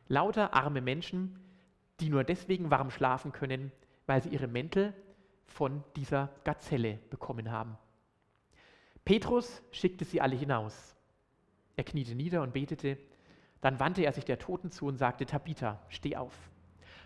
Lauter 0.07 0.53
arme 0.53 0.81
Menschen, 0.81 1.39
die 1.99 2.10
nur 2.10 2.23
deswegen 2.23 2.71
warm 2.71 2.91
schlafen 2.91 3.31
können, 3.31 3.71
weil 4.08 4.24
sie 4.24 4.30
ihre 4.30 4.48
Mäntel 4.48 4.93
von 5.46 5.84
dieser 5.96 6.30
Gazelle 6.43 7.00
bekommen 7.10 7.52
haben. 7.52 7.78
Petrus 9.06 9.62
schickte 9.72 10.04
sie 10.04 10.20
alle 10.20 10.36
hinaus. 10.36 10.96
Er 11.76 11.84
kniete 11.84 12.15
nieder 12.15 12.41
und 12.41 12.54
betete. 12.54 12.98
Dann 13.62 13.80
wandte 13.80 14.04
er 14.04 14.12
sich 14.12 14.26
der 14.26 14.39
Toten 14.39 14.72
zu 14.72 14.86
und 14.86 14.98
sagte, 14.98 15.26
Tabitha, 15.26 15.80
steh 15.89 16.15
auf. 16.15 16.34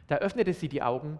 Da 0.07 0.17
öffnete 0.17 0.53
sie 0.53 0.69
die 0.69 0.81
Augen. 0.81 1.19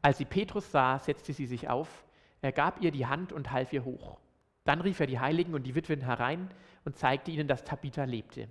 Als 0.00 0.18
sie 0.18 0.24
Petrus 0.24 0.70
sah, 0.70 0.98
setzte 0.98 1.32
sie 1.32 1.46
sich 1.46 1.68
auf. 1.68 2.04
Er 2.40 2.52
gab 2.52 2.80
ihr 2.82 2.90
die 2.90 3.06
Hand 3.06 3.32
und 3.32 3.52
half 3.52 3.72
ihr 3.72 3.84
hoch. 3.84 4.18
Dann 4.64 4.80
rief 4.80 5.00
er 5.00 5.06
die 5.06 5.20
Heiligen 5.20 5.54
und 5.54 5.64
die 5.64 5.74
Witwen 5.74 6.00
herein 6.00 6.48
und 6.84 6.96
zeigte 6.96 7.30
ihnen, 7.30 7.48
dass 7.48 7.64
Tabitha 7.64 8.04
lebte. 8.04 8.48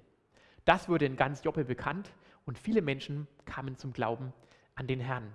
Das 0.66 0.88
wurde 0.90 1.06
in 1.06 1.16
ganz 1.16 1.44
Joppe 1.44 1.66
bekannt 1.66 2.12
und 2.46 2.58
viele 2.58 2.82
Menschen 2.82 3.28
kamen 3.46 3.76
zum 3.78 3.94
Glauben 3.94 4.34
an 4.76 4.88
den 4.88 5.00
Herrn. 5.00 5.34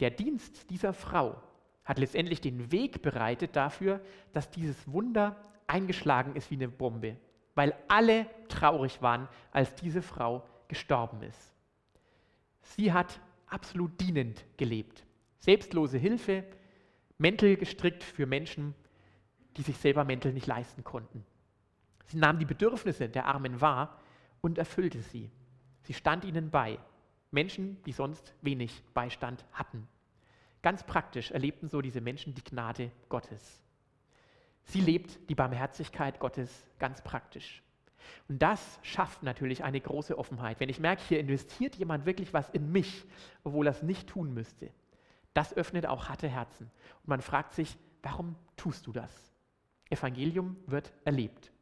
Der 0.00 0.10
Dienst 0.10 0.70
dieser 0.70 0.92
Frau 0.92 1.40
hat 1.84 1.98
letztendlich 1.98 2.40
den 2.40 2.72
Weg 2.72 3.02
bereitet 3.02 3.54
dafür, 3.54 4.00
dass 4.32 4.50
dieses 4.50 4.90
Wunder 4.90 5.36
eingeschlagen 5.66 6.34
ist 6.36 6.50
wie 6.50 6.56
eine 6.56 6.68
Bombe, 6.68 7.16
weil 7.54 7.74
alle 7.88 8.26
traurig 8.48 9.02
waren, 9.02 9.28
als 9.52 9.74
diese 9.74 10.02
Frau 10.02 10.46
gestorben 10.68 11.22
ist. 11.22 11.54
Sie 12.62 12.92
hat 12.92 13.20
absolut 13.46 14.00
dienend 14.00 14.44
gelebt. 14.56 15.04
Selbstlose 15.38 15.98
Hilfe, 15.98 16.44
Mäntel 17.18 17.56
gestrickt 17.56 18.02
für 18.02 18.26
Menschen, 18.26 18.74
die 19.56 19.62
sich 19.62 19.76
selber 19.76 20.04
Mäntel 20.04 20.32
nicht 20.32 20.46
leisten 20.46 20.84
konnten. 20.84 21.24
Sie 22.06 22.18
nahm 22.18 22.38
die 22.38 22.44
Bedürfnisse 22.44 23.08
der 23.08 23.26
Armen 23.26 23.60
wahr 23.60 24.00
und 24.40 24.58
erfüllte 24.58 25.02
sie. 25.02 25.30
Sie 25.82 25.94
stand 25.94 26.24
ihnen 26.24 26.50
bei. 26.50 26.78
Menschen, 27.30 27.82
die 27.84 27.92
sonst 27.92 28.34
wenig 28.42 28.82
Beistand 28.94 29.44
hatten. 29.52 29.86
Ganz 30.62 30.84
praktisch 30.84 31.30
erlebten 31.30 31.68
so 31.68 31.80
diese 31.80 32.00
Menschen 32.00 32.34
die 32.34 32.44
Gnade 32.44 32.90
Gottes. 33.08 33.62
Sie 34.64 34.80
lebt 34.80 35.18
die 35.28 35.34
Barmherzigkeit 35.34 36.20
Gottes 36.20 36.66
ganz 36.78 37.02
praktisch. 37.02 37.62
Und 38.28 38.40
das 38.40 38.78
schafft 38.82 39.22
natürlich 39.22 39.64
eine 39.64 39.80
große 39.80 40.16
Offenheit. 40.16 40.60
Wenn 40.60 40.68
ich 40.68 40.80
merke, 40.80 41.02
hier 41.02 41.20
investiert 41.20 41.76
jemand 41.76 42.06
wirklich 42.06 42.32
was 42.32 42.48
in 42.50 42.70
mich, 42.72 43.04
obwohl 43.44 43.66
er 43.66 43.72
es 43.72 43.82
nicht 43.82 44.08
tun 44.08 44.34
müsste, 44.34 44.70
das 45.34 45.54
öffnet 45.54 45.86
auch 45.86 46.08
harte 46.08 46.28
Herzen. 46.28 46.70
Und 47.02 47.08
man 47.08 47.22
fragt 47.22 47.54
sich, 47.54 47.76
warum 48.02 48.36
tust 48.56 48.86
du 48.86 48.92
das? 48.92 49.32
Evangelium 49.88 50.56
wird 50.66 50.92
erlebt. 51.04 51.52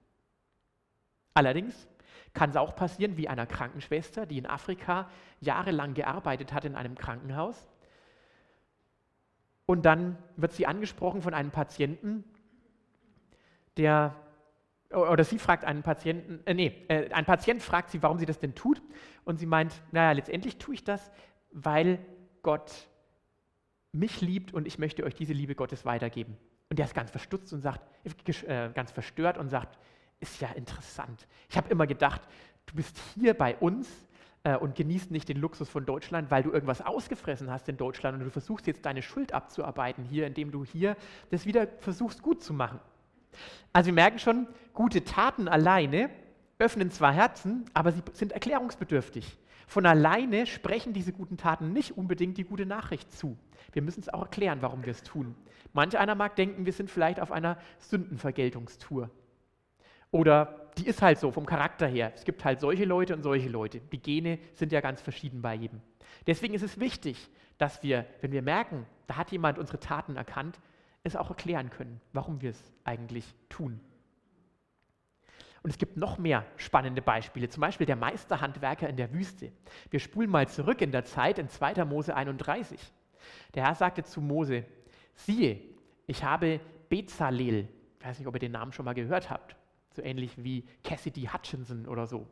Allerdings 1.34 1.86
kann 2.34 2.50
es 2.50 2.56
auch 2.56 2.74
passieren 2.74 3.16
wie 3.16 3.28
einer 3.28 3.46
Krankenschwester, 3.46 4.26
die 4.26 4.38
in 4.38 4.46
Afrika 4.46 5.08
jahrelang 5.40 5.94
gearbeitet 5.94 6.52
hat 6.52 6.64
in 6.64 6.74
einem 6.74 6.96
Krankenhaus. 6.96 7.66
Und 9.66 9.84
dann 9.84 10.16
wird 10.36 10.52
sie 10.52 10.66
angesprochen 10.66 11.20
von 11.20 11.34
einem 11.34 11.50
Patienten, 11.50 12.24
der, 13.76 14.14
oder 14.90 15.24
sie 15.24 15.38
fragt 15.38 15.64
einen 15.64 15.82
Patienten, 15.82 16.40
äh, 16.46 16.54
nee, 16.54 16.86
äh, 16.88 17.12
ein 17.12 17.24
Patient 17.26 17.62
fragt 17.62 17.90
sie, 17.90 18.02
warum 18.02 18.18
sie 18.18 18.26
das 18.26 18.38
denn 18.38 18.54
tut. 18.54 18.82
Und 19.24 19.38
sie 19.38 19.46
meint, 19.46 19.74
naja, 19.92 20.12
letztendlich 20.12 20.56
tue 20.56 20.74
ich 20.74 20.84
das, 20.84 21.10
weil 21.50 21.98
Gott 22.42 22.88
mich 23.92 24.20
liebt 24.20 24.54
und 24.54 24.66
ich 24.66 24.78
möchte 24.78 25.04
euch 25.04 25.14
diese 25.14 25.32
Liebe 25.32 25.54
Gottes 25.54 25.84
weitergeben. 25.84 26.36
Und 26.70 26.78
der 26.78 26.86
ist 26.86 26.94
ganz 26.94 27.10
verstutzt 27.10 27.52
und 27.52 27.60
sagt, 27.60 27.82
äh, 28.46 28.70
ganz 28.74 28.90
verstört 28.90 29.38
und 29.38 29.48
sagt, 29.48 29.78
ist 30.20 30.40
ja 30.40 30.48
interessant. 30.50 31.26
Ich 31.48 31.56
habe 31.56 31.68
immer 31.70 31.86
gedacht, 31.86 32.22
du 32.66 32.74
bist 32.74 32.96
hier 33.14 33.34
bei 33.34 33.56
uns 33.56 33.88
äh, 34.44 34.56
und 34.56 34.74
genießt 34.74 35.10
nicht 35.10 35.28
den 35.28 35.38
Luxus 35.38 35.68
von 35.68 35.84
Deutschland, 35.86 36.30
weil 36.30 36.42
du 36.42 36.50
irgendwas 36.50 36.80
ausgefressen 36.80 37.50
hast 37.50 37.68
in 37.68 37.76
Deutschland 37.76 38.18
und 38.18 38.24
du 38.24 38.30
versuchst 38.30 38.66
jetzt 38.66 38.84
deine 38.84 39.02
Schuld 39.02 39.32
abzuarbeiten 39.32 40.04
hier, 40.04 40.26
indem 40.26 40.50
du 40.50 40.64
hier 40.64 40.96
das 41.30 41.46
wieder 41.46 41.66
versuchst 41.80 42.22
gut 42.22 42.42
zu 42.42 42.52
machen. 42.52 42.80
Also 43.72 43.88
wir 43.88 43.94
merken 43.94 44.18
schon, 44.18 44.46
gute 44.72 45.04
Taten 45.04 45.48
alleine 45.48 46.10
öffnen 46.58 46.90
zwar 46.90 47.12
Herzen, 47.12 47.64
aber 47.72 47.92
sie 47.92 48.02
sind 48.12 48.32
erklärungsbedürftig. 48.32 49.38
Von 49.66 49.86
alleine 49.86 50.46
sprechen 50.46 50.92
diese 50.92 51.12
guten 51.12 51.36
Taten 51.36 51.72
nicht 51.72 51.96
unbedingt 51.96 52.38
die 52.38 52.44
gute 52.44 52.66
Nachricht 52.66 53.12
zu. 53.12 53.36
Wir 53.72 53.82
müssen 53.82 54.00
es 54.00 54.08
auch 54.08 54.22
erklären, 54.22 54.62
warum 54.62 54.84
wir 54.84 54.90
es 54.90 55.02
tun. 55.02 55.34
Manch 55.72 55.98
einer 55.98 56.14
mag 56.14 56.36
denken, 56.36 56.64
wir 56.64 56.72
sind 56.72 56.90
vielleicht 56.90 57.20
auf 57.20 57.30
einer 57.30 57.58
Sündenvergeltungstour. 57.78 59.10
Oder 60.10 60.70
die 60.78 60.86
ist 60.86 61.02
halt 61.02 61.18
so 61.18 61.30
vom 61.30 61.46
Charakter 61.46 61.86
her. 61.86 62.12
Es 62.14 62.24
gibt 62.24 62.44
halt 62.44 62.60
solche 62.60 62.84
Leute 62.84 63.14
und 63.14 63.22
solche 63.22 63.48
Leute. 63.48 63.80
Die 63.80 64.00
Gene 64.00 64.38
sind 64.54 64.72
ja 64.72 64.80
ganz 64.80 65.00
verschieden 65.00 65.42
bei 65.42 65.54
jedem. 65.54 65.80
Deswegen 66.26 66.54
ist 66.54 66.62
es 66.62 66.78
wichtig, 66.78 67.28
dass 67.58 67.82
wir, 67.82 68.06
wenn 68.20 68.32
wir 68.32 68.42
merken, 68.42 68.86
da 69.06 69.16
hat 69.16 69.32
jemand 69.32 69.58
unsere 69.58 69.80
Taten 69.80 70.16
erkannt, 70.16 70.60
es 71.02 71.16
auch 71.16 71.30
erklären 71.30 71.70
können, 71.70 72.00
warum 72.12 72.40
wir 72.40 72.50
es 72.50 72.72
eigentlich 72.84 73.34
tun. 73.48 73.80
Und 75.62 75.70
es 75.70 75.78
gibt 75.78 75.96
noch 75.96 76.18
mehr 76.18 76.46
spannende 76.56 77.02
Beispiele, 77.02 77.48
zum 77.48 77.60
Beispiel 77.60 77.86
der 77.86 77.96
Meisterhandwerker 77.96 78.88
in 78.88 78.96
der 78.96 79.12
Wüste. 79.12 79.52
Wir 79.90 80.00
spulen 80.00 80.30
mal 80.30 80.48
zurück 80.48 80.80
in 80.80 80.92
der 80.92 81.04
Zeit 81.04 81.38
in 81.38 81.48
2. 81.48 81.84
Mose 81.84 82.14
31. 82.14 82.80
Der 83.54 83.64
Herr 83.64 83.74
sagte 83.74 84.04
zu 84.04 84.20
Mose, 84.20 84.64
siehe, 85.14 85.60
ich 86.06 86.22
habe 86.22 86.60
Bezalel, 86.88 87.68
ich 87.98 88.06
weiß 88.06 88.18
nicht, 88.18 88.28
ob 88.28 88.34
ihr 88.34 88.40
den 88.40 88.52
Namen 88.52 88.72
schon 88.72 88.84
mal 88.84 88.94
gehört 88.94 89.30
habt, 89.30 89.56
so 89.98 90.02
ähnlich 90.04 90.32
wie 90.42 90.64
Cassidy 90.84 91.28
Hutchinson 91.32 91.86
oder 91.86 92.06
so. 92.06 92.26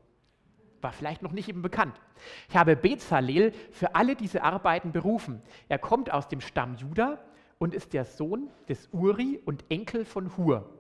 War 0.81 0.93
vielleicht 0.93 1.23
noch 1.23 1.33
nicht 1.33 1.49
eben 1.49 1.63
bekannt. 1.63 2.01
Ich 2.49 2.57
habe 2.57 2.77
Bezalel 2.77 3.53
für 3.73 3.95
alle 3.95 4.15
diese 4.15 4.43
Arbeiten 4.43 4.93
berufen. 4.93 5.43
Er 5.69 5.79
kommt 5.79 6.13
aus 6.13 6.29
dem 6.29 6.41
Stamm 6.41 6.77
Juda 6.77 7.19
und 7.59 7.75
ist 7.75 7.93
der 7.93 8.05
Sohn 8.05 8.51
des 8.69 8.89
Uri 8.93 9.41
und 9.45 9.65
Enkel 9.69 10.05
von 10.05 10.37
Hur. 10.37 10.71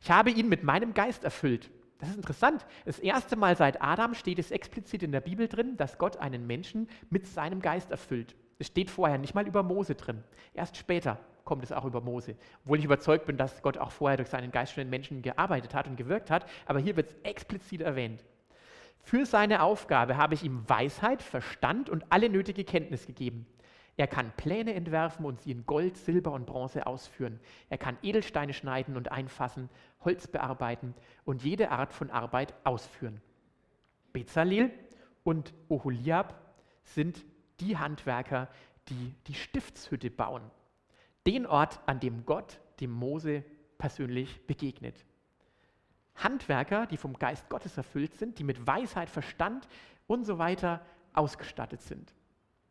Ich 0.00 0.10
habe 0.10 0.30
ihn 0.30 0.48
mit 0.48 0.64
meinem 0.64 0.94
Geist 0.94 1.24
erfüllt. 1.24 1.70
Das 1.98 2.10
ist 2.10 2.16
interessant. 2.16 2.66
Das 2.84 2.98
erste 2.98 3.36
Mal 3.36 3.56
seit 3.56 3.80
Adam 3.80 4.14
steht 4.14 4.38
es 4.38 4.50
explizit 4.50 5.02
in 5.02 5.12
der 5.12 5.20
Bibel 5.20 5.48
drin, 5.48 5.76
dass 5.76 5.96
Gott 5.96 6.16
einen 6.16 6.46
Menschen 6.46 6.88
mit 7.08 7.26
seinem 7.26 7.60
Geist 7.60 7.90
erfüllt. 7.90 8.34
Es 8.58 8.66
steht 8.66 8.90
vorher 8.90 9.18
nicht 9.18 9.34
mal 9.34 9.46
über 9.46 9.62
Mose 9.62 9.94
drin. 9.94 10.24
Erst 10.54 10.76
später 10.76 11.18
kommt 11.46 11.64
es 11.64 11.72
auch 11.72 11.86
über 11.86 12.02
Mose. 12.02 12.36
Obwohl 12.64 12.78
ich 12.78 12.84
überzeugt 12.84 13.24
bin, 13.24 13.38
dass 13.38 13.62
Gott 13.62 13.78
auch 13.78 13.92
vorher 13.92 14.18
durch 14.18 14.28
seinen 14.28 14.50
Geist 14.50 14.74
schon 14.74 14.82
in 14.82 14.90
Menschen 14.90 15.22
gearbeitet 15.22 15.74
hat 15.74 15.88
und 15.88 15.96
gewirkt 15.96 16.30
hat. 16.30 16.44
Aber 16.66 16.78
hier 16.78 16.96
wird 16.96 17.08
es 17.08 17.16
explizit 17.22 17.80
erwähnt. 17.80 18.22
Für 18.98 19.24
seine 19.24 19.62
Aufgabe 19.62 20.18
habe 20.18 20.34
ich 20.34 20.42
ihm 20.42 20.68
Weisheit, 20.68 21.22
Verstand 21.22 21.88
und 21.88 22.04
alle 22.10 22.28
nötige 22.28 22.64
Kenntnis 22.64 23.06
gegeben. 23.06 23.46
Er 23.96 24.08
kann 24.08 24.32
Pläne 24.36 24.74
entwerfen 24.74 25.24
und 25.24 25.40
sie 25.40 25.52
in 25.52 25.64
Gold, 25.64 25.96
Silber 25.96 26.32
und 26.32 26.44
Bronze 26.44 26.86
ausführen. 26.86 27.40
Er 27.70 27.78
kann 27.78 27.96
Edelsteine 28.02 28.52
schneiden 28.52 28.96
und 28.96 29.10
einfassen, 29.10 29.70
Holz 30.04 30.26
bearbeiten 30.26 30.94
und 31.24 31.42
jede 31.42 31.70
Art 31.70 31.94
von 31.94 32.10
Arbeit 32.10 32.52
ausführen. 32.64 33.22
Bezalel 34.12 34.70
und 35.24 35.54
Oholiab 35.68 36.34
sind 36.84 37.24
die 37.60 37.78
Handwerker, 37.78 38.48
die 38.88 39.14
die 39.26 39.34
Stiftshütte 39.34 40.10
bauen. 40.10 40.42
Den 41.26 41.46
Ort, 41.46 41.80
an 41.86 42.00
dem 42.00 42.24
Gott 42.24 42.60
dem 42.80 42.90
Mose 42.90 43.44
persönlich 43.78 44.46
begegnet. 44.46 45.04
Handwerker, 46.14 46.86
die 46.86 46.96
vom 46.96 47.18
Geist 47.18 47.48
Gottes 47.48 47.76
erfüllt 47.76 48.14
sind, 48.14 48.38
die 48.38 48.44
mit 48.44 48.66
Weisheit, 48.66 49.10
Verstand 49.10 49.68
und 50.06 50.24
so 50.24 50.38
weiter 50.38 50.84
ausgestattet 51.12 51.82
sind. 51.82 52.14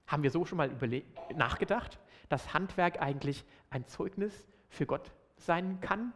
Haben 0.08 0.24
wir 0.24 0.32
so 0.32 0.46
schon 0.46 0.58
mal 0.58 0.72
nachgedacht, 1.36 2.00
dass 2.30 2.54
Handwerk 2.54 3.02
eigentlich 3.02 3.44
ein 3.70 3.88
Zeugnis 3.88 4.48
für 4.70 4.86
Gott 4.86 5.12
sein 5.38 5.80
kann? 5.82 6.14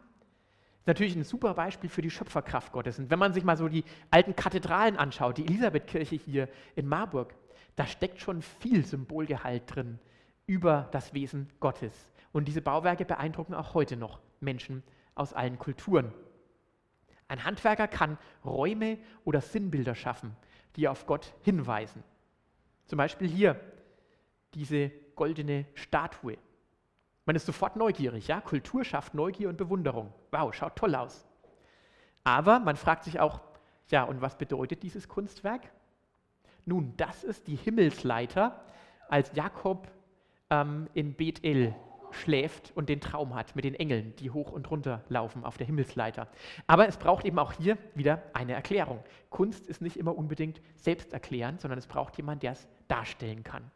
Natürlich 0.86 1.14
ein 1.14 1.24
super 1.24 1.54
Beispiel 1.54 1.90
für 1.90 2.02
die 2.02 2.10
Schöpferkraft 2.10 2.72
Gottes. 2.72 2.98
Und 2.98 3.10
wenn 3.10 3.18
man 3.18 3.32
sich 3.32 3.44
mal 3.44 3.56
so 3.56 3.68
die 3.68 3.84
alten 4.10 4.34
Kathedralen 4.34 4.96
anschaut, 4.96 5.38
die 5.38 5.46
Elisabethkirche 5.46 6.16
hier 6.16 6.48
in 6.74 6.86
Marburg, 6.86 7.34
da 7.76 7.86
steckt 7.86 8.20
schon 8.20 8.42
viel 8.42 8.84
Symbolgehalt 8.84 9.62
drin 9.66 9.98
über 10.46 10.88
das 10.90 11.14
Wesen 11.14 11.48
Gottes. 11.60 12.09
Und 12.32 12.46
diese 12.46 12.62
Bauwerke 12.62 13.04
beeindrucken 13.04 13.54
auch 13.54 13.74
heute 13.74 13.96
noch 13.96 14.20
Menschen 14.40 14.82
aus 15.14 15.32
allen 15.32 15.58
Kulturen. 15.58 16.12
Ein 17.28 17.44
Handwerker 17.44 17.88
kann 17.88 18.18
Räume 18.44 18.98
oder 19.24 19.40
Sinnbilder 19.40 19.94
schaffen, 19.94 20.36
die 20.76 20.88
auf 20.88 21.06
Gott 21.06 21.32
hinweisen. 21.42 22.02
Zum 22.86 22.96
Beispiel 22.96 23.28
hier 23.28 23.60
diese 24.54 24.90
goldene 25.14 25.66
Statue. 25.74 26.38
Man 27.26 27.36
ist 27.36 27.46
sofort 27.46 27.76
neugierig, 27.76 28.26
ja? 28.28 28.40
Kultur 28.40 28.84
schafft 28.84 29.14
Neugier 29.14 29.48
und 29.48 29.56
Bewunderung. 29.56 30.12
Wow, 30.32 30.52
schaut 30.52 30.76
toll 30.76 30.94
aus. 30.94 31.24
Aber 32.24 32.58
man 32.58 32.76
fragt 32.76 33.04
sich 33.04 33.20
auch, 33.20 33.40
ja, 33.88 34.04
und 34.04 34.20
was 34.20 34.36
bedeutet 34.38 34.82
dieses 34.82 35.08
Kunstwerk? 35.08 35.70
Nun, 36.64 36.94
das 36.96 37.24
ist 37.24 37.46
die 37.46 37.56
Himmelsleiter, 37.56 38.64
als 39.08 39.32
Jakob 39.34 39.90
ähm, 40.50 40.88
in 40.94 41.14
Bethel 41.14 41.74
schläft 42.14 42.72
und 42.74 42.88
den 42.88 43.00
Traum 43.00 43.34
hat 43.34 43.56
mit 43.56 43.64
den 43.64 43.74
Engeln, 43.74 44.14
die 44.16 44.30
hoch 44.30 44.52
und 44.52 44.70
runter 44.70 45.04
laufen 45.08 45.44
auf 45.44 45.56
der 45.56 45.66
Himmelsleiter. 45.66 46.28
Aber 46.66 46.88
es 46.88 46.96
braucht 46.96 47.24
eben 47.24 47.38
auch 47.38 47.52
hier 47.52 47.78
wieder 47.94 48.22
eine 48.32 48.54
Erklärung. 48.54 49.02
Kunst 49.30 49.66
ist 49.66 49.80
nicht 49.80 49.96
immer 49.96 50.16
unbedingt 50.16 50.60
selbsterklärend, 50.76 51.60
sondern 51.60 51.78
es 51.78 51.86
braucht 51.86 52.16
jemand, 52.16 52.42
der 52.42 52.52
es 52.52 52.68
darstellen 52.88 53.42
kann. 53.42 53.70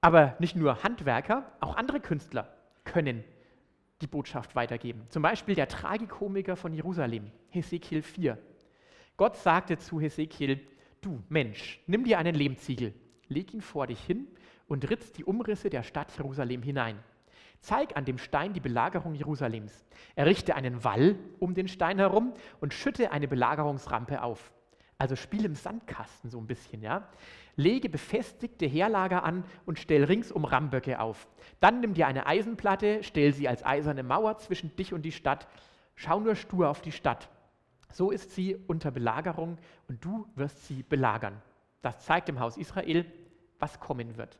Aber 0.00 0.36
nicht 0.38 0.54
nur 0.54 0.82
Handwerker, 0.82 1.50
auch 1.60 1.76
andere 1.76 2.00
Künstler 2.00 2.52
können 2.84 3.24
die 4.02 4.06
Botschaft 4.06 4.54
weitergeben. 4.54 5.06
Zum 5.08 5.22
Beispiel 5.22 5.54
der 5.54 5.68
Tragikomiker 5.68 6.56
von 6.56 6.74
Jerusalem, 6.74 7.30
Hesekiel 7.48 8.02
4. 8.02 8.36
Gott 9.16 9.36
sagte 9.36 9.78
zu 9.78 10.00
Hesekiel, 10.00 10.60
du 11.00 11.22
Mensch, 11.28 11.80
nimm 11.86 12.04
dir 12.04 12.18
einen 12.18 12.34
Lehmziegel, 12.34 12.92
leg 13.28 13.54
ihn 13.54 13.62
vor 13.62 13.86
dich 13.86 14.00
hin 14.00 14.26
und 14.68 14.88
ritz 14.90 15.12
die 15.12 15.24
Umrisse 15.24 15.70
der 15.70 15.82
Stadt 15.82 16.16
Jerusalem 16.16 16.62
hinein. 16.62 16.98
Zeig 17.60 17.96
an 17.96 18.04
dem 18.04 18.18
Stein 18.18 18.52
die 18.52 18.60
Belagerung 18.60 19.14
Jerusalems. 19.14 19.84
Errichte 20.16 20.54
einen 20.54 20.84
Wall 20.84 21.16
um 21.40 21.54
den 21.54 21.68
Stein 21.68 21.98
herum 21.98 22.34
und 22.60 22.74
schütte 22.74 23.10
eine 23.12 23.26
Belagerungsrampe 23.28 24.22
auf. 24.22 24.52
Also 24.98 25.16
spiel 25.16 25.44
im 25.44 25.54
Sandkasten 25.54 26.30
so 26.30 26.38
ein 26.38 26.46
bisschen, 26.46 26.82
ja. 26.82 27.08
Lege 27.56 27.88
befestigte 27.88 28.66
Heerlager 28.66 29.22
an 29.24 29.44
und 29.64 29.78
stell 29.78 30.04
ringsum 30.04 30.44
Ramböcke 30.44 31.00
auf. 31.00 31.28
Dann 31.60 31.80
nimm 31.80 31.94
dir 31.94 32.06
eine 32.06 32.26
Eisenplatte, 32.26 33.02
stell 33.02 33.32
sie 33.32 33.48
als 33.48 33.64
eiserne 33.64 34.02
Mauer 34.02 34.38
zwischen 34.38 34.74
dich 34.76 34.92
und 34.92 35.02
die 35.02 35.12
Stadt. 35.12 35.48
Schau 35.94 36.20
nur 36.20 36.36
stur 36.36 36.68
auf 36.68 36.80
die 36.80 36.92
Stadt. 36.92 37.28
So 37.92 38.10
ist 38.10 38.32
sie 38.32 38.56
unter 38.66 38.90
Belagerung 38.90 39.58
und 39.88 40.04
du 40.04 40.26
wirst 40.34 40.66
sie 40.66 40.82
belagern. 40.82 41.40
Das 41.80 42.04
zeigt 42.04 42.28
dem 42.28 42.40
Haus 42.40 42.56
Israel, 42.56 43.06
was 43.58 43.78
kommen 43.80 44.16
wird. 44.16 44.38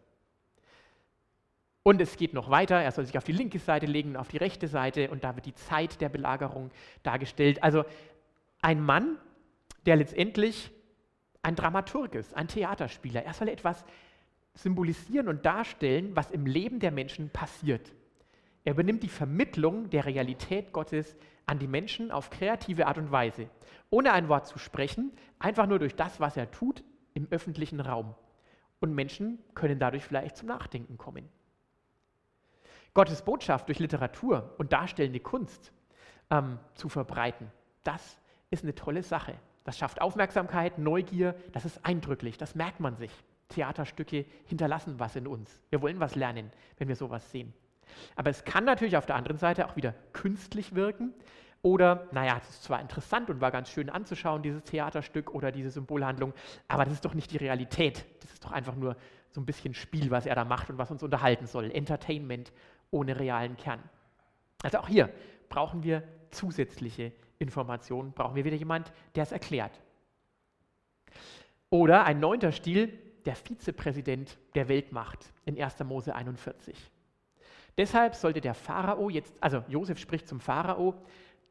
Und 1.87 2.01
es 2.01 2.17
geht 2.17 2.33
noch 2.33 2.49
weiter, 2.49 2.81
er 2.81 2.91
soll 2.93 3.05
sich 3.05 3.19
auf 3.19 3.25
die 3.25 3.33
linke 3.33 3.59
Seite 3.59 3.85
legen, 3.85 4.17
auf 4.17 4.29
die 4.29 4.39
rechte 4.39 4.69
Seite 4.69 5.11
und 5.11 5.23
da 5.23 5.37
wird 5.37 5.45
die 5.45 5.55
Zeit 5.55 6.01
der 6.01 6.09
Belagerung 6.09 6.71
dargestellt. 7.03 7.63
Also 7.63 7.85
ein 8.63 8.81
Mann, 8.81 9.19
der 9.85 9.97
letztendlich 9.97 10.71
ein 11.43 11.57
Dramaturg 11.57 12.15
ist, 12.15 12.35
ein 12.35 12.49
Theaterspieler. 12.49 13.23
Er 13.25 13.35
soll 13.35 13.49
etwas 13.49 13.85
symbolisieren 14.55 15.29
und 15.29 15.45
darstellen, 15.45 16.17
was 16.17 16.31
im 16.31 16.47
Leben 16.47 16.81
der 16.81 16.91
Menschen 16.91 17.29
passiert. 17.29 17.93
Er 18.65 18.73
übernimmt 18.73 19.03
die 19.03 19.09
Vermittlung 19.09 19.91
der 19.91 20.07
Realität 20.07 20.73
Gottes 20.73 21.15
an 21.45 21.59
die 21.59 21.67
Menschen 21.67 22.11
auf 22.11 22.31
kreative 22.31 22.87
Art 22.87 22.97
und 22.97 23.11
Weise, 23.11 23.51
ohne 23.91 24.13
ein 24.13 24.31
Wort 24.31 24.47
zu 24.47 24.59
sprechen, 24.59 25.13
einfach 25.39 25.67
nur 25.67 25.79
durch 25.79 25.95
das, 25.95 26.19
was 26.19 26.39
er 26.39 26.51
tut 26.51 26.83
im 27.13 27.29
öffentlichen 27.31 27.81
Raum. 27.81 28.15
Und 28.81 28.95
Menschen 28.95 29.39
können 29.55 29.79
dadurch 29.79 30.05
vielleicht 30.05 30.39
zum 30.39 30.49
Nachdenken 30.49 30.97
kommen. 30.97 31.29
Gottes 32.95 33.23
Botschaft 33.23 33.69
durch 33.69 33.81
Literatur 33.81 34.55
und 34.59 34.73
darstellende 34.73 35.21
Kunst 35.21 35.73
ähm, 36.31 36.59
zu 36.75 36.89
verbreiten, 36.89 37.51
das 37.83 38.19
ist 38.51 38.63
eine 38.63 38.75
tolle 38.75 39.03
Sache. 39.03 39.35
Das 39.65 39.77
schafft 39.77 40.01
Aufmerksamkeit, 40.01 40.79
Neugier, 40.79 41.35
das 41.53 41.65
ist 41.65 41.85
eindrücklich, 41.85 42.39
das 42.39 42.55
merkt 42.55 42.81
man 42.81 42.97
sich. 42.97 43.11
Theaterstücke 43.49 44.25
hinterlassen 44.47 44.99
was 44.99 45.17
in 45.17 45.27
uns. 45.27 45.61
Wir 45.71 45.83
wollen 45.83 46.01
was 46.01 46.15
lernen, 46.15 46.51
wenn 46.79 46.89
wir 46.89 46.97
sowas 46.97 47.31
sehen. 47.31 47.53
Aber 48.17 48.31
es 48.31 48.45
kann 48.45 48.65
natürlich 48.65 48.97
auf 48.97 49.07
der 49.07 49.17
anderen 49.17 49.39
Seite 49.39 49.67
auch 49.67 49.77
wieder 49.77 49.95
künstlich 50.13 50.75
wirken. 50.75 51.13
Oder, 51.63 52.09
naja, 52.13 52.39
es 52.43 52.51
ist 52.51 52.65
zwar 52.65 52.81
interessant 52.81 53.31
und 53.31 53.41
war 53.41 53.51
ganz 53.51 53.71
schön 53.71 53.89
anzuschauen, 53.89 54.43
dieses 54.43 54.63
Theaterstück 54.65 55.35
oder 55.35 55.51
diese 55.51 55.71
Symbolhandlung, 55.71 56.35
aber 56.69 56.85
das 56.85 56.93
ist 56.93 57.07
doch 57.07 57.15
nicht 57.15 57.31
die 57.31 57.39
Realität. 57.39 58.05
Das 58.21 58.33
ist 58.35 58.45
doch 58.45 58.53
einfach 58.53 58.75
nur 58.75 58.97
so 59.31 59.41
ein 59.41 59.47
bisschen 59.47 59.73
Spiel, 59.73 60.11
was 60.11 60.27
er 60.27 60.35
da 60.35 60.45
macht 60.45 60.69
und 60.69 60.77
was 60.77 60.91
uns 60.91 61.03
unterhalten 61.03 61.47
soll. 61.47 61.71
Entertainment 61.71 62.53
ohne 62.95 63.19
realen 63.19 63.57
Kern. 63.57 63.83
Also 64.63 64.79
auch 64.79 64.89
hier 64.89 65.11
brauchen 65.49 65.83
wir 65.83 66.03
zusätzliche 66.31 67.13
Informationen, 67.39 68.13
brauchen 68.13 68.37
wir 68.37 68.45
wieder 68.45 68.57
jemand, 68.57 68.93
der 69.15 69.25
es 69.25 69.33
erklärt. 69.33 69.79
Oder 71.71 72.05
ein 72.05 72.21
neunter 72.21 72.53
Stil, 72.53 72.99
der 73.27 73.35
Vizepräsident 73.35 74.39
der 74.55 74.69
Weltmacht 74.69 75.33
in 75.45 75.61
1. 75.61 75.81
Mose 75.81 76.15
41. 76.15 76.91
Deshalb 77.77 78.15
sollte 78.15 78.41
der 78.41 78.55
Pharao 78.55 79.11
jetzt, 79.11 79.35
also 79.43 79.65
Josef 79.69 79.99
spricht 79.99 80.29
zum 80.29 80.41
Pharao, 80.41 80.95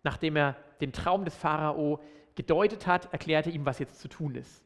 nachdem 0.04 0.38
er 0.38 0.56
den 0.80 0.94
Traum 0.94 1.26
des 1.26 1.36
Pharao 1.36 2.00
gedeutet 2.36 2.88
hat, 2.88 3.12
erklärte 3.12 3.50
ihm, 3.50 3.66
was 3.66 3.80
jetzt 3.80 4.00
zu 4.00 4.08
tun 4.08 4.36
ist. 4.36 4.64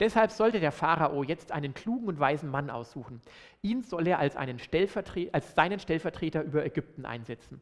Deshalb 0.00 0.30
sollte 0.30 0.60
der 0.60 0.70
Pharao 0.70 1.24
jetzt 1.24 1.50
einen 1.50 1.74
klugen 1.74 2.06
und 2.06 2.20
weisen 2.20 2.50
Mann 2.50 2.70
aussuchen. 2.70 3.20
Ihn 3.62 3.82
soll 3.82 4.06
er 4.06 4.18
als, 4.18 4.36
Stellvertre 4.62 5.28
als 5.32 5.54
seinen 5.54 5.80
Stellvertreter 5.80 6.42
über 6.42 6.64
Ägypten 6.64 7.04
einsetzen. 7.04 7.60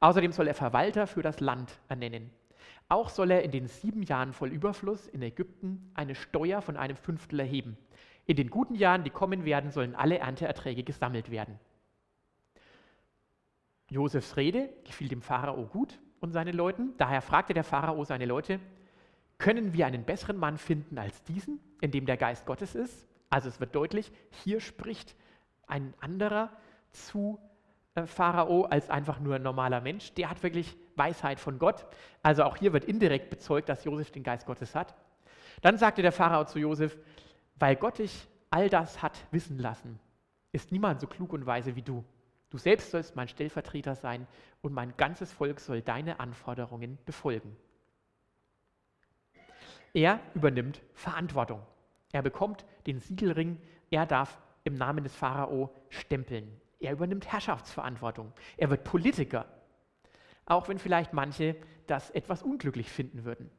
Außerdem 0.00 0.32
soll 0.32 0.48
er 0.48 0.54
Verwalter 0.54 1.06
für 1.06 1.22
das 1.22 1.40
Land 1.40 1.78
ernennen. 1.88 2.30
Auch 2.88 3.10
soll 3.10 3.30
er 3.30 3.42
in 3.42 3.50
den 3.50 3.68
sieben 3.68 4.02
Jahren 4.02 4.32
voll 4.32 4.50
Überfluss 4.50 5.06
in 5.06 5.22
Ägypten 5.22 5.90
eine 5.94 6.14
Steuer 6.14 6.62
von 6.62 6.76
einem 6.76 6.96
Fünftel 6.96 7.40
erheben. 7.40 7.76
In 8.26 8.36
den 8.36 8.50
guten 8.50 8.74
Jahren, 8.74 9.04
die 9.04 9.10
kommen 9.10 9.44
werden, 9.44 9.70
sollen 9.70 9.94
alle 9.94 10.18
Ernteerträge 10.18 10.82
gesammelt 10.82 11.30
werden. 11.30 11.58
Josefs 13.90 14.36
Rede 14.36 14.68
gefiel 14.84 15.08
dem 15.08 15.22
Pharao 15.22 15.66
gut 15.66 15.98
und 16.20 16.32
seinen 16.32 16.54
Leuten. 16.54 16.94
Daher 16.98 17.22
fragte 17.22 17.54
der 17.54 17.64
Pharao 17.64 18.04
seine 18.04 18.26
Leute, 18.26 18.60
können 19.38 19.72
wir 19.72 19.86
einen 19.86 20.04
besseren 20.04 20.36
Mann 20.36 20.58
finden 20.58 20.98
als 20.98 21.22
diesen, 21.22 21.60
in 21.80 21.90
dem 21.90 22.06
der 22.06 22.16
Geist 22.16 22.44
Gottes 22.44 22.74
ist? 22.74 23.06
Also 23.30 23.48
es 23.48 23.60
wird 23.60 23.74
deutlich, 23.74 24.12
hier 24.30 24.60
spricht 24.60 25.14
ein 25.66 25.94
anderer 26.00 26.50
zu 26.90 27.38
äh, 27.94 28.06
Pharao 28.06 28.64
als 28.64 28.90
einfach 28.90 29.20
nur 29.20 29.36
ein 29.36 29.42
normaler 29.42 29.80
Mensch. 29.80 30.12
Der 30.14 30.30
hat 30.30 30.42
wirklich 30.42 30.76
Weisheit 30.96 31.38
von 31.38 31.58
Gott. 31.58 31.86
Also 32.22 32.44
auch 32.44 32.56
hier 32.56 32.72
wird 32.72 32.84
indirekt 32.84 33.30
bezeugt, 33.30 33.68
dass 33.68 33.84
Josef 33.84 34.10
den 34.10 34.22
Geist 34.22 34.46
Gottes 34.46 34.74
hat. 34.74 34.94
Dann 35.60 35.78
sagte 35.78 36.02
der 36.02 36.12
Pharao 36.12 36.44
zu 36.44 36.58
Josef, 36.58 36.96
weil 37.56 37.76
Gott 37.76 37.98
dich 37.98 38.28
all 38.50 38.68
das 38.68 39.02
hat 39.02 39.26
wissen 39.30 39.58
lassen, 39.58 39.98
ist 40.52 40.72
niemand 40.72 41.00
so 41.00 41.06
klug 41.06 41.32
und 41.32 41.46
weise 41.46 41.76
wie 41.76 41.82
du. 41.82 42.04
Du 42.50 42.56
selbst 42.56 42.90
sollst 42.90 43.14
mein 43.14 43.28
Stellvertreter 43.28 43.94
sein 43.94 44.26
und 44.62 44.72
mein 44.72 44.96
ganzes 44.96 45.32
Volk 45.32 45.60
soll 45.60 45.82
deine 45.82 46.18
Anforderungen 46.18 46.96
befolgen. 47.04 47.54
Er 49.98 50.20
übernimmt 50.32 50.80
Verantwortung. 50.94 51.60
Er 52.12 52.22
bekommt 52.22 52.64
den 52.86 53.00
Siegelring, 53.00 53.60
er 53.90 54.06
darf 54.06 54.38
im 54.62 54.74
Namen 54.74 55.02
des 55.02 55.12
Pharao 55.12 55.74
stempeln. 55.88 56.48
Er 56.78 56.92
übernimmt 56.92 57.32
Herrschaftsverantwortung. 57.32 58.32
Er 58.58 58.70
wird 58.70 58.84
Politiker, 58.84 59.46
auch 60.46 60.68
wenn 60.68 60.78
vielleicht 60.78 61.14
manche 61.14 61.56
das 61.88 62.10
etwas 62.10 62.44
unglücklich 62.44 62.88
finden 62.88 63.24
würden. 63.24 63.50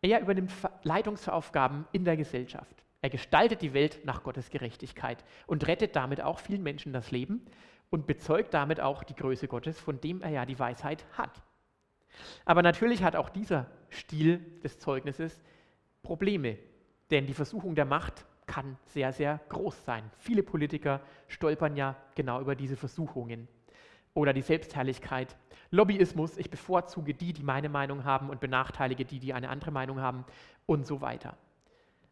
Er 0.00 0.20
übernimmt 0.20 0.52
Leitungsaufgaben 0.84 1.88
in 1.90 2.04
der 2.04 2.16
Gesellschaft. 2.16 2.84
Er 3.02 3.10
gestaltet 3.10 3.60
die 3.60 3.74
Welt 3.74 4.04
nach 4.04 4.22
Gottes 4.22 4.50
Gerechtigkeit 4.50 5.24
und 5.48 5.66
rettet 5.66 5.96
damit 5.96 6.20
auch 6.20 6.38
vielen 6.38 6.62
Menschen 6.62 6.92
das 6.92 7.10
Leben 7.10 7.44
und 7.90 8.06
bezeugt 8.06 8.54
damit 8.54 8.78
auch 8.78 9.02
die 9.02 9.16
Größe 9.16 9.48
Gottes, 9.48 9.80
von 9.80 10.00
dem 10.00 10.22
er 10.22 10.30
ja 10.30 10.46
die 10.46 10.60
Weisheit 10.60 11.04
hat. 11.14 11.42
Aber 12.44 12.62
natürlich 12.62 13.02
hat 13.02 13.16
auch 13.16 13.28
dieser 13.28 13.66
Stil 13.90 14.38
des 14.62 14.78
Zeugnisses 14.78 15.42
Probleme, 16.02 16.58
denn 17.10 17.26
die 17.26 17.34
Versuchung 17.34 17.74
der 17.74 17.84
Macht 17.84 18.26
kann 18.46 18.76
sehr, 18.86 19.12
sehr 19.12 19.40
groß 19.50 19.84
sein. 19.84 20.10
Viele 20.18 20.42
Politiker 20.42 21.00
stolpern 21.28 21.76
ja 21.76 21.96
genau 22.14 22.40
über 22.40 22.54
diese 22.54 22.76
Versuchungen. 22.76 23.46
Oder 24.14 24.32
die 24.32 24.42
Selbstherrlichkeit. 24.42 25.36
Lobbyismus, 25.70 26.38
ich 26.38 26.50
bevorzuge 26.50 27.14
die, 27.14 27.32
die 27.32 27.42
meine 27.42 27.68
Meinung 27.68 28.04
haben 28.04 28.30
und 28.30 28.40
benachteilige 28.40 29.04
die, 29.04 29.20
die 29.20 29.32
eine 29.32 29.50
andere 29.50 29.70
Meinung 29.70 30.00
haben 30.00 30.24
und 30.66 30.86
so 30.86 31.00
weiter. 31.00 31.36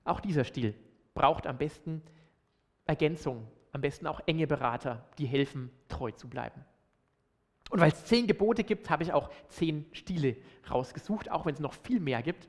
Auch 0.04 0.20
dieser 0.20 0.44
Stil 0.44 0.74
braucht 1.14 1.46
am 1.46 1.58
besten 1.58 2.02
Ergänzung, 2.84 3.48
am 3.72 3.80
besten 3.80 4.06
auch 4.06 4.20
enge 4.26 4.46
Berater, 4.46 5.04
die 5.18 5.26
helfen, 5.26 5.70
treu 5.88 6.12
zu 6.12 6.28
bleiben. 6.28 6.64
Und 7.70 7.80
weil 7.80 7.90
es 7.90 8.04
zehn 8.04 8.26
Gebote 8.26 8.64
gibt, 8.64 8.90
habe 8.90 9.02
ich 9.02 9.12
auch 9.12 9.30
zehn 9.48 9.86
Stile 9.92 10.36
rausgesucht, 10.70 11.30
auch 11.30 11.46
wenn 11.46 11.54
es 11.54 11.60
noch 11.60 11.74
viel 11.74 12.00
mehr 12.00 12.22
gibt. 12.22 12.48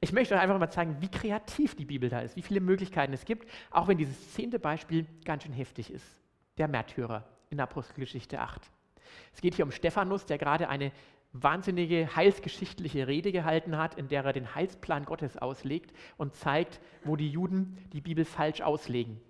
Ich 0.00 0.12
möchte 0.12 0.34
euch 0.34 0.40
einfach 0.40 0.58
mal 0.58 0.70
zeigen, 0.70 0.96
wie 1.00 1.08
kreativ 1.08 1.74
die 1.74 1.84
Bibel 1.84 2.08
da 2.08 2.20
ist, 2.20 2.36
wie 2.36 2.42
viele 2.42 2.60
Möglichkeiten 2.60 3.12
es 3.12 3.24
gibt, 3.24 3.48
auch 3.70 3.88
wenn 3.88 3.98
dieses 3.98 4.32
zehnte 4.34 4.58
Beispiel 4.58 5.06
ganz 5.24 5.44
schön 5.44 5.52
heftig 5.52 5.92
ist. 5.92 6.06
Der 6.58 6.68
Märtyrer 6.68 7.24
in 7.50 7.60
Apostelgeschichte 7.60 8.40
8. 8.40 8.62
Es 9.32 9.40
geht 9.40 9.54
hier 9.54 9.64
um 9.64 9.70
Stephanus, 9.70 10.26
der 10.26 10.38
gerade 10.38 10.68
eine 10.68 10.92
wahnsinnige 11.32 12.14
heilsgeschichtliche 12.14 13.06
Rede 13.06 13.32
gehalten 13.32 13.76
hat, 13.78 13.94
in 13.94 14.08
der 14.08 14.24
er 14.24 14.32
den 14.32 14.54
Heilsplan 14.54 15.04
Gottes 15.04 15.38
auslegt 15.38 15.94
und 16.16 16.34
zeigt, 16.34 16.80
wo 17.04 17.16
die 17.16 17.30
Juden 17.30 17.78
die 17.92 18.00
Bibel 18.00 18.24
falsch 18.24 18.60
auslegen. 18.60 19.20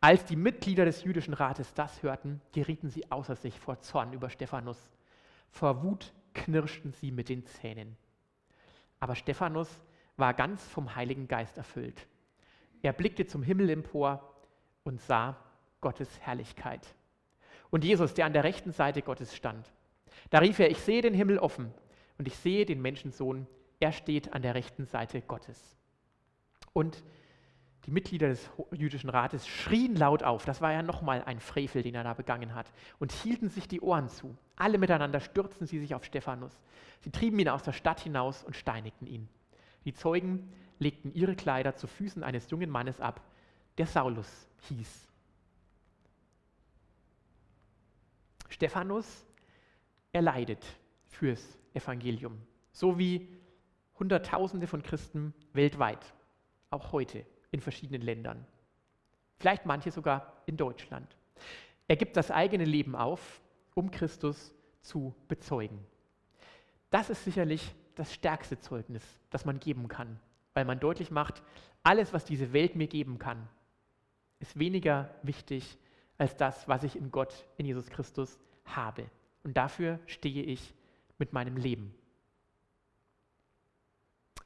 Als 0.00 0.24
die 0.24 0.36
Mitglieder 0.36 0.86
des 0.86 1.04
jüdischen 1.04 1.34
Rates 1.34 1.74
das 1.74 2.02
hörten, 2.02 2.40
gerieten 2.52 2.88
sie 2.88 3.10
außer 3.10 3.36
sich 3.36 3.60
vor 3.60 3.80
Zorn 3.80 4.14
über 4.14 4.30
Stephanus. 4.30 4.90
Vor 5.50 5.82
Wut 5.82 6.12
knirschten 6.32 6.92
sie 6.92 7.10
mit 7.10 7.28
den 7.28 7.44
Zähnen. 7.44 7.96
Aber 8.98 9.14
Stephanus 9.14 9.68
war 10.16 10.32
ganz 10.32 10.66
vom 10.66 10.94
Heiligen 10.96 11.28
Geist 11.28 11.58
erfüllt. 11.58 12.06
Er 12.82 12.94
blickte 12.94 13.26
zum 13.26 13.42
Himmel 13.42 13.68
empor 13.68 14.34
und 14.84 15.00
sah 15.02 15.36
Gottes 15.82 16.08
Herrlichkeit. 16.20 16.86
Und 17.70 17.84
Jesus, 17.84 18.14
der 18.14 18.24
an 18.24 18.32
der 18.32 18.44
rechten 18.44 18.72
Seite 18.72 19.02
Gottes 19.02 19.36
stand. 19.36 19.70
Da 20.30 20.38
rief 20.38 20.58
er, 20.58 20.70
ich 20.70 20.78
sehe 20.78 21.02
den 21.02 21.14
Himmel 21.14 21.38
offen 21.38 21.72
und 22.18 22.26
ich 22.26 22.36
sehe 22.36 22.64
den 22.64 22.80
Menschensohn, 22.80 23.46
er 23.80 23.92
steht 23.92 24.32
an 24.32 24.42
der 24.42 24.54
rechten 24.54 24.86
Seite 24.86 25.20
Gottes. 25.20 25.76
Und 26.72 27.02
die 27.86 27.90
Mitglieder 27.90 28.28
des 28.28 28.50
jüdischen 28.72 29.08
Rates 29.08 29.48
schrien 29.48 29.96
laut 29.96 30.22
auf, 30.22 30.44
das 30.44 30.60
war 30.60 30.72
ja 30.72 30.82
nochmal 30.82 31.22
ein 31.24 31.40
Frevel, 31.40 31.82
den 31.82 31.94
er 31.94 32.04
da 32.04 32.14
begangen 32.14 32.54
hat, 32.54 32.70
und 32.98 33.12
hielten 33.12 33.48
sich 33.48 33.68
die 33.68 33.80
Ohren 33.80 34.08
zu. 34.08 34.36
Alle 34.56 34.78
miteinander 34.78 35.20
stürzten 35.20 35.66
sie 35.66 35.78
sich 35.78 35.94
auf 35.94 36.04
Stephanus. 36.04 36.52
Sie 37.00 37.10
trieben 37.10 37.38
ihn 37.38 37.48
aus 37.48 37.62
der 37.62 37.72
Stadt 37.72 38.00
hinaus 38.00 38.44
und 38.44 38.54
steinigten 38.54 39.06
ihn. 39.06 39.28
Die 39.84 39.94
Zeugen 39.94 40.52
legten 40.78 41.14
ihre 41.14 41.34
Kleider 41.34 41.74
zu 41.74 41.86
Füßen 41.86 42.22
eines 42.22 42.50
jungen 42.50 42.68
Mannes 42.68 43.00
ab, 43.00 43.22
der 43.78 43.86
Saulus 43.86 44.46
hieß. 44.68 45.08
Stephanus 48.50 49.24
erleidet 50.12 50.64
fürs 51.08 51.58
Evangelium, 51.72 52.36
so 52.72 52.98
wie 52.98 53.28
Hunderttausende 53.98 54.66
von 54.66 54.82
Christen 54.82 55.32
weltweit, 55.52 56.12
auch 56.70 56.92
heute 56.92 57.24
in 57.50 57.60
verschiedenen 57.60 58.02
Ländern. 58.02 58.46
Vielleicht 59.38 59.66
manche 59.66 59.90
sogar 59.90 60.32
in 60.46 60.56
Deutschland. 60.56 61.16
Er 61.88 61.96
gibt 61.96 62.16
das 62.16 62.30
eigene 62.30 62.64
Leben 62.64 62.94
auf, 62.94 63.40
um 63.74 63.90
Christus 63.90 64.52
zu 64.82 65.14
bezeugen. 65.28 65.78
Das 66.90 67.10
ist 67.10 67.24
sicherlich 67.24 67.74
das 67.94 68.12
stärkste 68.12 68.58
Zeugnis, 68.58 69.02
das 69.30 69.44
man 69.44 69.60
geben 69.60 69.88
kann, 69.88 70.18
weil 70.54 70.64
man 70.64 70.80
deutlich 70.80 71.10
macht, 71.10 71.42
alles, 71.82 72.12
was 72.12 72.24
diese 72.24 72.52
Welt 72.52 72.76
mir 72.76 72.86
geben 72.86 73.18
kann, 73.18 73.48
ist 74.38 74.58
weniger 74.58 75.14
wichtig 75.22 75.78
als 76.18 76.36
das, 76.36 76.68
was 76.68 76.82
ich 76.82 76.96
in 76.96 77.10
Gott, 77.10 77.46
in 77.56 77.66
Jesus 77.66 77.88
Christus 77.88 78.38
habe. 78.64 79.06
Und 79.42 79.56
dafür 79.56 79.98
stehe 80.06 80.42
ich 80.42 80.74
mit 81.18 81.32
meinem 81.32 81.56
Leben. 81.56 81.94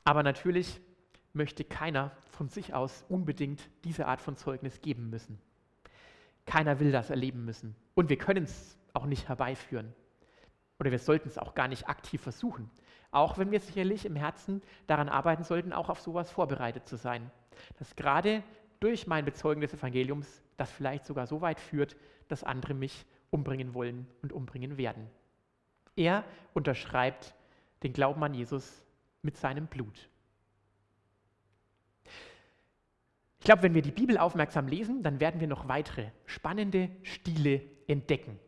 Aber 0.04 0.22
natürlich 0.22 0.80
möchte 1.34 1.64
keiner 1.64 2.12
von 2.30 2.48
sich 2.48 2.74
aus 2.74 3.04
unbedingt 3.08 3.68
diese 3.84 4.06
Art 4.06 4.20
von 4.20 4.36
Zeugnis 4.36 4.80
geben 4.80 5.10
müssen. 5.10 5.38
Keiner 6.46 6.80
will 6.80 6.92
das 6.92 7.10
erleben 7.10 7.44
müssen. 7.44 7.74
Und 7.94 8.08
wir 8.08 8.18
können 8.18 8.44
es 8.44 8.78
auch 8.92 9.06
nicht 9.06 9.28
herbeiführen. 9.28 9.92
Oder 10.78 10.90
wir 10.90 10.98
sollten 10.98 11.28
es 11.28 11.38
auch 11.38 11.54
gar 11.54 11.68
nicht 11.68 11.88
aktiv 11.88 12.20
versuchen. 12.20 12.70
Auch 13.10 13.38
wenn 13.38 13.50
wir 13.50 13.60
sicherlich 13.60 14.06
im 14.06 14.16
Herzen 14.16 14.62
daran 14.86 15.08
arbeiten 15.08 15.44
sollten, 15.44 15.72
auch 15.72 15.88
auf 15.88 16.00
sowas 16.00 16.30
vorbereitet 16.30 16.88
zu 16.88 16.96
sein. 16.96 17.30
Dass 17.78 17.94
gerade 17.96 18.42
durch 18.80 19.06
mein 19.06 19.24
Bezeugen 19.24 19.60
des 19.60 19.74
Evangeliums 19.74 20.42
das 20.56 20.70
vielleicht 20.70 21.06
sogar 21.06 21.26
so 21.26 21.40
weit 21.40 21.60
führt, 21.60 21.96
dass 22.28 22.44
andere 22.44 22.74
mich 22.74 23.06
umbringen 23.30 23.74
wollen 23.74 24.06
und 24.22 24.32
umbringen 24.32 24.76
werden. 24.76 25.08
Er 25.96 26.24
unterschreibt 26.54 27.34
den 27.82 27.92
Glauben 27.92 28.22
an 28.22 28.34
Jesus 28.34 28.84
mit 29.22 29.36
seinem 29.36 29.66
Blut. 29.66 30.08
Ich 33.44 33.46
glaube, 33.46 33.64
wenn 33.64 33.74
wir 33.74 33.82
die 33.82 33.90
Bibel 33.90 34.16
aufmerksam 34.16 34.68
lesen, 34.68 35.02
dann 35.02 35.20
werden 35.20 35.38
wir 35.38 35.46
noch 35.46 35.68
weitere 35.68 36.06
spannende 36.24 36.88
Stile 37.02 37.60
entdecken. 37.86 38.38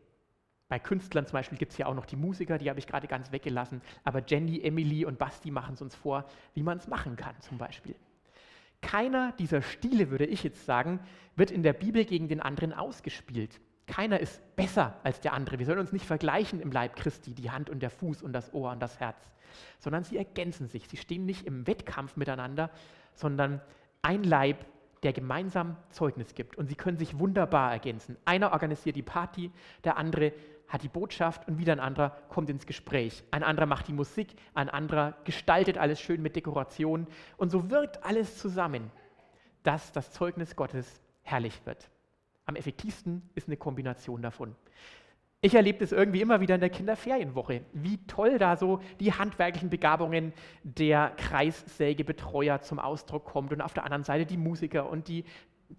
Bei 0.69 0.79
Künstlern 0.79 1.27
zum 1.27 1.33
Beispiel 1.33 1.59
gibt 1.59 1.73
es 1.73 1.77
ja 1.77 1.85
auch 1.85 1.93
noch 1.93 2.07
die 2.07 2.15
Musiker, 2.15 2.57
die 2.57 2.67
habe 2.67 2.79
ich 2.79 2.87
gerade 2.87 3.05
ganz 3.05 3.31
weggelassen, 3.31 3.83
aber 4.03 4.23
Jenny, 4.25 4.59
Emily 4.63 5.05
und 5.05 5.19
Basti 5.19 5.51
machen 5.51 5.75
es 5.75 5.83
uns 5.83 5.93
vor, 5.93 6.25
wie 6.55 6.63
man 6.63 6.79
es 6.79 6.87
machen 6.87 7.15
kann 7.15 7.39
zum 7.41 7.59
Beispiel. 7.59 7.93
Keiner 8.81 9.33
dieser 9.33 9.61
Stile, 9.61 10.09
würde 10.09 10.25
ich 10.25 10.41
jetzt 10.41 10.65
sagen, 10.65 10.99
wird 11.35 11.51
in 11.51 11.61
der 11.61 11.73
Bibel 11.73 12.03
gegen 12.03 12.27
den 12.27 12.41
anderen 12.41 12.73
ausgespielt. 12.73 13.61
Keiner 13.85 14.19
ist 14.19 14.41
besser 14.55 14.95
als 15.03 15.21
der 15.21 15.33
andere. 15.33 15.59
Wir 15.59 15.67
sollen 15.67 15.77
uns 15.77 15.93
nicht 15.93 16.07
vergleichen 16.07 16.59
im 16.59 16.71
Leib 16.71 16.95
Christi, 16.95 17.35
die 17.35 17.51
Hand 17.51 17.69
und 17.69 17.83
der 17.83 17.91
Fuß 17.91 18.23
und 18.23 18.33
das 18.33 18.51
Ohr 18.51 18.71
und 18.71 18.79
das 18.79 18.99
Herz, 18.99 19.29
sondern 19.77 20.03
sie 20.03 20.17
ergänzen 20.17 20.67
sich. 20.67 20.87
Sie 20.87 20.97
stehen 20.97 21.27
nicht 21.27 21.45
im 21.45 21.67
Wettkampf 21.67 22.15
miteinander, 22.15 22.71
sondern 23.13 23.61
ein 24.01 24.23
Leib 24.23 24.65
der 25.03 25.13
gemeinsam 25.13 25.77
Zeugnis 25.89 26.33
gibt. 26.35 26.57
Und 26.57 26.67
sie 26.67 26.75
können 26.75 26.97
sich 26.97 27.19
wunderbar 27.19 27.71
ergänzen. 27.71 28.17
Einer 28.25 28.51
organisiert 28.51 28.95
die 28.95 29.03
Party, 29.03 29.51
der 29.83 29.97
andere 29.97 30.33
hat 30.67 30.83
die 30.83 30.89
Botschaft 30.89 31.47
und 31.47 31.57
wieder 31.57 31.73
ein 31.73 31.79
anderer 31.79 32.09
kommt 32.29 32.49
ins 32.49 32.65
Gespräch. 32.65 33.23
Ein 33.31 33.43
anderer 33.43 33.65
macht 33.65 33.87
die 33.87 33.93
Musik, 33.93 34.35
ein 34.53 34.69
anderer 34.69 35.15
gestaltet 35.23 35.77
alles 35.77 36.01
schön 36.01 36.21
mit 36.21 36.35
Dekorationen. 36.35 37.07
Und 37.37 37.49
so 37.49 37.69
wirkt 37.69 38.03
alles 38.03 38.37
zusammen, 38.37 38.91
dass 39.63 39.91
das 39.91 40.11
Zeugnis 40.11 40.55
Gottes 40.55 41.01
herrlich 41.23 41.65
wird. 41.65 41.89
Am 42.45 42.55
effektivsten 42.55 43.29
ist 43.35 43.47
eine 43.47 43.57
Kombination 43.57 44.21
davon. 44.21 44.55
Ich 45.41 45.53
erlebe 45.53 45.79
das 45.79 45.91
irgendwie 45.91 46.21
immer 46.21 46.41
wieder 46.41 46.55
in 46.55 46.61
der 46.61 46.71
Kinderferienwoche, 46.71 47.61
wie 47.71 47.97
toll 48.07 48.39
da 48.39 48.57
so 48.57 48.81
die 48.99 49.13
handwerklichen 49.13 49.69
Begabungen 49.69 50.33
der 50.63 51.11
Kreissägebetreuer 51.15 52.61
zum 52.61 52.79
Ausdruck 52.79 53.25
kommt 53.25 53.53
und 53.53 53.61
auf 53.61 53.73
der 53.73 53.83
anderen 53.83 54.03
Seite 54.03 54.25
die 54.25 54.37
Musiker 54.37 54.89
und 54.89 55.07
die 55.07 55.25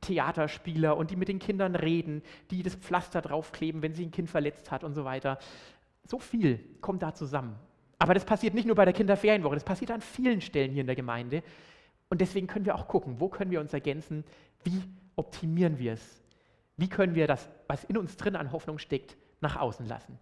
Theaterspieler 0.01 0.97
und 0.97 1.11
die 1.11 1.17
mit 1.17 1.27
den 1.27 1.41
Kindern 1.41 1.75
reden, 1.75 2.23
die 2.53 2.63
das 2.63 2.77
Pflaster 2.77 3.21
draufkleben, 3.21 3.83
wenn 3.83 3.95
sich 3.95 4.07
ein 4.07 4.13
Kind 4.13 4.31
verletzt 4.31 4.71
hat 4.71 4.85
und 4.85 4.95
so 4.95 5.05
weiter. 5.05 5.39
So 6.05 6.21
viel 6.21 6.61
kommt 6.81 7.03
da 7.03 7.13
zusammen. 7.13 7.57
Aber 7.99 8.15
das 8.15 8.25
passiert 8.25 8.55
nicht 8.55 8.67
nur 8.67 8.77
bei 8.77 8.85
der 8.85 8.95
Kinderferienwoche, 8.95 9.55
das 9.55 9.65
passiert 9.65 9.91
an 9.91 10.03
vielen 10.03 10.41
Stellen 10.41 10.71
hier 10.71 10.83
in 10.83 10.87
der 10.87 10.95
Gemeinde. 10.95 11.43
Und 12.11 12.21
deswegen 12.21 12.47
können 12.47 12.65
wir 12.65 12.77
auch 12.77 12.87
gucken, 12.87 13.17
wo 13.19 13.29
können 13.29 13.51
wir 13.51 13.61
uns 13.61 13.73
ergänzen, 13.73 14.25
wie 14.63 14.83
optimieren 15.17 15.81
wir 15.81 15.95
es, 15.95 16.23
wie 16.77 16.89
können 16.89 17.17
wir 17.17 17.27
das, 17.27 17.51
was 17.67 17.83
in 17.83 17.97
uns 17.97 18.17
drin 18.17 18.37
an 18.37 18.53
Hoffnung 18.53 18.79
steckt, 18.79 19.17
nach 19.41 19.57
außen 19.57 19.87
lassen. 19.87 20.19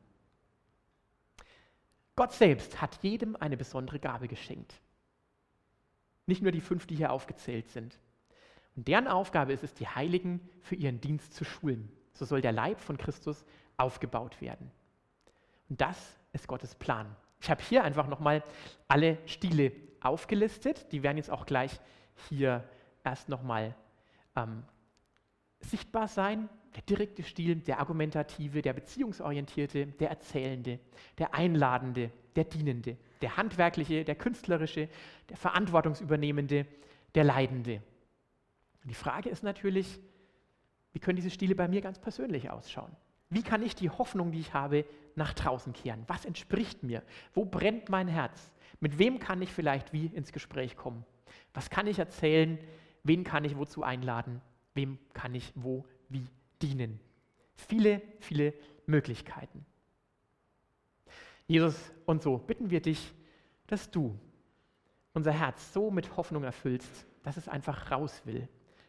Gott 2.15 2.33
selbst 2.33 2.81
hat 2.81 3.03
jedem 3.03 3.37
eine 3.37 3.57
besondere 3.57 3.99
Gabe 3.99 4.27
geschenkt. 4.27 4.75
Nicht 6.27 6.43
nur 6.43 6.53
die 6.53 6.61
fünf, 6.61 6.87
die 6.87 6.97
hier 6.97 7.13
aufgezählt 7.13 7.69
sind. 7.69 7.99
Und 8.75 8.89
deren 8.89 9.07
Aufgabe 9.07 9.53
ist 9.53 9.63
es, 9.63 9.75
die 9.75 9.87
Heiligen 9.87 10.41
für 10.63 10.75
ihren 10.75 11.01
Dienst 11.01 11.35
zu 11.35 11.45
schulen. 11.45 11.91
So 12.15 12.25
soll 12.25 12.41
der 12.41 12.53
Leib 12.53 12.81
von 12.81 12.97
Christus 12.97 13.45
aufgebaut 13.77 14.41
werden. 14.41 14.71
Und 15.69 15.81
das 15.81 16.17
ist 16.33 16.49
Gottes 16.49 16.75
Plan. 16.75 17.15
Ich 17.41 17.51
habe 17.51 17.63
hier 17.63 17.85
einfach 17.85 18.07
nochmal 18.09 18.43
alle 18.89 19.19
Stile 19.27 19.73
aufgelistet. 20.01 20.91
Die 20.93 21.03
werden 21.03 21.19
jetzt 21.19 21.31
auch 21.31 21.47
gleich 21.47 21.79
hier 22.29 22.65
erst 23.05 23.29
nochmal 23.29 23.75
ähm, 24.35 24.65
sichtbar 25.61 26.09
sein 26.09 26.49
der 26.77 26.83
direkte 26.83 27.23
Stil, 27.23 27.57
der 27.57 27.81
argumentative, 27.81 28.63
der 28.63 28.75
beziehungsorientierte, 28.75 29.87
der 29.87 30.11
erzählende, 30.11 30.79
der 31.19 31.35
einladende, 31.35 32.11
der 32.37 32.45
dienende, 32.45 32.97
der 33.23 33.37
handwerkliche, 33.37 34.05
der 34.05 34.15
künstlerische, 34.15 34.89
der 35.31 35.37
verantwortungsübernehmende, 35.39 36.67
der 37.15 37.25
leidende. 37.25 37.83
Und 38.83 38.91
die 38.91 38.95
Frage 38.95 39.31
ist 39.31 39.43
natürlich, 39.43 39.99
wie 40.93 41.01
können 41.01 41.17
diese 41.17 41.31
Stile 41.31 41.55
bei 41.55 41.67
mir 41.67 41.81
ganz 41.81 41.99
persönlich 41.99 42.51
ausschauen? 42.51 42.95
Wie 43.31 43.43
kann 43.43 43.63
ich 43.63 43.75
die 43.75 43.91
Hoffnung, 43.91 44.31
die 44.31 44.41
ich 44.41 44.55
habe, 44.55 44.85
nach 45.15 45.33
draußen 45.33 45.73
kehren? 45.73 46.05
Was 46.07 46.25
entspricht 46.25 46.83
mir? 46.83 47.03
Wo 47.35 47.45
brennt 47.45 47.89
mein 47.89 48.07
Herz? 48.07 48.53
Mit 48.81 48.99
wem 48.99 49.19
kann 49.19 49.41
ich 49.43 49.51
vielleicht 49.51 49.93
wie 49.93 50.07
ins 50.07 50.31
Gespräch 50.31 50.77
kommen? 50.77 51.05
Was 51.55 51.71
kann 51.71 51.87
ich 51.87 51.99
erzählen? 51.99 52.59
Wen 53.03 53.25
kann 53.25 53.45
ich 53.45 53.57
wozu 53.57 53.83
einladen? 53.83 54.43
Wem 54.75 54.99
kann 55.15 55.35
ich 55.35 55.53
wo 55.55 55.87
wie 56.09 56.27
dienen. 56.63 57.01
Viele, 57.55 58.03
viele 58.21 58.55
Möglichkeiten. 58.87 59.65
Jesus, 61.47 61.93
und 62.07 62.23
so 62.23 62.39
bitten 62.39 62.71
wir 62.71 62.81
dich, 62.81 63.15
dass 63.67 63.91
du 63.91 64.19
unser 65.13 65.33
Herz 65.33 65.73
so 65.73 65.91
mit 65.91 66.17
Hoffnung 66.17 66.45
erfüllst, 66.45 67.07
dass 67.23 67.37
es 67.37 67.49
einfach 67.49 67.91
raus 67.91 68.23
will, 68.25 68.49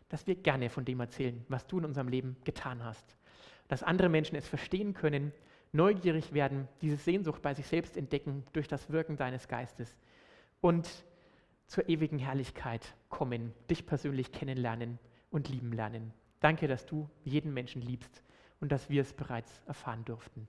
dass 0.09 0.27
wir 0.27 0.35
gerne 0.35 0.69
von 0.69 0.85
dem 0.85 0.99
erzählen, 0.99 1.45
was 1.49 1.67
du 1.67 1.79
in 1.79 1.85
unserem 1.85 2.07
Leben 2.07 2.37
getan 2.43 2.83
hast, 2.83 3.17
dass 3.67 3.83
andere 3.83 4.09
Menschen 4.09 4.35
es 4.35 4.47
verstehen 4.47 4.93
können, 4.93 5.31
neugierig 5.71 6.33
werden, 6.33 6.67
diese 6.81 6.97
Sehnsucht 6.97 7.41
bei 7.41 7.53
sich 7.53 7.67
selbst 7.67 7.97
entdecken 7.97 8.43
durch 8.53 8.67
das 8.67 8.89
Wirken 8.89 9.17
deines 9.17 9.47
Geistes 9.47 9.95
und 10.61 10.87
zur 11.67 11.89
ewigen 11.89 12.19
Herrlichkeit 12.19 12.95
kommen, 13.09 13.53
dich 13.69 13.85
persönlich 13.85 14.31
kennenlernen 14.31 14.99
und 15.29 15.49
lieben 15.49 15.73
lernen. 15.73 16.13
Danke, 16.39 16.67
dass 16.67 16.85
du 16.85 17.09
jeden 17.23 17.53
Menschen 17.53 17.81
liebst 17.81 18.23
und 18.59 18.71
dass 18.71 18.89
wir 18.89 19.01
es 19.01 19.13
bereits 19.13 19.61
erfahren 19.65 20.05
durften. 20.05 20.47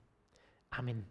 Amen. 0.69 1.05